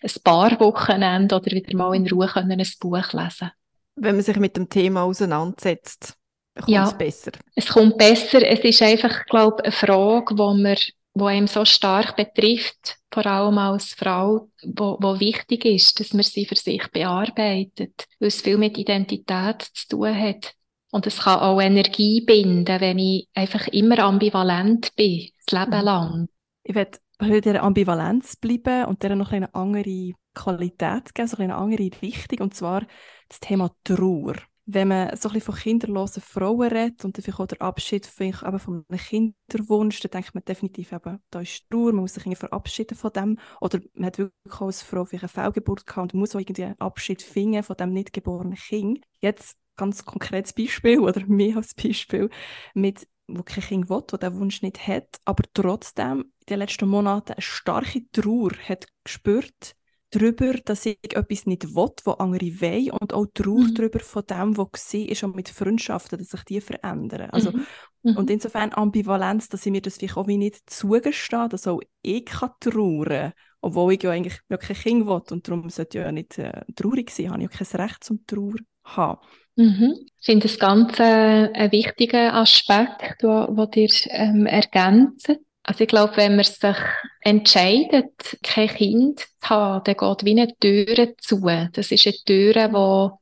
ein 0.01 0.23
paar 0.23 0.57
Wochenende 0.61 1.35
oder 1.35 1.51
wieder 1.51 1.75
mal 1.75 1.93
in 1.93 2.07
Ruhe 2.07 2.27
können 2.27 2.61
ein 2.61 2.71
Buch 2.79 3.11
lesen 3.11 3.51
wenn 3.97 4.15
man 4.15 4.23
sich 4.23 4.37
mit 4.37 4.55
dem 4.55 4.69
Thema 4.69 5.03
auseinandersetzt, 5.03 6.15
kommt 6.55 6.69
ja, 6.69 6.85
es 6.85 6.97
besser. 6.97 7.31
Es 7.55 7.67
kommt 7.67 7.97
besser. 7.97 8.41
Es 8.45 8.59
ist 8.61 8.81
einfach, 8.81 9.25
glaube 9.25 9.57
ich, 9.59 9.65
eine 9.65 9.71
Frage, 9.71 10.37
wo 10.37 10.53
man 10.53 10.77
wo 11.19 11.25
einem 11.25 11.47
so 11.47 11.65
stark 11.65 12.15
betrifft, 12.15 12.97
vor 13.11 13.25
allem 13.25 13.57
als 13.57 13.93
Frau, 13.93 14.49
wo, 14.63 14.97
wo 15.01 15.19
wichtig 15.19 15.65
ist, 15.65 15.99
dass 15.99 16.13
man 16.13 16.23
sie 16.23 16.45
für 16.45 16.55
sich 16.55 16.87
bearbeitet, 16.91 18.05
weil 18.19 18.27
es 18.27 18.41
viel 18.41 18.57
mit 18.57 18.77
Identität 18.77 19.63
zu 19.73 19.87
tun 19.87 20.15
hat. 20.15 20.53
Und 20.91 21.07
es 21.07 21.19
kann 21.19 21.39
auch 21.39 21.59
Energie 21.59 22.21
binden, 22.21 22.79
wenn 22.79 22.99
ich 22.99 23.27
einfach 23.33 23.67
immer 23.67 23.99
ambivalent 23.99 24.95
bin, 24.95 25.29
das 25.45 25.59
Leben 25.59 25.79
mhm. 25.79 25.85
lang. 25.85 26.27
Ich 26.63 26.75
werde 26.75 26.99
bei 27.17 27.39
dieser 27.41 27.63
Ambivalenz 27.63 28.35
bleiben 28.35 28.85
und 28.85 29.03
der 29.03 29.15
noch 29.15 29.31
eine 29.31 29.53
andere 29.55 30.13
Qualität 30.33 31.15
geben, 31.15 31.27
so 31.27 31.37
eine 31.37 31.55
andere 31.55 31.89
Richtung, 32.01 32.39
und 32.41 32.53
zwar 32.53 32.85
das 33.27 33.39
Thema 33.39 33.71
Trauer. 33.83 34.35
wenn 34.69 34.89
man 34.89 35.15
so 35.15 35.29
ein 35.29 35.33
bisschen 35.33 35.53
von 35.53 35.55
kinderlosen 35.55 36.21
Frauen 36.21 36.67
redet 36.67 37.05
und 37.05 37.15
vielleicht 37.17 37.39
auch 37.39 37.47
der 37.47 37.61
Abschied 37.61 38.11
eben 38.19 38.59
von 38.59 38.85
einem 38.89 38.99
Kinderwunsch, 38.99 40.01
dann 40.01 40.11
denkt 40.11 40.35
man 40.35 40.43
definitiv 40.43 40.91
eben, 40.91 41.19
da 41.29 41.39
ist 41.39 41.69
Trauer, 41.69 41.93
man 41.93 42.01
muss 42.01 42.15
sich 42.15 42.23
irgendwie 42.23 42.35
verabschieden 42.35 42.97
von 42.97 43.13
dem. 43.13 43.39
Oder 43.61 43.79
man 43.93 44.07
hat 44.07 44.17
wirklich 44.17 44.53
auch 44.55 44.65
als 44.65 44.81
Frau 44.81 45.05
vielleicht 45.05 45.23
eine 45.23 45.45
Fehlgeburt 45.45 45.87
gehabt 45.87 46.13
und 46.13 46.19
muss 46.19 46.35
auch 46.35 46.39
irgendwie 46.41 46.65
einen 46.65 46.79
Abschied 46.81 47.21
finden 47.21 47.63
von 47.63 47.77
dem 47.77 47.93
nicht 47.93 48.11
geborenen 48.11 48.57
Kind. 48.57 49.05
Jetzt 49.21 49.57
ganz 49.77 50.03
konkretes 50.03 50.51
Beispiel 50.51 50.99
oder 50.99 51.25
mehr 51.27 51.55
als 51.55 51.73
Beispiel 51.73 52.29
mit 52.73 53.07
wo 53.27 53.43
kein 53.43 53.63
Kind 53.63 53.89
will, 53.89 54.03
der 54.11 54.19
diesen 54.19 54.39
Wunsch 54.39 54.61
nicht 54.61 54.87
hat, 54.87 55.19
aber 55.25 55.43
trotzdem 55.53 56.19
in 56.39 56.45
den 56.49 56.59
letzten 56.59 56.87
Monaten 56.87 57.33
eine 57.33 57.41
starke 57.41 58.09
Trauer 58.11 58.51
hat 58.67 58.87
gespürt 59.03 59.75
darüber, 60.11 60.53
dass 60.53 60.85
ich 60.85 60.97
etwas 61.03 61.45
nicht 61.45 61.75
will, 61.75 61.89
was 62.05 62.19
andere 62.19 62.61
wollen 62.61 62.91
und 62.91 63.13
auch 63.13 63.25
Trauer 63.33 63.59
mhm. 63.59 63.75
darüber 63.75 63.99
von 63.99 64.23
dem, 64.25 64.57
was 64.57 64.93
war, 64.93 65.09
ist 65.09 65.23
auch 65.23 65.33
mit 65.33 65.49
Freundschaften, 65.49 66.19
dass 66.19 66.29
sich 66.29 66.43
die 66.45 66.61
verändern. 66.61 67.29
Also, 67.31 67.51
mhm. 67.51 67.65
Mhm. 68.03 68.17
Und 68.17 68.29
insofern 68.29 68.73
Ambivalenz, 68.73 69.49
dass 69.49 69.65
ich 69.65 69.71
mir 69.71 69.81
das 69.81 69.97
vielleicht 69.97 70.15
auch 70.15 70.27
wie 70.27 70.37
nicht 70.37 70.69
zugestehe, 70.69 71.49
dass 71.49 71.67
auch 71.67 71.81
ich 72.01 72.25
kann 72.25 72.51
trauern 72.61 73.33
obwohl 73.61 73.93
ich 73.93 74.03
ja 74.03 74.11
eigentlich 74.11 74.39
wirklich 74.49 74.83
kein 74.83 74.93
Kind 74.93 75.07
will 75.07 75.21
und 75.31 75.47
darum 75.47 75.69
sollte 75.69 75.97
ich 75.97 76.03
ja 76.03 76.11
nicht 76.11 76.37
äh, 76.37 76.61
traurig 76.75 77.09
sein, 77.09 77.31
habe 77.31 77.43
ich 77.43 77.51
ja 77.51 77.65
kein 77.65 77.81
Recht 77.81 78.03
zum 78.03 78.25
Trauer 78.25 78.55
haben. 78.95 79.19
Mhm. 79.55 79.95
Finde 80.21 80.47
das 80.47 80.59
ganz 80.59 80.99
äh, 80.99 81.51
ein 81.53 81.71
wichtiger 81.71 82.33
Aspekt, 82.33 83.23
den 83.23 83.67
ihr 83.75 83.89
ähm, 84.09 84.45
ergänzt. 84.45 85.31
Also 85.63 85.83
ich 85.83 85.89
glaube, 85.89 86.15
wenn 86.15 86.35
man 86.35 86.45
sich 86.45 86.77
entscheidet, 87.21 88.37
kein 88.41 88.69
Kind 88.69 89.19
zu 89.19 89.49
haben, 89.49 89.83
dann 89.83 89.97
geht 89.97 90.25
wie 90.25 90.39
eine 90.39 90.55
Tür 90.57 91.17
zu. 91.17 91.41
Das 91.73 91.91
ist 91.91 92.07
eine 92.07 92.15
Tür, 92.25 92.67
die 92.69 93.17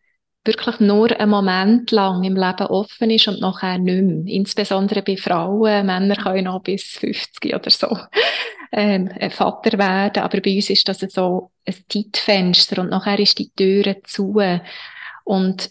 wirklich 0.45 0.79
nur 0.79 1.11
einen 1.19 1.29
Moment 1.29 1.89
lang 1.91 2.23
im 2.23 2.35
Leben 2.35 2.67
offen 2.67 3.09
ist 3.09 3.27
und 3.27 3.41
nachher 3.41 3.79
nicht 3.79 4.03
mehr. 4.03 4.33
Insbesondere 4.33 5.01
bei 5.01 5.17
Frauen. 5.17 5.85
Männer 5.85 6.15
können 6.15 6.45
noch 6.45 6.61
bis 6.61 6.83
50 6.83 7.55
oder 7.55 7.71
so 7.71 7.97
ähm, 8.71 9.09
Vater 9.31 9.77
werden. 9.79 10.23
Aber 10.23 10.41
bei 10.41 10.55
uns 10.55 10.69
ist 10.69 10.87
das 10.87 10.99
so 10.99 11.51
ein 11.65 11.75
Zeitfenster 11.89 12.81
und 12.81 12.91
nachher 12.91 13.19
ist 13.19 13.39
die 13.39 13.49
Tür 13.51 13.95
zu. 14.03 14.39
Und 15.25 15.69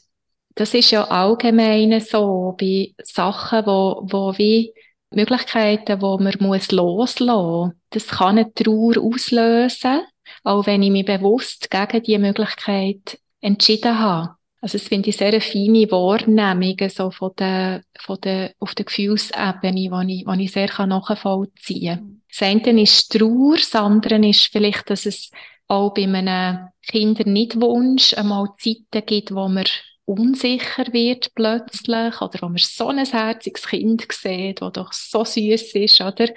das 0.54 0.74
ist 0.74 0.90
ja 0.90 1.04
allgemein 1.04 2.00
so 2.00 2.54
bei 2.58 2.92
Sachen, 3.02 3.66
wo, 3.66 4.02
wo 4.04 4.36
wie 4.36 4.74
Möglichkeiten, 5.10 6.02
wo 6.02 6.18
man 6.18 6.34
muss 6.40 6.70
loslassen 6.70 7.26
muss. 7.26 7.72
Das 7.90 8.08
kann 8.08 8.38
eine 8.38 8.52
Trauer 8.52 8.98
auslösen, 8.98 10.02
auch 10.42 10.66
wenn 10.66 10.82
ich 10.82 10.90
mich 10.90 11.06
bewusst 11.06 11.70
gegen 11.70 12.02
diese 12.02 12.18
Möglichkeit 12.18 13.18
entschieden 13.40 13.98
habe. 13.98 14.36
Also 14.60 14.78
das 14.78 14.88
finde 14.88 15.10
ich 15.10 15.16
sehr 15.16 15.28
eine 15.28 15.42
feine 15.42 15.90
Wahrnehmung 15.90 16.88
so 16.88 17.10
von 17.10 17.32
der, 17.38 17.82
von 17.98 18.18
der, 18.22 18.52
auf 18.58 18.74
der 18.74 18.86
Gefühlsebene, 18.86 19.72
die 19.72 20.20
ich, 20.20 20.24
die 20.24 20.44
ich 20.44 20.52
sehr 20.52 20.86
nachvollziehen 20.86 21.96
kann. 21.96 22.22
Das 22.30 22.42
eine 22.42 22.82
ist 22.82 23.12
Trauer, 23.12 23.56
das 23.56 23.74
andere 23.74 24.26
ist 24.26 24.46
vielleicht, 24.50 24.88
dass 24.88 25.04
es 25.04 25.30
auch 25.68 25.94
bei 25.94 26.04
einem 26.04 26.68
Kindernichtwunsch 26.86 28.14
einmal 28.14 28.48
Zeiten 28.58 29.06
gibt, 29.06 29.34
wo 29.34 29.48
man 29.48 29.64
unsicher 30.06 30.92
wird 30.92 31.34
plötzlich 31.34 32.20
oder 32.20 32.42
wo 32.42 32.48
man 32.48 32.58
so 32.58 32.88
ein 32.88 33.04
herziges 33.04 33.66
Kind 33.66 34.06
sieht, 34.12 34.60
das 34.60 34.72
doch 34.72 34.92
so 34.92 35.24
süß 35.24 35.74
ist, 35.74 36.00
oder? 36.00 36.28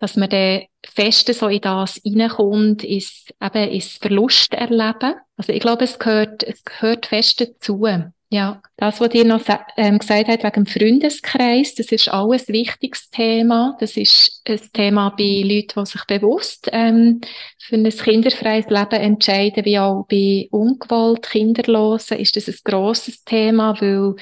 Dass 0.00 0.16
man 0.16 0.30
dann 0.30 0.62
fest 0.84 1.32
so 1.32 1.48
in 1.48 1.60
das 1.60 2.00
reinkommt, 2.04 2.82
ist 2.82 3.32
eben 3.40 3.70
ist 3.70 4.02
Verlust 4.02 4.52
erleben. 4.54 5.14
Also 5.36 5.52
ich 5.52 5.60
glaube, 5.60 5.84
es 5.84 5.98
gehört, 5.98 6.42
es 6.42 6.64
gehört 6.64 7.06
fest 7.06 7.40
dazu. 7.40 7.86
Ja, 8.34 8.60
das, 8.76 9.00
was 9.00 9.14
ihr 9.14 9.24
noch 9.24 9.42
ähm, 9.76 10.00
gesagt 10.00 10.28
habt 10.28 10.42
wegen 10.42 10.64
dem 10.64 10.66
Freundeskreis, 10.66 11.76
das 11.76 11.92
ist 11.92 12.12
auch 12.12 12.32
ein 12.32 12.42
wichtiges 12.48 13.08
Thema. 13.10 13.76
Das 13.78 13.96
ist 13.96 14.42
ein 14.48 14.58
Thema 14.72 15.10
bei 15.10 15.42
Leuten, 15.44 15.84
die 15.84 15.86
sich 15.86 16.04
bewusst 16.06 16.68
ähm, 16.72 17.20
für 17.58 17.76
ein 17.76 17.88
kinderfreies 17.88 18.66
Leben 18.70 19.00
entscheiden, 19.00 19.64
wie 19.64 19.78
auch 19.78 20.04
bei 20.10 20.48
ungewollt 20.50 21.22
Kinderlosen 21.22 22.18
ist 22.18 22.34
das 22.36 22.48
ein 22.48 22.56
grosses 22.64 23.22
Thema, 23.22 23.80
weil 23.80 24.16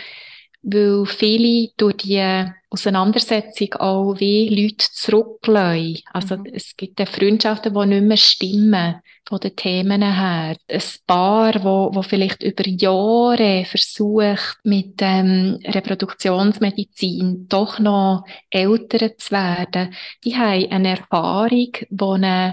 weil 0.61 1.07
viele 1.07 1.71
durch 1.79 1.97
die 1.97 2.53
Auseinandersetzung 2.73 3.75
auch 3.75 4.15
wie 4.19 4.49
Leute 4.49 4.87
zurücklassen. 4.93 6.01
Also 6.13 6.39
mhm. 6.39 6.47
es 6.53 6.75
gibt 6.77 6.99
ja 7.01 7.07
Freundschaften, 7.07 7.75
die 7.75 7.87
nicht 7.87 8.03
mehr 8.05 8.17
stimmen 8.17 8.95
von 9.29 9.41
den 9.41 9.55
Themen 9.55 10.03
her. 10.03 10.57
Ein 10.69 10.83
Paar, 11.07 11.63
wo, 11.63 11.95
wo 11.95 12.03
vielleicht 12.03 12.43
über 12.43 12.67
Jahre 12.67 13.65
versucht, 13.67 14.59
mit 14.65 14.95
ähm, 15.01 15.59
Reproduktionsmedizin 15.65 17.47
doch 17.49 17.79
noch 17.79 18.25
älter 18.51 19.17
zu 19.17 19.33
werden, 19.33 19.95
die 20.25 20.35
haben 20.37 20.71
eine 20.71 20.99
Erfahrung, 20.99 21.73
die 21.91 22.53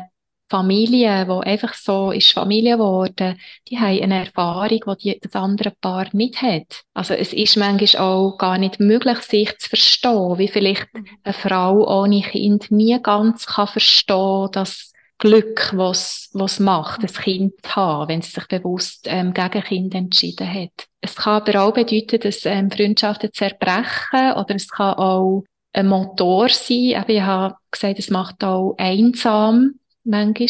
Familie, 0.50 1.26
die 1.26 1.48
einfach 1.48 1.74
so 1.74 2.12
ist 2.12 2.32
Familie 2.32 2.74
geworden, 2.78 3.40
die 3.68 3.78
haben 3.80 4.02
eine 4.02 4.26
Erfahrung, 4.26 4.82
die, 5.00 5.14
die 5.14 5.20
das 5.22 5.36
andere 5.36 5.72
Paar 5.80 6.08
nicht 6.14 6.42
hat. 6.42 6.84
Also 6.94 7.14
es 7.14 7.34
ist 7.34 7.56
manchmal 7.58 8.04
auch 8.04 8.38
gar 8.38 8.58
nicht 8.58 8.80
möglich, 8.80 9.20
sich 9.20 9.58
zu 9.60 9.70
verstehen, 9.70 10.38
wie 10.38 10.48
vielleicht 10.48 10.94
mhm. 10.94 11.06
eine 11.24 11.34
Frau 11.34 12.02
ohne 12.02 12.22
Kind 12.22 12.72
nie 12.72 13.00
ganz 13.02 13.46
kann 13.46 13.68
verstehen, 13.68 14.50
dass 14.52 14.92
Glück, 15.20 15.72
was 15.76 16.30
was 16.34 16.60
macht, 16.60 17.02
ein 17.02 17.08
Kind 17.08 17.54
zu 17.62 17.76
haben, 17.76 18.10
wenn 18.10 18.22
sie 18.22 18.32
sich 18.32 18.48
bewusst 18.48 19.06
ähm, 19.10 19.34
gegen 19.34 19.64
Kind 19.64 19.94
entschieden 19.94 20.52
hat. 20.52 20.88
Es 21.02 21.18
kann 21.18 21.42
aber 21.42 21.62
auch 21.62 21.74
bedeuten, 21.74 22.22
dass 22.22 22.46
ähm, 22.46 22.72
Freundschaften 22.72 23.32
zerbrechen 23.34 24.34
oder 24.38 24.56
es 24.56 24.70
kann 24.70 24.94
auch 24.96 25.44
ein 25.74 25.88
Motor 25.88 26.50
sein. 26.50 26.96
Aber 26.96 27.10
ich 27.10 27.22
habe 27.22 27.56
gesagt, 27.70 28.00
es 28.00 28.10
macht 28.10 28.44
auch 28.44 28.76
einsam 28.78 29.76
manchmal 30.04 30.50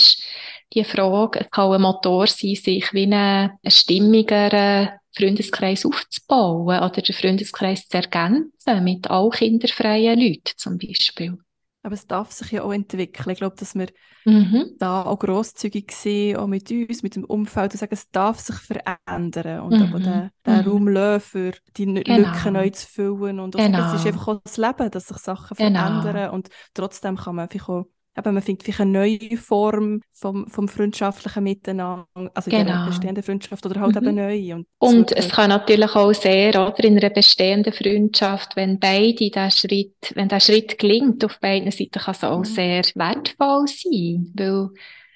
die 0.74 0.84
Frage. 0.84 1.42
Es 1.42 1.52
kann 1.52 1.72
ein 1.72 1.82
Motor 1.82 2.28
sein, 2.28 2.56
sich 2.56 2.94
wie 2.94 3.04
einen, 3.04 3.52
einen 3.52 3.72
stimmigeren 3.72 4.90
Freundeskreis 5.16 5.86
aufzubauen 5.86 6.80
oder 6.80 7.02
den 7.02 7.16
Freundeskreis 7.16 7.88
zu 7.88 7.98
ergänzen 7.98 8.84
mit 8.84 9.10
auch 9.10 9.32
kinderfreien 9.32 10.20
Leuten 10.20 10.54
zum 10.56 10.78
Beispiel. 10.78 11.38
Aber 11.82 11.94
es 11.94 12.08
darf 12.08 12.32
sich 12.32 12.52
ja 12.52 12.64
auch 12.64 12.74
entwickeln. 12.74 13.32
Ich 13.32 13.38
glaube, 13.38 13.56
dass 13.58 13.74
wir 13.74 13.88
mhm. 14.26 14.76
da 14.78 15.04
auch 15.04 15.18
grosszügig 15.18 15.92
sind, 15.94 16.36
auch 16.36 16.48
mit 16.48 16.70
uns, 16.70 17.04
mit 17.04 17.16
dem 17.16 17.24
Umfeld, 17.24 17.72
und 17.72 17.80
sagen, 17.80 17.94
es 17.94 18.10
darf 18.12 18.40
sich 18.40 18.56
verändern 18.58 19.62
und 19.62 19.78
mhm. 19.78 19.84
aber 19.84 20.00
den, 20.00 20.30
den 20.46 20.56
mhm. 20.56 20.70
Raum 20.70 20.88
lassen, 20.90 21.22
für 21.22 21.52
die 21.78 21.86
genau. 21.86 22.18
Lücken 22.18 22.54
neu 22.54 22.70
zu 22.70 22.86
füllen. 22.86 23.40
Und 23.40 23.56
genau. 23.56 23.88
es 23.88 24.02
ist 24.02 24.08
einfach 24.08 24.28
auch 24.28 24.42
das 24.44 24.58
Leben, 24.58 24.92
dass 24.92 25.08
sich 25.08 25.18
Sachen 25.18 25.56
genau. 25.58 26.02
verändern 26.02 26.32
und 26.32 26.50
trotzdem 26.74 27.16
kann 27.16 27.36
man 27.36 27.48
einfach 27.48 27.70
auch 27.70 27.86
eben, 28.20 28.34
man 28.34 28.44
findet 28.44 28.64
vielleicht 28.64 28.82
eine 28.82 28.92
neue 28.92 29.38
Form 29.38 30.02
vom, 30.12 30.48
vom 30.48 30.68
freundschaftlichen 30.68 31.44
Miteinander, 31.44 32.06
also 32.34 32.52
genau. 32.52 32.62
in 32.62 32.68
einer 32.68 32.88
bestehenden 32.88 33.24
Freundschaft 33.24 33.66
oder 33.66 33.80
halt 33.80 34.00
mhm. 34.00 34.08
eben 34.08 34.16
neu. 34.16 34.54
Und, 34.56 34.68
und 34.80 35.12
es 35.18 35.30
kann 35.30 35.50
natürlich 35.50 35.96
auch 35.96 36.14
sehr, 36.14 36.50
oder, 36.50 36.84
in 36.84 36.98
einer 36.98 37.10
bestehenden 37.10 37.74
Freundschaft, 37.74 38.56
wenn 38.56 38.80
beide 38.80 39.16
diesen 39.16 39.52
Schritt, 39.52 40.14
wenn 40.16 40.28
der 40.28 40.40
Schritt 40.40 40.78
gelingt 40.78 41.24
auf 41.26 41.40
beiden 41.40 41.72
Seiten, 41.72 42.00
kann 42.00 42.14
es 42.14 42.24
auch 42.24 42.40
mhm. 42.40 42.46
sehr 42.46 42.84
wertvoll 42.96 43.66
sein, 43.68 44.32
weil 44.36 44.70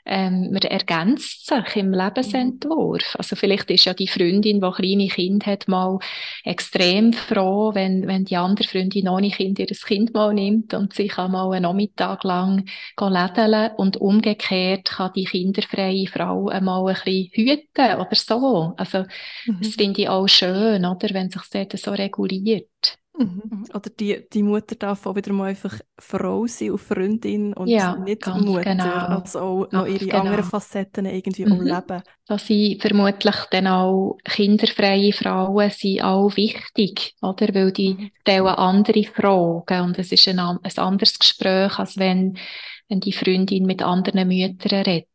ähm, 0.06 0.52
man 0.52 0.62
ergänzt 0.62 1.48
sich 1.48 1.76
im 1.76 1.94
Lebensentwurf. 1.94 3.16
Also 3.18 3.36
vielleicht 3.36 3.72
ist 3.72 3.86
ja 3.86 3.94
die 3.94 4.08
Freundin, 4.08 4.60
die 4.60 4.72
kleine 4.72 5.08
Kind 5.08 5.46
hat, 5.46 5.68
mal 5.68 6.00
extrem 6.44 7.14
froh, 7.14 7.74
wenn, 7.74 8.08
wenn 8.08 8.26
die 8.26 8.36
andere 8.36 8.68
Freundin 8.68 9.08
ohne 9.08 9.30
Kind 9.30 9.60
ihr 9.60 9.68
Kind 9.68 10.14
mal 10.14 10.34
nimmt 10.34 10.74
und 10.74 10.94
sich 10.94 11.18
einmal 11.18 11.54
einen 11.54 11.64
Nachmittag 11.64 12.24
lang 12.24 12.66
lädeln 13.00 13.72
und 13.78 13.98
umgekehrt 13.98 14.92
kann 14.92 15.14
die 15.16 15.26
kinderfreie 15.26 16.08
Frau 16.08 16.50
einmal 16.50 16.88
ein 16.88 16.96
bisschen 16.96 17.30
hüten 17.32 17.96
oder 18.00 18.16
so. 18.16 18.74
Also 18.78 19.06
mhm. 19.46 19.60
das 19.62 19.76
finde 19.76 20.02
ich 20.02 20.10
auch 20.10 20.28
schön, 20.28 20.86
oder, 20.86 21.14
wenn 21.14 21.30
sich 21.30 21.68
das 21.68 21.82
so 21.82 21.92
reguliert. 21.92 22.98
Mhm. 23.16 23.66
Oder 23.74 23.90
die, 23.92 24.28
die 24.34 24.42
Mutter 24.42 24.76
darf 24.76 25.06
auch 25.06 25.16
wieder 25.16 25.32
mal 25.34 25.50
einfach 25.50 25.80
Frau 26.00 26.48
sein 26.48 26.72
und 26.72 26.80
Freundin 26.80 27.54
und 27.54 27.68
ja, 27.68 27.96
nicht 27.96 28.26
Mutter. 28.26 28.64
Genau. 28.64 28.84
Also 28.84 29.40
auch 29.40 29.72
noch 29.72 29.86
ihre 29.86 30.06
genau. 30.06 30.22
anderen 30.22 30.44
Facetten 30.44 31.06
irgendwie 31.06 31.46
mhm. 31.46 31.62
leben. 31.62 32.02
Dass 32.26 32.48
sie 32.48 32.80
vermutlich 32.82 33.36
dann 33.52 33.68
auch 33.68 34.18
kinderfreie 34.24 35.14
Frauen 35.14 35.70
sind 35.70 36.02
auch 36.02 36.36
wichtig, 36.36 37.14
oder? 37.22 37.54
Weil 37.54 37.72
die 37.72 37.94
mhm. 37.94 38.12
stellen 38.22 38.48
andere 38.48 39.04
Fragen 39.04 39.86
und 39.86 40.00
es 40.00 40.12
ist 40.12 40.28
ein, 40.28 40.40
ein 40.40 40.78
anderes 40.78 41.20
Gespräch, 41.20 41.78
als 41.78 41.98
wenn, 41.98 42.38
wenn 42.90 43.00
die 43.00 43.14
Freundin 43.14 43.66
mit 43.66 43.84
anderen 43.84 44.28
Müttern 44.28 44.82
redet. 44.82 45.08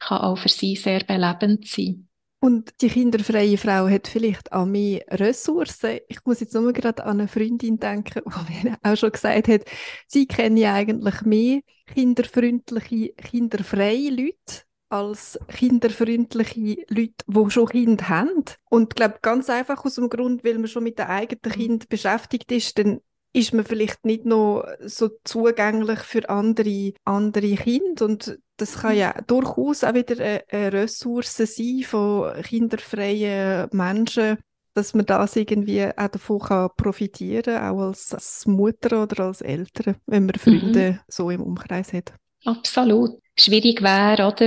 Kann 0.00 0.18
auch 0.18 0.36
für 0.36 0.48
sie 0.48 0.74
sehr 0.74 1.00
belebend 1.00 1.66
sein. 1.68 2.05
Und 2.38 2.80
die 2.82 2.88
kinderfreie 2.88 3.56
Frau 3.56 3.88
hat 3.88 4.08
vielleicht 4.08 4.52
auch 4.52 4.66
mehr 4.66 5.04
Ressourcen. 5.08 6.00
Ich 6.08 6.24
muss 6.24 6.40
jetzt 6.40 6.54
nur 6.54 6.72
gerade 6.72 7.04
an 7.04 7.20
eine 7.20 7.28
Freundin 7.28 7.78
denken, 7.78 8.22
die 8.24 8.64
mir 8.68 8.78
auch 8.82 8.96
schon 8.96 9.12
gesagt 9.12 9.48
hat, 9.48 9.62
sie 10.06 10.26
kenne 10.26 10.72
eigentlich 10.72 11.22
mehr 11.22 11.60
kinderfreundliche, 11.86 13.14
kinderfreie 13.14 14.10
Leute 14.10 14.66
als 14.88 15.38
kinderfreundliche 15.48 16.84
Leute, 16.88 17.24
die 17.26 17.50
schon 17.50 17.66
Kinder 17.66 18.08
haben. 18.08 18.44
Und 18.68 18.92
ich 18.92 18.96
glaube, 18.96 19.18
ganz 19.22 19.50
einfach 19.50 19.84
aus 19.84 19.96
dem 19.96 20.08
Grund, 20.08 20.44
weil 20.44 20.58
man 20.58 20.68
schon 20.68 20.84
mit 20.84 20.98
dem 20.98 21.06
eigenen 21.06 21.40
mhm. 21.44 21.50
Kind 21.50 21.88
beschäftigt 21.88 22.52
ist, 22.52 22.78
dann 22.78 23.00
ist 23.32 23.52
man 23.52 23.64
vielleicht 23.64 24.04
nicht 24.04 24.24
noch 24.24 24.64
so 24.80 25.10
zugänglich 25.24 25.98
für 26.00 26.28
andere, 26.28 26.92
andere 27.04 27.54
Kinder. 27.56 28.04
Und 28.06 28.38
das 28.56 28.78
kann 28.78 28.96
ja 28.96 29.14
durchaus 29.26 29.84
auch 29.84 29.94
wieder 29.94 30.22
eine, 30.22 30.44
eine 30.50 30.72
Ressource 30.72 31.36
sein 31.36 31.82
von 31.82 32.32
kinderfreien 32.42 33.68
Menschen, 33.72 34.38
dass 34.74 34.94
man 34.94 35.06
das 35.06 35.36
irgendwie 35.36 35.84
auch 35.84 36.08
davon 36.08 36.38
kann 36.40 36.70
profitieren 36.76 37.42
kann, 37.42 37.76
auch 37.76 37.88
als, 37.88 38.12
als 38.12 38.46
Mutter 38.46 39.02
oder 39.02 39.24
als 39.24 39.40
Eltern, 39.40 39.96
wenn 40.06 40.26
man 40.26 40.34
Freunde 40.34 40.92
mhm. 40.92 40.98
so 41.08 41.30
im 41.30 41.42
Umkreis 41.42 41.92
hat. 41.92 42.12
Absolut. 42.44 43.18
Schwierig 43.34 43.82
wäre, 43.82 44.28
oder, 44.28 44.46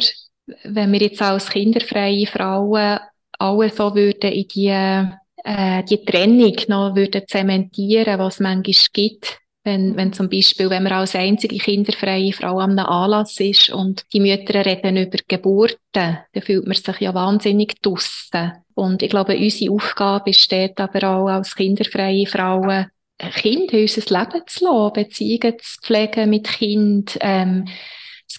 wenn 0.63 0.91
wir 0.91 1.01
jetzt 1.01 1.21
als 1.21 1.49
kinderfreie 1.49 2.27
Frauen 2.27 2.99
alle 3.39 3.69
so 3.69 3.95
würden 3.95 4.31
in 4.31 4.47
die, 4.47 4.67
äh, 4.67 5.83
die 5.83 6.05
Trennung 6.05 6.55
noch 6.67 6.95
würden 6.95 7.23
zementieren, 7.27 8.19
was 8.19 8.35
es 8.35 8.39
manchmal 8.39 8.75
gibt. 8.93 9.39
Wenn, 9.69 9.95
wenn 9.95 10.13
zum 10.13 10.29
Beispiel, 10.29 10.67
wenn 10.71 10.81
man 10.81 10.93
als 10.93 11.13
einzige 11.13 11.57
kinderfreie 11.57 12.33
Frau 12.33 12.59
am 12.59 12.79
Anlass 12.79 13.39
ist 13.39 13.69
und 13.69 14.03
die 14.11 14.19
Mütter 14.19 14.65
reden 14.65 14.97
über 14.97 15.19
Geburten, 15.27 15.77
dann 15.93 16.41
fühlt 16.41 16.65
man 16.65 16.75
sich 16.75 16.99
ja 16.99 17.13
wahnsinnig 17.13 17.79
draussen. 17.79 18.53
Und 18.73 19.03
ich 19.03 19.11
glaube, 19.11 19.37
unsere 19.37 19.71
Aufgabe 19.71 20.31
besteht 20.31 20.79
aber 20.79 21.07
auch 21.07 21.27
als 21.27 21.55
kinderfreie 21.55 22.25
Frauen, 22.25 22.87
Kinder 23.35 23.73
in 23.73 23.81
unser 23.83 24.19
Leben 24.19 24.47
zu 24.47 24.65
lassen, 24.65 24.93
Beziehungen 24.93 25.57
zu 25.59 25.81
pflegen 25.83 26.29
mit 26.31 26.47
Kind. 26.47 27.19
Ähm, 27.21 27.65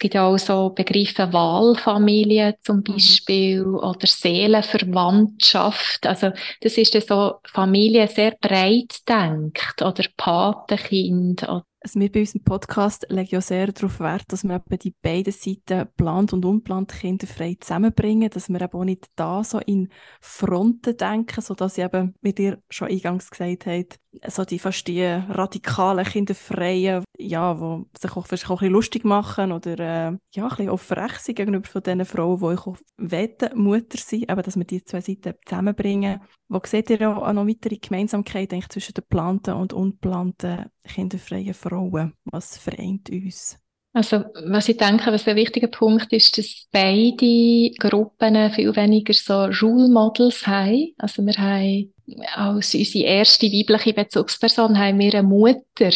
gibt 0.00 0.14
ja 0.14 0.26
auch 0.26 0.38
so 0.38 0.70
Begriffe 0.70 1.32
Wahlfamilie 1.32 2.56
zum 2.62 2.78
mhm. 2.78 2.84
Beispiel 2.84 3.64
mhm. 3.64 3.76
oder 3.76 4.06
Seelenverwandtschaft. 4.06 6.06
Also 6.06 6.32
das 6.62 6.76
ist 6.76 6.94
ja 6.94 7.00
so 7.00 7.34
Familie 7.44 8.08
sehr 8.08 8.36
breit 8.40 9.08
denkt 9.08 9.80
oder 9.80 10.04
Patenkind 10.16 11.48
also 11.82 11.98
wir 11.98 12.12
bei 12.12 12.20
unserem 12.20 12.44
Podcast 12.44 13.06
legen 13.08 13.30
ja 13.30 13.40
sehr 13.40 13.72
darauf 13.72 14.00
Wert, 14.00 14.24
dass 14.28 14.44
wir 14.44 14.56
eben 14.56 14.78
die 14.78 14.94
beiden 15.02 15.32
Seiten 15.32 15.88
plant 15.96 16.32
und 16.32 16.44
unplant 16.44 16.92
kinderfrei 16.92 17.56
zusammenbringen, 17.58 18.28
dass 18.28 18.50
wir 18.50 18.60
eben 18.60 18.78
auch 18.78 18.84
nicht 18.84 19.06
da 19.16 19.42
so 19.42 19.58
in 19.60 19.88
Fronten 20.20 20.96
denken, 20.96 21.40
sodass 21.40 21.78
ich 21.78 21.84
eben, 21.84 22.14
wie 22.20 22.34
ihr 22.38 22.62
schon 22.68 22.88
eingangs 22.88 23.30
gesagt 23.30 23.66
habt, 23.66 23.98
so 24.26 24.44
die 24.44 24.58
fast 24.58 24.88
die 24.88 25.02
radikalen 25.02 26.04
Kinderfreien, 26.04 27.04
ja, 27.16 27.54
die 27.54 27.84
sich 27.98 28.16
auch, 28.16 28.26
vielleicht 28.26 28.46
auch 28.46 28.50
ein 28.50 28.58
bisschen 28.58 28.72
lustig 28.72 29.04
machen 29.04 29.52
oder 29.52 29.78
äh, 29.78 30.16
ja, 30.32 30.44
ein 30.44 30.48
bisschen 30.48 30.68
auch 30.68 30.80
frech 30.80 31.18
sind 31.18 31.36
gegenüber 31.36 31.68
von 31.68 31.82
den 31.82 32.04
Frauen, 32.04 32.40
die 32.40 32.54
ich 32.54 32.66
auch 32.66 32.76
wette, 32.96 33.56
Mutter 33.56 33.98
sind, 33.98 34.30
eben, 34.30 34.42
dass 34.42 34.56
wir 34.56 34.64
die 34.64 34.84
zwei 34.84 35.00
Seiten 35.00 35.34
zusammenbringen. 35.46 36.20
Wo 36.48 36.60
seht 36.64 36.90
ihr 36.90 37.08
auch 37.08 37.32
noch 37.32 37.46
weitere 37.46 37.76
Gemeinsamkeiten 37.76 38.62
zwischen 38.68 38.94
den 38.94 39.02
geplanten 39.02 39.54
und 39.54 39.72
unplanten 39.72 40.66
kinderfreien 40.84 41.54
Frauen? 41.54 42.14
Was 42.24 42.58
vereint 42.58 43.10
uns? 43.10 43.58
Also, 43.92 44.24
was 44.46 44.68
ich 44.68 44.76
denke, 44.76 45.10
was 45.10 45.26
ein 45.26 45.34
wichtiger 45.34 45.66
Punkt 45.66 46.12
ist, 46.12 46.38
dass 46.38 46.68
beide 46.70 47.70
Gruppen 47.78 48.50
viel 48.52 48.74
weniger 48.76 49.12
so 49.12 49.46
Role 49.46 49.88
Models 49.88 50.46
haben. 50.46 50.94
Also, 50.96 51.26
wir 51.26 51.34
haben 51.34 51.92
als 52.34 52.74
unsere 52.74 53.04
erste 53.04 53.46
weibliche 53.46 53.92
Bezugsperson 53.92 54.78
haben 54.78 54.98
wir 55.00 55.14
eine 55.14 55.26
Mutter. 55.26 55.90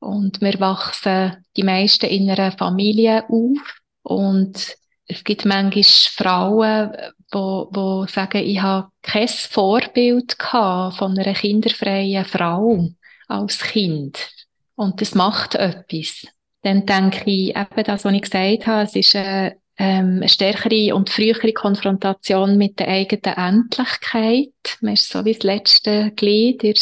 Und 0.00 0.40
wir 0.40 0.60
wachsen 0.60 1.44
die 1.56 1.62
meisten 1.62 2.06
in 2.06 2.28
einer 2.30 2.52
Familie 2.52 3.24
auf. 3.28 3.80
Und 4.02 4.76
es 5.06 5.24
gibt 5.24 5.44
manchmal 5.44 5.82
Frauen, 5.82 6.92
wo, 7.32 7.68
wo 7.72 8.06
sagen, 8.06 8.44
ich 8.44 8.60
habe 8.60 8.88
kein 9.02 9.28
Vorbild 9.28 10.36
von 10.40 11.18
einer 11.18 11.34
kinderfreien 11.34 12.24
Frau 12.24 12.90
als 13.30 13.60
Kind. 13.60 14.30
Und 14.74 15.00
das 15.00 15.14
macht 15.14 15.54
etwas. 15.54 16.26
Dann 16.62 16.86
denke 16.86 17.30
ich, 17.30 17.56
eben 17.56 17.84
das, 17.84 18.04
was 18.04 18.12
ich 18.12 18.22
gesagt 18.22 18.66
habe, 18.66 18.82
es 18.82 18.94
ist 18.94 19.16
eine, 19.16 19.56
ähm, 19.78 20.16
eine 20.16 20.28
stärkere 20.28 20.94
und 20.94 21.08
frühere 21.08 21.52
Konfrontation 21.52 22.58
mit 22.58 22.78
der 22.78 22.88
eigenen 22.88 23.36
Endlichkeit. 23.36 24.52
Man 24.80 24.94
ist 24.94 25.08
so 25.08 25.24
wie 25.24 25.32
das 25.32 25.42
letzte 25.42 26.12
Glied 26.16 26.62
in 26.64 26.74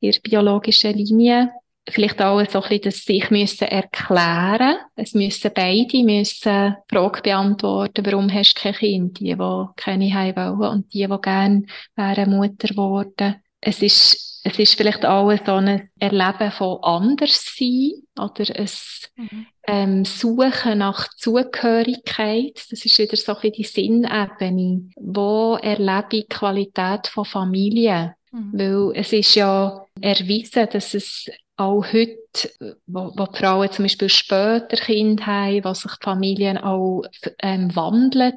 der 0.00 0.20
biologischen 0.22 0.94
Linie 0.94 1.50
vielleicht 1.90 2.20
auch 2.20 2.44
so 2.48 2.62
ein 2.62 2.68
bisschen, 2.68 2.82
dass 2.82 3.04
sie 3.04 3.20
sich 3.20 3.30
müssen 3.30 3.68
erklären 3.68 4.76
Es 4.96 5.14
müssen 5.14 5.50
beide 5.54 6.02
müssen 6.04 6.76
die 6.90 6.94
Frage 6.94 7.22
beantworten, 7.22 8.04
warum 8.06 8.32
hast 8.32 8.54
du 8.54 8.60
kein 8.62 8.74
Kind? 8.74 9.20
Die, 9.20 9.34
die 9.34 9.64
keine 9.76 10.12
haben 10.12 10.58
wollen 10.58 10.70
und 10.70 10.94
die, 10.94 11.06
die 11.06 11.20
gerne 11.20 11.62
wären 11.96 12.36
Mutter 12.36 12.68
geworden. 12.68 13.36
Es 13.60 13.82
ist, 13.82 14.27
es 14.44 14.58
ist 14.58 14.74
vielleicht 14.74 15.04
auch 15.04 15.32
so 15.44 15.54
ein 15.54 15.90
Erleben 15.98 16.50
von 16.50 16.82
Anderssein 16.82 17.92
oder 18.18 18.44
ein 18.56 18.68
mhm. 19.16 19.46
ähm, 19.66 20.04
Suchen 20.04 20.78
nach 20.78 21.08
Zugehörigkeit. 21.16 22.60
Das 22.70 22.84
ist 22.84 22.98
wieder 22.98 23.16
so 23.16 23.36
ein 23.36 23.52
die 23.52 23.64
Sinnebene. 23.64 24.90
Wo 24.96 25.58
erlebe 25.60 26.06
ich 26.12 26.28
die 26.28 26.28
Qualität 26.28 27.08
von 27.08 27.24
Familie? 27.24 28.14
Mhm. 28.30 28.52
Weil 28.52 28.92
es 29.00 29.12
ist 29.12 29.34
ja 29.34 29.84
erwiesen, 30.00 30.68
dass 30.72 30.94
es 30.94 31.30
auch 31.56 31.84
heute, 31.92 32.50
wo, 32.86 33.12
wo 33.16 33.26
die 33.26 33.38
Frauen 33.38 33.70
zum 33.72 33.84
Beispiel 33.84 34.08
später 34.08 34.76
Kinder 34.76 35.26
haben, 35.26 35.64
wo 35.64 35.74
sich 35.74 35.90
die 35.90 36.04
Familien 36.04 36.56
auch 36.56 37.02
ähm, 37.42 37.74
wandeln, 37.74 38.34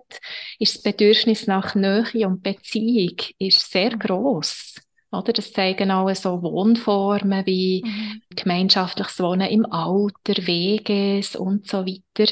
ist 0.58 0.76
das 0.76 0.82
Bedürfnis 0.82 1.46
nach 1.46 1.76
Nähe 1.76 2.28
und 2.28 2.42
Beziehung 2.42 3.18
ist 3.38 3.72
sehr 3.72 3.92
groß. 3.92 4.76
Oder? 5.12 5.34
Das 5.34 5.52
zeigen 5.52 5.92
auch 5.92 6.14
so 6.16 6.42
Wohnformen 6.42 7.46
wie 7.46 7.84
mhm. 7.86 8.22
gemeinschaftliches 8.36 9.20
Wohnen 9.20 9.50
im 9.50 9.66
Alter, 9.66 10.48
Weges 10.48 11.36
und 11.36 11.68
so 11.68 11.86
weiter 11.86 12.32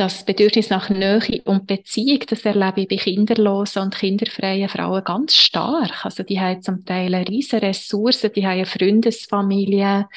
das 0.00 0.24
Bedürfnis 0.24 0.70
nach 0.70 0.88
Nähe 0.88 1.42
und 1.44 1.66
Beziehung, 1.66 2.20
das 2.26 2.46
erlebe 2.46 2.80
ich 2.80 2.88
bei 2.88 2.96
kinderlosen 2.96 3.82
und 3.82 3.94
kinderfreien 3.94 4.70
Frauen 4.70 5.04
ganz 5.04 5.34
stark. 5.34 6.06
Also 6.06 6.22
die 6.22 6.40
haben 6.40 6.62
zum 6.62 6.86
Teil 6.86 7.14
eine 7.14 7.28
riesige 7.28 7.62
Ressourcen, 7.62 8.32
die 8.34 8.46
haben 8.46 8.52
eine 8.52 8.64
Freundesfamilie, 8.64 10.08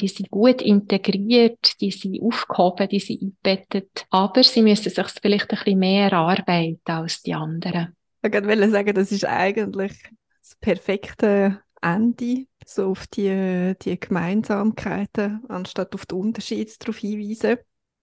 die 0.00 0.08
sind 0.08 0.28
gut 0.28 0.60
integriert, 0.60 1.80
die 1.80 1.92
sind 1.92 2.20
aufgehoben, 2.20 2.88
die 2.88 2.98
sind 2.98 3.22
eingebettet, 3.22 4.06
aber 4.10 4.42
sie 4.42 4.62
müssen 4.62 4.90
sich 4.90 5.06
vielleicht 5.22 5.50
ein 5.52 5.58
bisschen 5.58 5.78
mehr 5.78 6.10
erarbeiten 6.10 6.80
als 6.86 7.22
die 7.22 7.34
anderen. 7.34 7.94
Ich 8.24 8.32
wollte 8.32 8.70
sagen, 8.70 8.92
das 8.92 9.12
ist 9.12 9.24
eigentlich 9.24 9.92
perfekte 10.60 11.60
Ende, 11.80 12.46
so 12.64 12.90
auf 12.90 13.06
die, 13.08 13.74
die 13.82 13.98
Gemeinsamkeiten, 13.98 15.44
anstatt 15.48 15.94
auf 15.94 16.06
die 16.06 16.14
Unterschiede 16.14 16.72
darauf 16.78 16.98
hinweisen. 16.98 17.58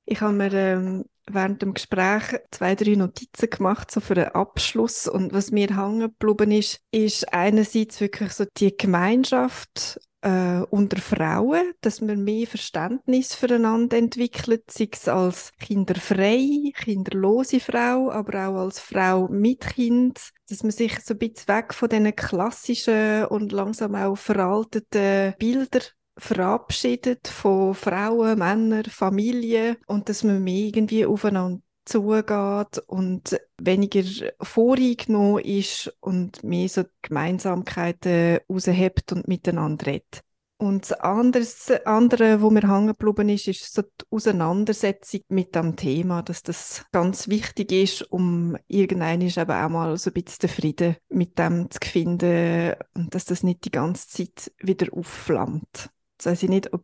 Ich 0.06 0.22
habe 0.22 0.34
mir 0.34 0.54
ähm, 0.54 1.06
während 1.28 1.62
dem 1.62 1.74
Gespräch 1.74 2.40
zwei, 2.52 2.76
drei 2.76 2.96
Notizen 2.96 3.50
gemacht, 3.50 3.92
so 3.92 4.00
für 4.00 4.16
den 4.16 4.30
Abschluss. 4.30 5.08
Und 5.08 5.34
was 5.34 5.52
mir 5.52 5.76
hängen 5.76 6.00
geblieben 6.00 6.52
ist, 6.52 6.82
ist 6.92 7.32
einerseits 7.34 8.02
wirklich 8.02 8.34
so 8.34 8.46
die 8.58 8.76
Gemeinschaft 8.76 10.00
äh, 10.22 10.62
unter 10.70 11.02
Frauen, 11.02 11.74
dass 11.82 12.02
man 12.02 12.24
mehr 12.24 12.48
Verständnis 12.48 13.36
füreinander 13.36 13.98
entwickelt, 13.98 14.70
sei 14.70 14.90
es 14.92 15.08
als 15.08 15.52
kinderfreie, 15.60 16.72
kinderlose 16.74 17.60
Frau, 17.60 18.12
aber 18.12 18.50
auch 18.50 18.56
als 18.58 18.80
Frau 18.80 19.28
mit 19.30 19.62
Kind, 19.62 20.20
dass 20.50 20.64
man 20.64 20.72
sich 20.72 21.00
so 21.00 21.14
ein 21.14 21.20
bisschen 21.20 21.48
weg 21.48 21.74
von 21.74 21.90
diesen 21.90 22.16
klassischen 22.16 23.26
und 23.26 23.52
langsam 23.52 23.96
auch 23.96 24.18
veralteten 24.18 25.36
Bildern 25.40 25.84
verabschiedet 26.18 27.28
von 27.30 27.74
Frauen, 27.74 28.40
Männern, 28.40 28.84
Familien 28.86 29.78
und 29.88 30.10
dass 30.10 30.24
man 30.24 30.44
mehr 30.44 30.66
irgendwie 30.66 31.06
aufeinander 31.06 31.62
zugeht 31.90 32.84
und 32.88 33.40
weniger 33.58 34.04
voreingenommen 34.42 35.44
ist 35.44 35.94
und 36.00 36.44
mehr 36.44 36.70
so 36.70 36.84
Gemeinsamkeiten 37.02 38.40
raushebt 38.50 39.12
und 39.12 39.28
miteinander 39.28 39.88
redet. 39.88 40.24
Und 40.62 40.92
das 40.92 41.00
anderes, 41.00 41.72
andere, 41.86 42.42
wo 42.42 42.50
mir 42.50 42.70
hängen 42.70 42.88
geblieben 42.88 43.30
ist, 43.30 43.48
ist 43.48 43.74
so 43.74 43.82
die 43.82 44.06
Auseinandersetzung 44.12 45.22
mit 45.30 45.56
dem 45.56 45.78
Thema, 45.78 46.22
dass 46.22 46.44
das 46.44 46.84
ganz 46.92 47.30
wichtig 47.30 47.72
ist, 47.72 48.02
um 48.12 48.58
irgendwann 48.68 49.22
eben 49.22 49.52
auch 49.52 49.70
mal 49.70 49.98
so 49.98 50.10
ein 50.10 50.22
bisschen 50.22 50.40
den 50.42 50.50
Frieden 50.50 50.96
mit 51.08 51.40
dem 51.40 51.72
zu 51.72 51.80
finden 51.82 52.74
und 52.94 53.16
dass 53.16 53.24
das 53.24 53.42
nicht 53.42 53.64
die 53.64 53.72
ganze 53.72 54.10
Zeit 54.10 54.52
wieder 54.58 54.92
aufflammt. 54.92 55.92
Jetzt 56.18 56.26
weiß 56.26 56.44
ich 56.44 56.50
nicht, 56.50 56.74
ob 56.74 56.84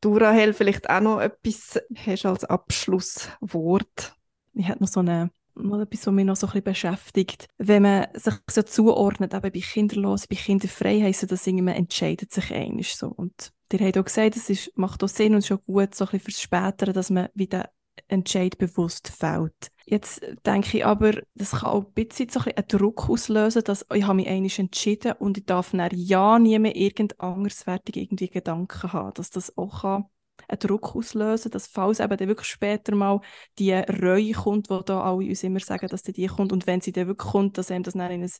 du, 0.00 0.16
Rahel, 0.16 0.52
vielleicht 0.52 0.90
auch 0.90 1.00
noch 1.00 1.20
etwas 1.20 1.80
hast 1.94 2.26
als 2.26 2.44
Abschlusswort. 2.44 4.16
Ich 4.54 4.68
habe 4.68 4.80
noch 4.80 4.88
so 4.88 5.00
eine 5.00 5.30
mal 5.54 5.82
etwas, 5.82 6.06
was 6.06 6.14
mich 6.14 6.24
noch 6.24 6.36
so 6.36 6.46
ein 6.46 6.52
bisschen 6.52 6.64
beschäftigt. 6.64 7.46
Wenn 7.58 7.82
man 7.82 8.06
sich 8.14 8.34
so 8.50 8.62
zuordnet, 8.62 9.34
eben 9.34 9.52
bei 9.52 9.60
Kinderlos, 9.60 10.26
bei 10.26 10.36
Kinderfrei, 10.36 11.00
heisst 11.00 11.30
das 11.30 11.46
irgendwie, 11.46 11.64
man 11.64 11.74
entscheidet 11.74 12.32
sich 12.32 12.52
einig 12.52 12.94
so. 12.94 13.08
Und 13.08 13.52
ihr 13.72 13.80
habt 13.80 13.98
auch 13.98 14.04
gesagt, 14.04 14.36
es 14.36 14.50
ist, 14.50 14.76
macht 14.76 15.02
auch 15.04 15.08
Sinn 15.08 15.34
und 15.34 15.50
auch 15.52 15.64
gut, 15.64 15.94
so 15.94 16.04
ein 16.04 16.10
bisschen 16.10 16.20
fürs 16.20 16.40
Spätere, 16.40 16.92
dass 16.92 17.10
man 17.10 17.28
wieder 17.34 17.70
Entscheid 18.08 18.56
bewusst 18.56 19.08
fällt. 19.08 19.68
Jetzt 19.84 20.22
denke 20.46 20.78
ich 20.78 20.86
aber, 20.86 21.20
das 21.34 21.50
kann 21.52 21.70
auch 21.70 21.84
ein 21.84 21.92
bisschen 21.92 22.28
so 22.30 22.40
ein 22.40 22.52
einen 22.56 22.68
Druck 22.68 23.10
auslösen, 23.10 23.64
dass 23.64 23.84
ich 23.92 24.04
habe 24.04 24.14
mich 24.14 24.28
eigentlich 24.28 24.58
entschieden 24.58 25.12
und 25.18 25.38
ich 25.38 25.44
darf 25.44 25.72
dann 25.72 25.90
ja 25.92 26.38
nie 26.38 26.58
mehr 26.58 26.76
irgend 26.76 27.20
anderswertig 27.20 27.96
irgendwie 27.96 28.28
Gedanken 28.28 28.92
haben, 28.92 29.12
dass 29.14 29.30
das 29.30 29.56
auch 29.58 29.82
kann 29.82 30.04
einen 30.48 30.58
Druck 30.58 30.94
auslösen, 30.94 31.50
dass 31.50 31.66
falls 31.66 32.00
eben 32.00 32.16
dann 32.16 32.28
wirklich 32.28 32.48
später 32.48 32.94
mal 32.94 33.20
die 33.58 33.72
Reue 33.72 34.32
kommt, 34.32 34.70
wo 34.70 34.80
da 34.80 35.02
alle 35.02 35.28
uns 35.28 35.42
immer 35.42 35.60
sagen, 35.60 35.88
dass 35.88 36.02
die 36.02 36.26
kommt 36.26 36.52
und 36.52 36.66
wenn 36.66 36.80
sie 36.80 36.92
dann 36.92 37.06
wirklich 37.06 37.30
kommt, 37.30 37.58
dass 37.58 37.70
einem 37.70 37.82
das 37.82 37.94
dann 37.94 38.10
in 38.10 38.22
eine, 38.22 38.30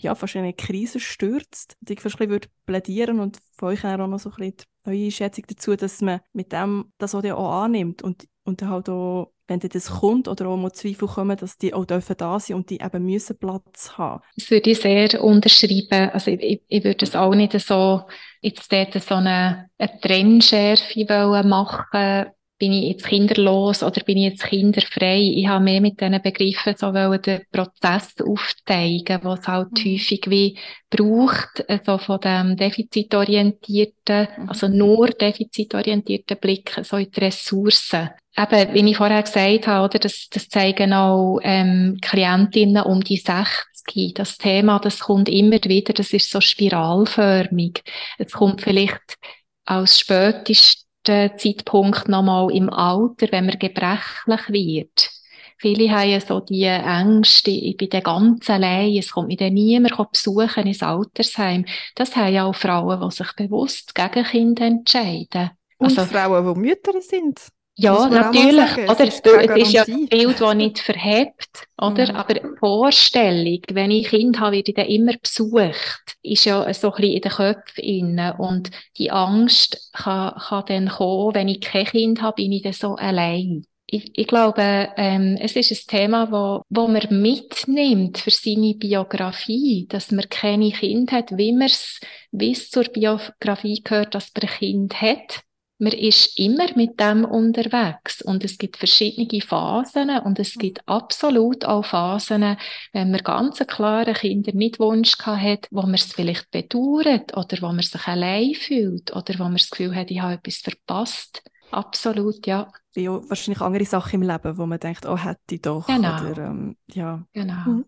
ja, 0.00 0.14
fast 0.14 0.34
in 0.34 0.42
eine 0.42 0.54
Krise 0.54 1.00
stürzt, 1.00 1.76
dass 1.80 1.96
ich 1.96 2.04
ein 2.04 2.28
bisschen 2.28 2.50
plädieren 2.66 3.20
und 3.20 3.38
von 3.56 3.68
euch 3.68 3.84
auch 3.84 3.96
noch 3.96 4.18
so 4.18 4.30
ein 4.30 4.36
bisschen 4.36 4.54
eure 4.84 5.04
Einschätzung 5.04 5.44
dazu, 5.48 5.76
dass 5.76 6.00
man 6.00 6.20
mit 6.32 6.52
dem 6.52 6.92
das 6.98 7.14
auch, 7.14 7.24
auch 7.24 7.62
annimmt 7.64 8.02
und, 8.02 8.26
und 8.44 8.62
halt 8.62 8.88
auch 8.88 9.32
wenn 9.48 9.60
das 9.60 9.90
kommt 9.90 10.28
oder 10.28 10.48
auch 10.48 10.56
mal 10.56 10.72
Zweifel 10.72 11.08
kommen, 11.08 11.36
dass 11.36 11.58
die 11.58 11.74
auch 11.74 11.84
dürfen 11.84 12.16
da 12.16 12.38
sein 12.38 12.56
und 12.56 12.70
die 12.70 12.80
eben 12.80 13.04
müssen 13.04 13.36
Platz 13.36 13.98
haben. 13.98 14.22
Das 14.36 14.50
würde 14.50 14.70
ich 14.70 14.80
sehr 14.80 15.22
unterschreiben. 15.22 16.10
Also 16.10 16.30
ich, 16.30 16.40
ich, 16.40 16.62
ich 16.68 16.84
würde 16.84 17.04
es 17.04 17.14
auch 17.14 17.34
nicht 17.34 17.58
so 17.60 18.02
jetzt 18.42 18.70
dort 18.70 19.02
so 19.02 19.14
eine, 19.14 19.70
eine 19.78 20.00
Trennschärfe 20.00 21.42
machen 21.44 22.32
bin 22.62 22.74
ich 22.74 22.92
jetzt 22.92 23.06
kinderlos 23.08 23.82
oder 23.82 24.04
bin 24.04 24.18
ich 24.18 24.30
jetzt 24.30 24.44
kinderfrei? 24.44 25.18
Ich 25.18 25.48
habe 25.48 25.64
mehr 25.64 25.80
mit 25.80 26.00
diesen 26.00 26.22
Begriffen 26.22 26.76
so 26.76 26.92
den 26.92 27.40
Prozess 27.50 28.14
aufzeigen, 28.24 29.18
was 29.24 29.40
es 29.40 29.48
halt 29.48 29.72
mhm. 29.72 29.78
häufig 29.78 30.20
wie 30.28 30.58
braucht, 30.88 31.68
also 31.68 31.98
von 31.98 32.20
dem 32.20 32.56
defizitorientierten, 32.56 34.28
mhm. 34.38 34.48
also 34.48 34.68
nur 34.68 35.08
defizitorientierten 35.08 36.36
Blick 36.36 36.78
so 36.84 36.98
in 36.98 37.10
die 37.10 37.18
Ressourcen. 37.18 38.10
Eben, 38.36 38.74
wie 38.74 38.90
ich 38.90 38.96
vorher 38.96 39.22
gesagt 39.22 39.66
habe, 39.66 39.84
oder, 39.84 39.98
das, 39.98 40.28
das 40.30 40.48
zeigen 40.48 40.94
auch 40.94 41.38
ähm, 41.42 41.98
Klientinnen 42.00 42.82
um 42.82 43.04
die 43.04 43.18
60. 43.18 44.14
Das 44.14 44.38
Thema, 44.38 44.78
das 44.78 45.00
kommt 45.00 45.28
immer 45.28 45.58
wieder, 45.64 45.92
das 45.92 46.12
ist 46.12 46.30
so 46.30 46.40
spiralförmig. 46.40 47.82
Es 48.18 48.32
kommt 48.32 48.62
vielleicht 48.62 49.18
als 49.66 50.00
spätestes 50.00 50.86
Zeitpunkt 51.04 52.08
nochmal 52.08 52.50
im 52.52 52.70
Alter, 52.70 53.26
wenn 53.30 53.46
man 53.46 53.58
gebrechlich 53.58 54.48
wird. 54.48 55.10
Viele 55.58 55.90
haben 55.92 56.20
so 56.20 56.40
die 56.40 56.64
Ängste, 56.64 57.52
ich 57.52 57.76
bin 57.76 57.88
dann 57.90 58.02
ganz 58.02 58.50
allein, 58.50 58.96
es 58.96 59.12
kommt 59.12 59.28
mich 59.28 59.36
dann 59.36 59.54
niemand 59.54 59.94
besuchen 60.10 60.66
ins 60.66 60.82
Altersheim. 60.82 61.64
Das 61.94 62.16
haben 62.16 62.34
ja 62.34 62.46
auch 62.46 62.54
Frauen, 62.54 63.00
die 63.00 63.14
sich 63.14 63.32
bewusst 63.34 63.94
gegen 63.94 64.24
Kinder 64.24 64.66
entscheiden. 64.66 65.50
Und 65.78 65.96
also, 65.96 66.04
Frauen, 66.12 66.54
die 66.54 66.60
Mütter 66.60 67.00
sind. 67.00 67.38
Ja, 67.76 68.06
natürlich. 68.06 68.88
Oder, 68.88 69.00
es 69.00 69.14
ist, 69.14 69.26
es 69.26 69.56
ist 69.56 69.72
ja 69.72 69.84
ein 69.84 70.06
Bild, 70.06 70.40
das 70.40 70.54
nicht 70.54 70.78
verhebt, 70.78 71.66
oder? 71.78 72.12
Mhm. 72.12 72.16
Aber 72.16 72.34
die 72.34 72.42
Vorstellung, 72.58 73.60
wenn 73.70 73.90
ich 73.90 74.08
Kind 74.08 74.40
habe, 74.40 74.56
werde 74.56 74.70
ich 74.70 74.74
dann 74.74 74.86
immer 74.86 75.14
besucht, 75.16 76.16
ist 76.22 76.44
ja 76.44 76.72
so 76.74 76.92
ein 76.92 76.96
bisschen 76.96 77.14
in 77.14 77.20
den 77.22 77.32
Köpfen 77.32 77.84
inne. 77.84 78.36
Und 78.38 78.70
die 78.98 79.10
Angst 79.10 79.90
kann, 79.94 80.34
kann 80.34 80.64
dann 80.66 80.88
kommen, 80.88 81.34
wenn 81.34 81.48
ich 81.48 81.62
kein 81.62 81.86
Kind 81.86 82.20
habe, 82.20 82.36
bin 82.36 82.52
ich 82.52 82.62
dann 82.62 82.74
so 82.74 82.94
allein. 82.96 83.64
Ich, 83.86 84.10
ich 84.18 84.26
glaube, 84.26 84.90
ähm, 84.96 85.38
es 85.40 85.56
ist 85.56 85.70
ein 85.70 85.98
Thema, 85.98 86.30
wo, 86.30 86.62
wo 86.68 86.88
man 86.88 87.22
mitnimmt 87.22 88.18
für 88.18 88.30
seine 88.30 88.74
Biografie, 88.74 89.86
dass 89.88 90.10
man 90.10 90.28
keine 90.30 90.70
Kind 90.72 91.12
hat, 91.12 91.36
wie 91.36 91.52
man 91.52 91.66
es, 91.66 92.00
es 92.38 92.70
zur 92.70 92.84
Biografie 92.84 93.82
gehört, 93.82 94.14
dass 94.14 94.30
man 94.34 94.48
ein 94.48 94.58
Kind 94.58 95.00
hat 95.00 95.42
man 95.82 95.92
ist 95.92 96.38
immer 96.38 96.68
mit 96.76 97.00
dem 97.00 97.24
unterwegs 97.24 98.22
und 98.22 98.44
es 98.44 98.56
gibt 98.56 98.76
verschiedene 98.76 99.42
Phasen 99.42 100.10
und 100.10 100.38
es 100.38 100.54
gibt 100.54 100.86
absolut 100.86 101.64
auch 101.64 101.84
Phasen, 101.84 102.56
wenn 102.92 103.10
man 103.10 103.20
ganz 103.24 103.58
klare 103.66 104.12
Kinder 104.12 104.52
nicht 104.54 104.78
Wunsch 104.78 105.18
hat, 105.18 105.66
wo 105.72 105.82
man 105.82 105.94
es 105.94 106.12
vielleicht 106.12 106.52
bedauert 106.52 107.36
oder 107.36 107.56
wo 107.62 107.66
man 107.66 107.82
sich 107.82 108.06
allein 108.06 108.54
fühlt 108.54 109.14
oder 109.14 109.34
wo 109.40 109.44
man 109.44 109.56
das 109.56 109.70
Gefühl 109.70 109.96
hat, 109.96 110.12
ich 110.12 110.20
habe 110.20 110.34
etwas 110.34 110.58
verpasst. 110.58 111.42
Absolut, 111.72 112.46
ja. 112.46 112.70
Ja, 112.94 113.20
wahrscheinlich 113.28 113.60
andere 113.60 113.84
Sachen 113.84 114.22
im 114.22 114.28
Leben, 114.28 114.58
wo 114.58 114.66
man 114.66 114.78
denkt, 114.78 115.04
oh, 115.06 115.16
hätte 115.16 115.56
ich 115.56 115.62
doch. 115.62 115.88
Genau. 115.88 116.30
Oder, 116.30 116.46
ähm, 116.46 116.76
ja. 116.92 117.26
Genau. 117.32 117.68
Mhm. 117.68 117.84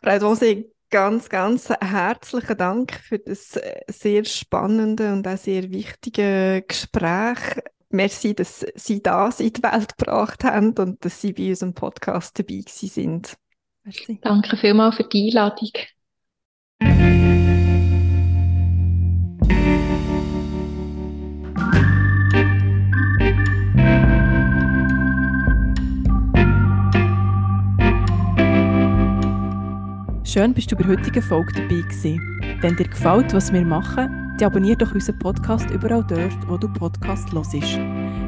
Frau 0.00 0.18
Dosig, 0.18 0.71
ganz, 0.92 1.28
ganz 1.30 1.70
herzlichen 1.70 2.56
Dank 2.56 2.92
für 2.92 3.18
das 3.18 3.56
äh, 3.56 3.80
sehr 3.88 4.24
spannende 4.24 5.12
und 5.12 5.26
auch 5.26 5.38
sehr 5.38 5.70
wichtige 5.72 6.64
Gespräch. 6.68 7.38
Merci, 7.88 8.34
dass 8.34 8.64
Sie 8.74 9.02
das 9.02 9.40
in 9.40 9.54
die 9.54 9.62
Welt 9.62 9.96
gebracht 9.98 10.44
haben 10.44 10.74
und 10.78 11.04
dass 11.04 11.20
Sie 11.20 11.32
bei 11.32 11.48
unserem 11.48 11.74
Podcast 11.74 12.38
dabei 12.38 12.62
sind. 12.66 13.36
Merci. 13.84 14.20
Danke 14.22 14.56
vielmals 14.56 14.96
für 14.96 15.04
die 15.04 15.28
Einladung. 15.28 15.70
Schön, 30.32 30.54
bist 30.54 30.72
du 30.72 30.76
bei 30.76 30.84
der 30.84 30.96
heutigen 30.96 31.20
Folge 31.20 31.52
dabei 31.52 31.82
gewesen. 31.82 32.40
Wenn 32.62 32.74
dir 32.74 32.88
gefällt, 32.88 33.34
was 33.34 33.52
wir 33.52 33.66
machen, 33.66 34.34
dann 34.38 34.46
abonniere 34.46 34.78
doch 34.78 34.94
unseren 34.94 35.18
Podcast 35.18 35.68
überall 35.68 36.02
dort, 36.08 36.48
wo 36.48 36.56
du 36.56 36.72
Podcast 36.72 37.30
hörst. 37.34 37.52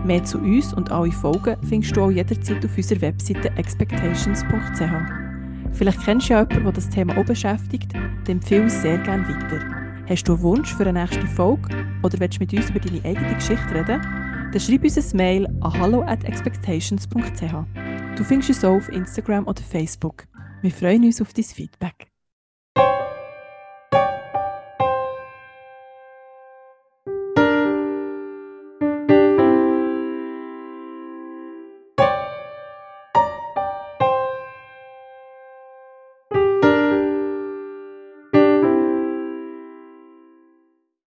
Mehr 0.04 0.22
zu 0.22 0.36
uns 0.36 0.74
und 0.74 0.92
alle 0.92 1.10
Folgen 1.10 1.56
findest 1.66 1.96
du 1.96 2.02
auch 2.02 2.10
jederzeit 2.10 2.62
auf 2.62 2.76
unserer 2.76 3.00
Webseite 3.00 3.50
expectations.ch. 3.56 4.82
Vielleicht 5.72 6.04
kennst 6.04 6.28
du 6.28 6.34
ja 6.34 6.40
jemanden, 6.40 6.64
der 6.64 6.72
das 6.74 6.90
Thema 6.90 7.16
auch 7.16 7.24
beschäftigt, 7.24 7.94
dann 7.94 8.36
empfehle 8.36 8.64
uns 8.64 8.82
sehr 8.82 8.98
gerne 8.98 9.26
weiter. 9.26 9.64
Hast 10.06 10.28
du 10.28 10.34
einen 10.34 10.42
Wunsch 10.42 10.74
für 10.74 10.86
eine 10.86 11.00
nächste 11.00 11.26
Folge 11.26 11.70
oder 12.02 12.20
willst 12.20 12.36
du 12.36 12.40
mit 12.40 12.52
uns 12.52 12.68
über 12.68 12.80
deine 12.80 13.02
eigene 13.02 13.34
Geschichte 13.34 13.74
reden? 13.74 14.02
Dann 14.52 14.60
schreib 14.60 14.84
uns 14.84 14.98
ein 14.98 15.16
Mail 15.16 15.46
an 15.62 15.80
hallo 15.80 16.02
at 16.02 16.22
expectations.ch. 16.24 17.54
Du 18.18 18.24
findest 18.24 18.50
uns 18.50 18.62
auch 18.62 18.76
auf 18.76 18.90
Instagram 18.90 19.46
oder 19.46 19.62
Facebook. 19.62 20.26
Wir 20.64 20.70
freuen 20.70 21.04
uns 21.04 21.20
auf 21.20 21.34
dein 21.34 21.44
Feedback. 21.44 22.13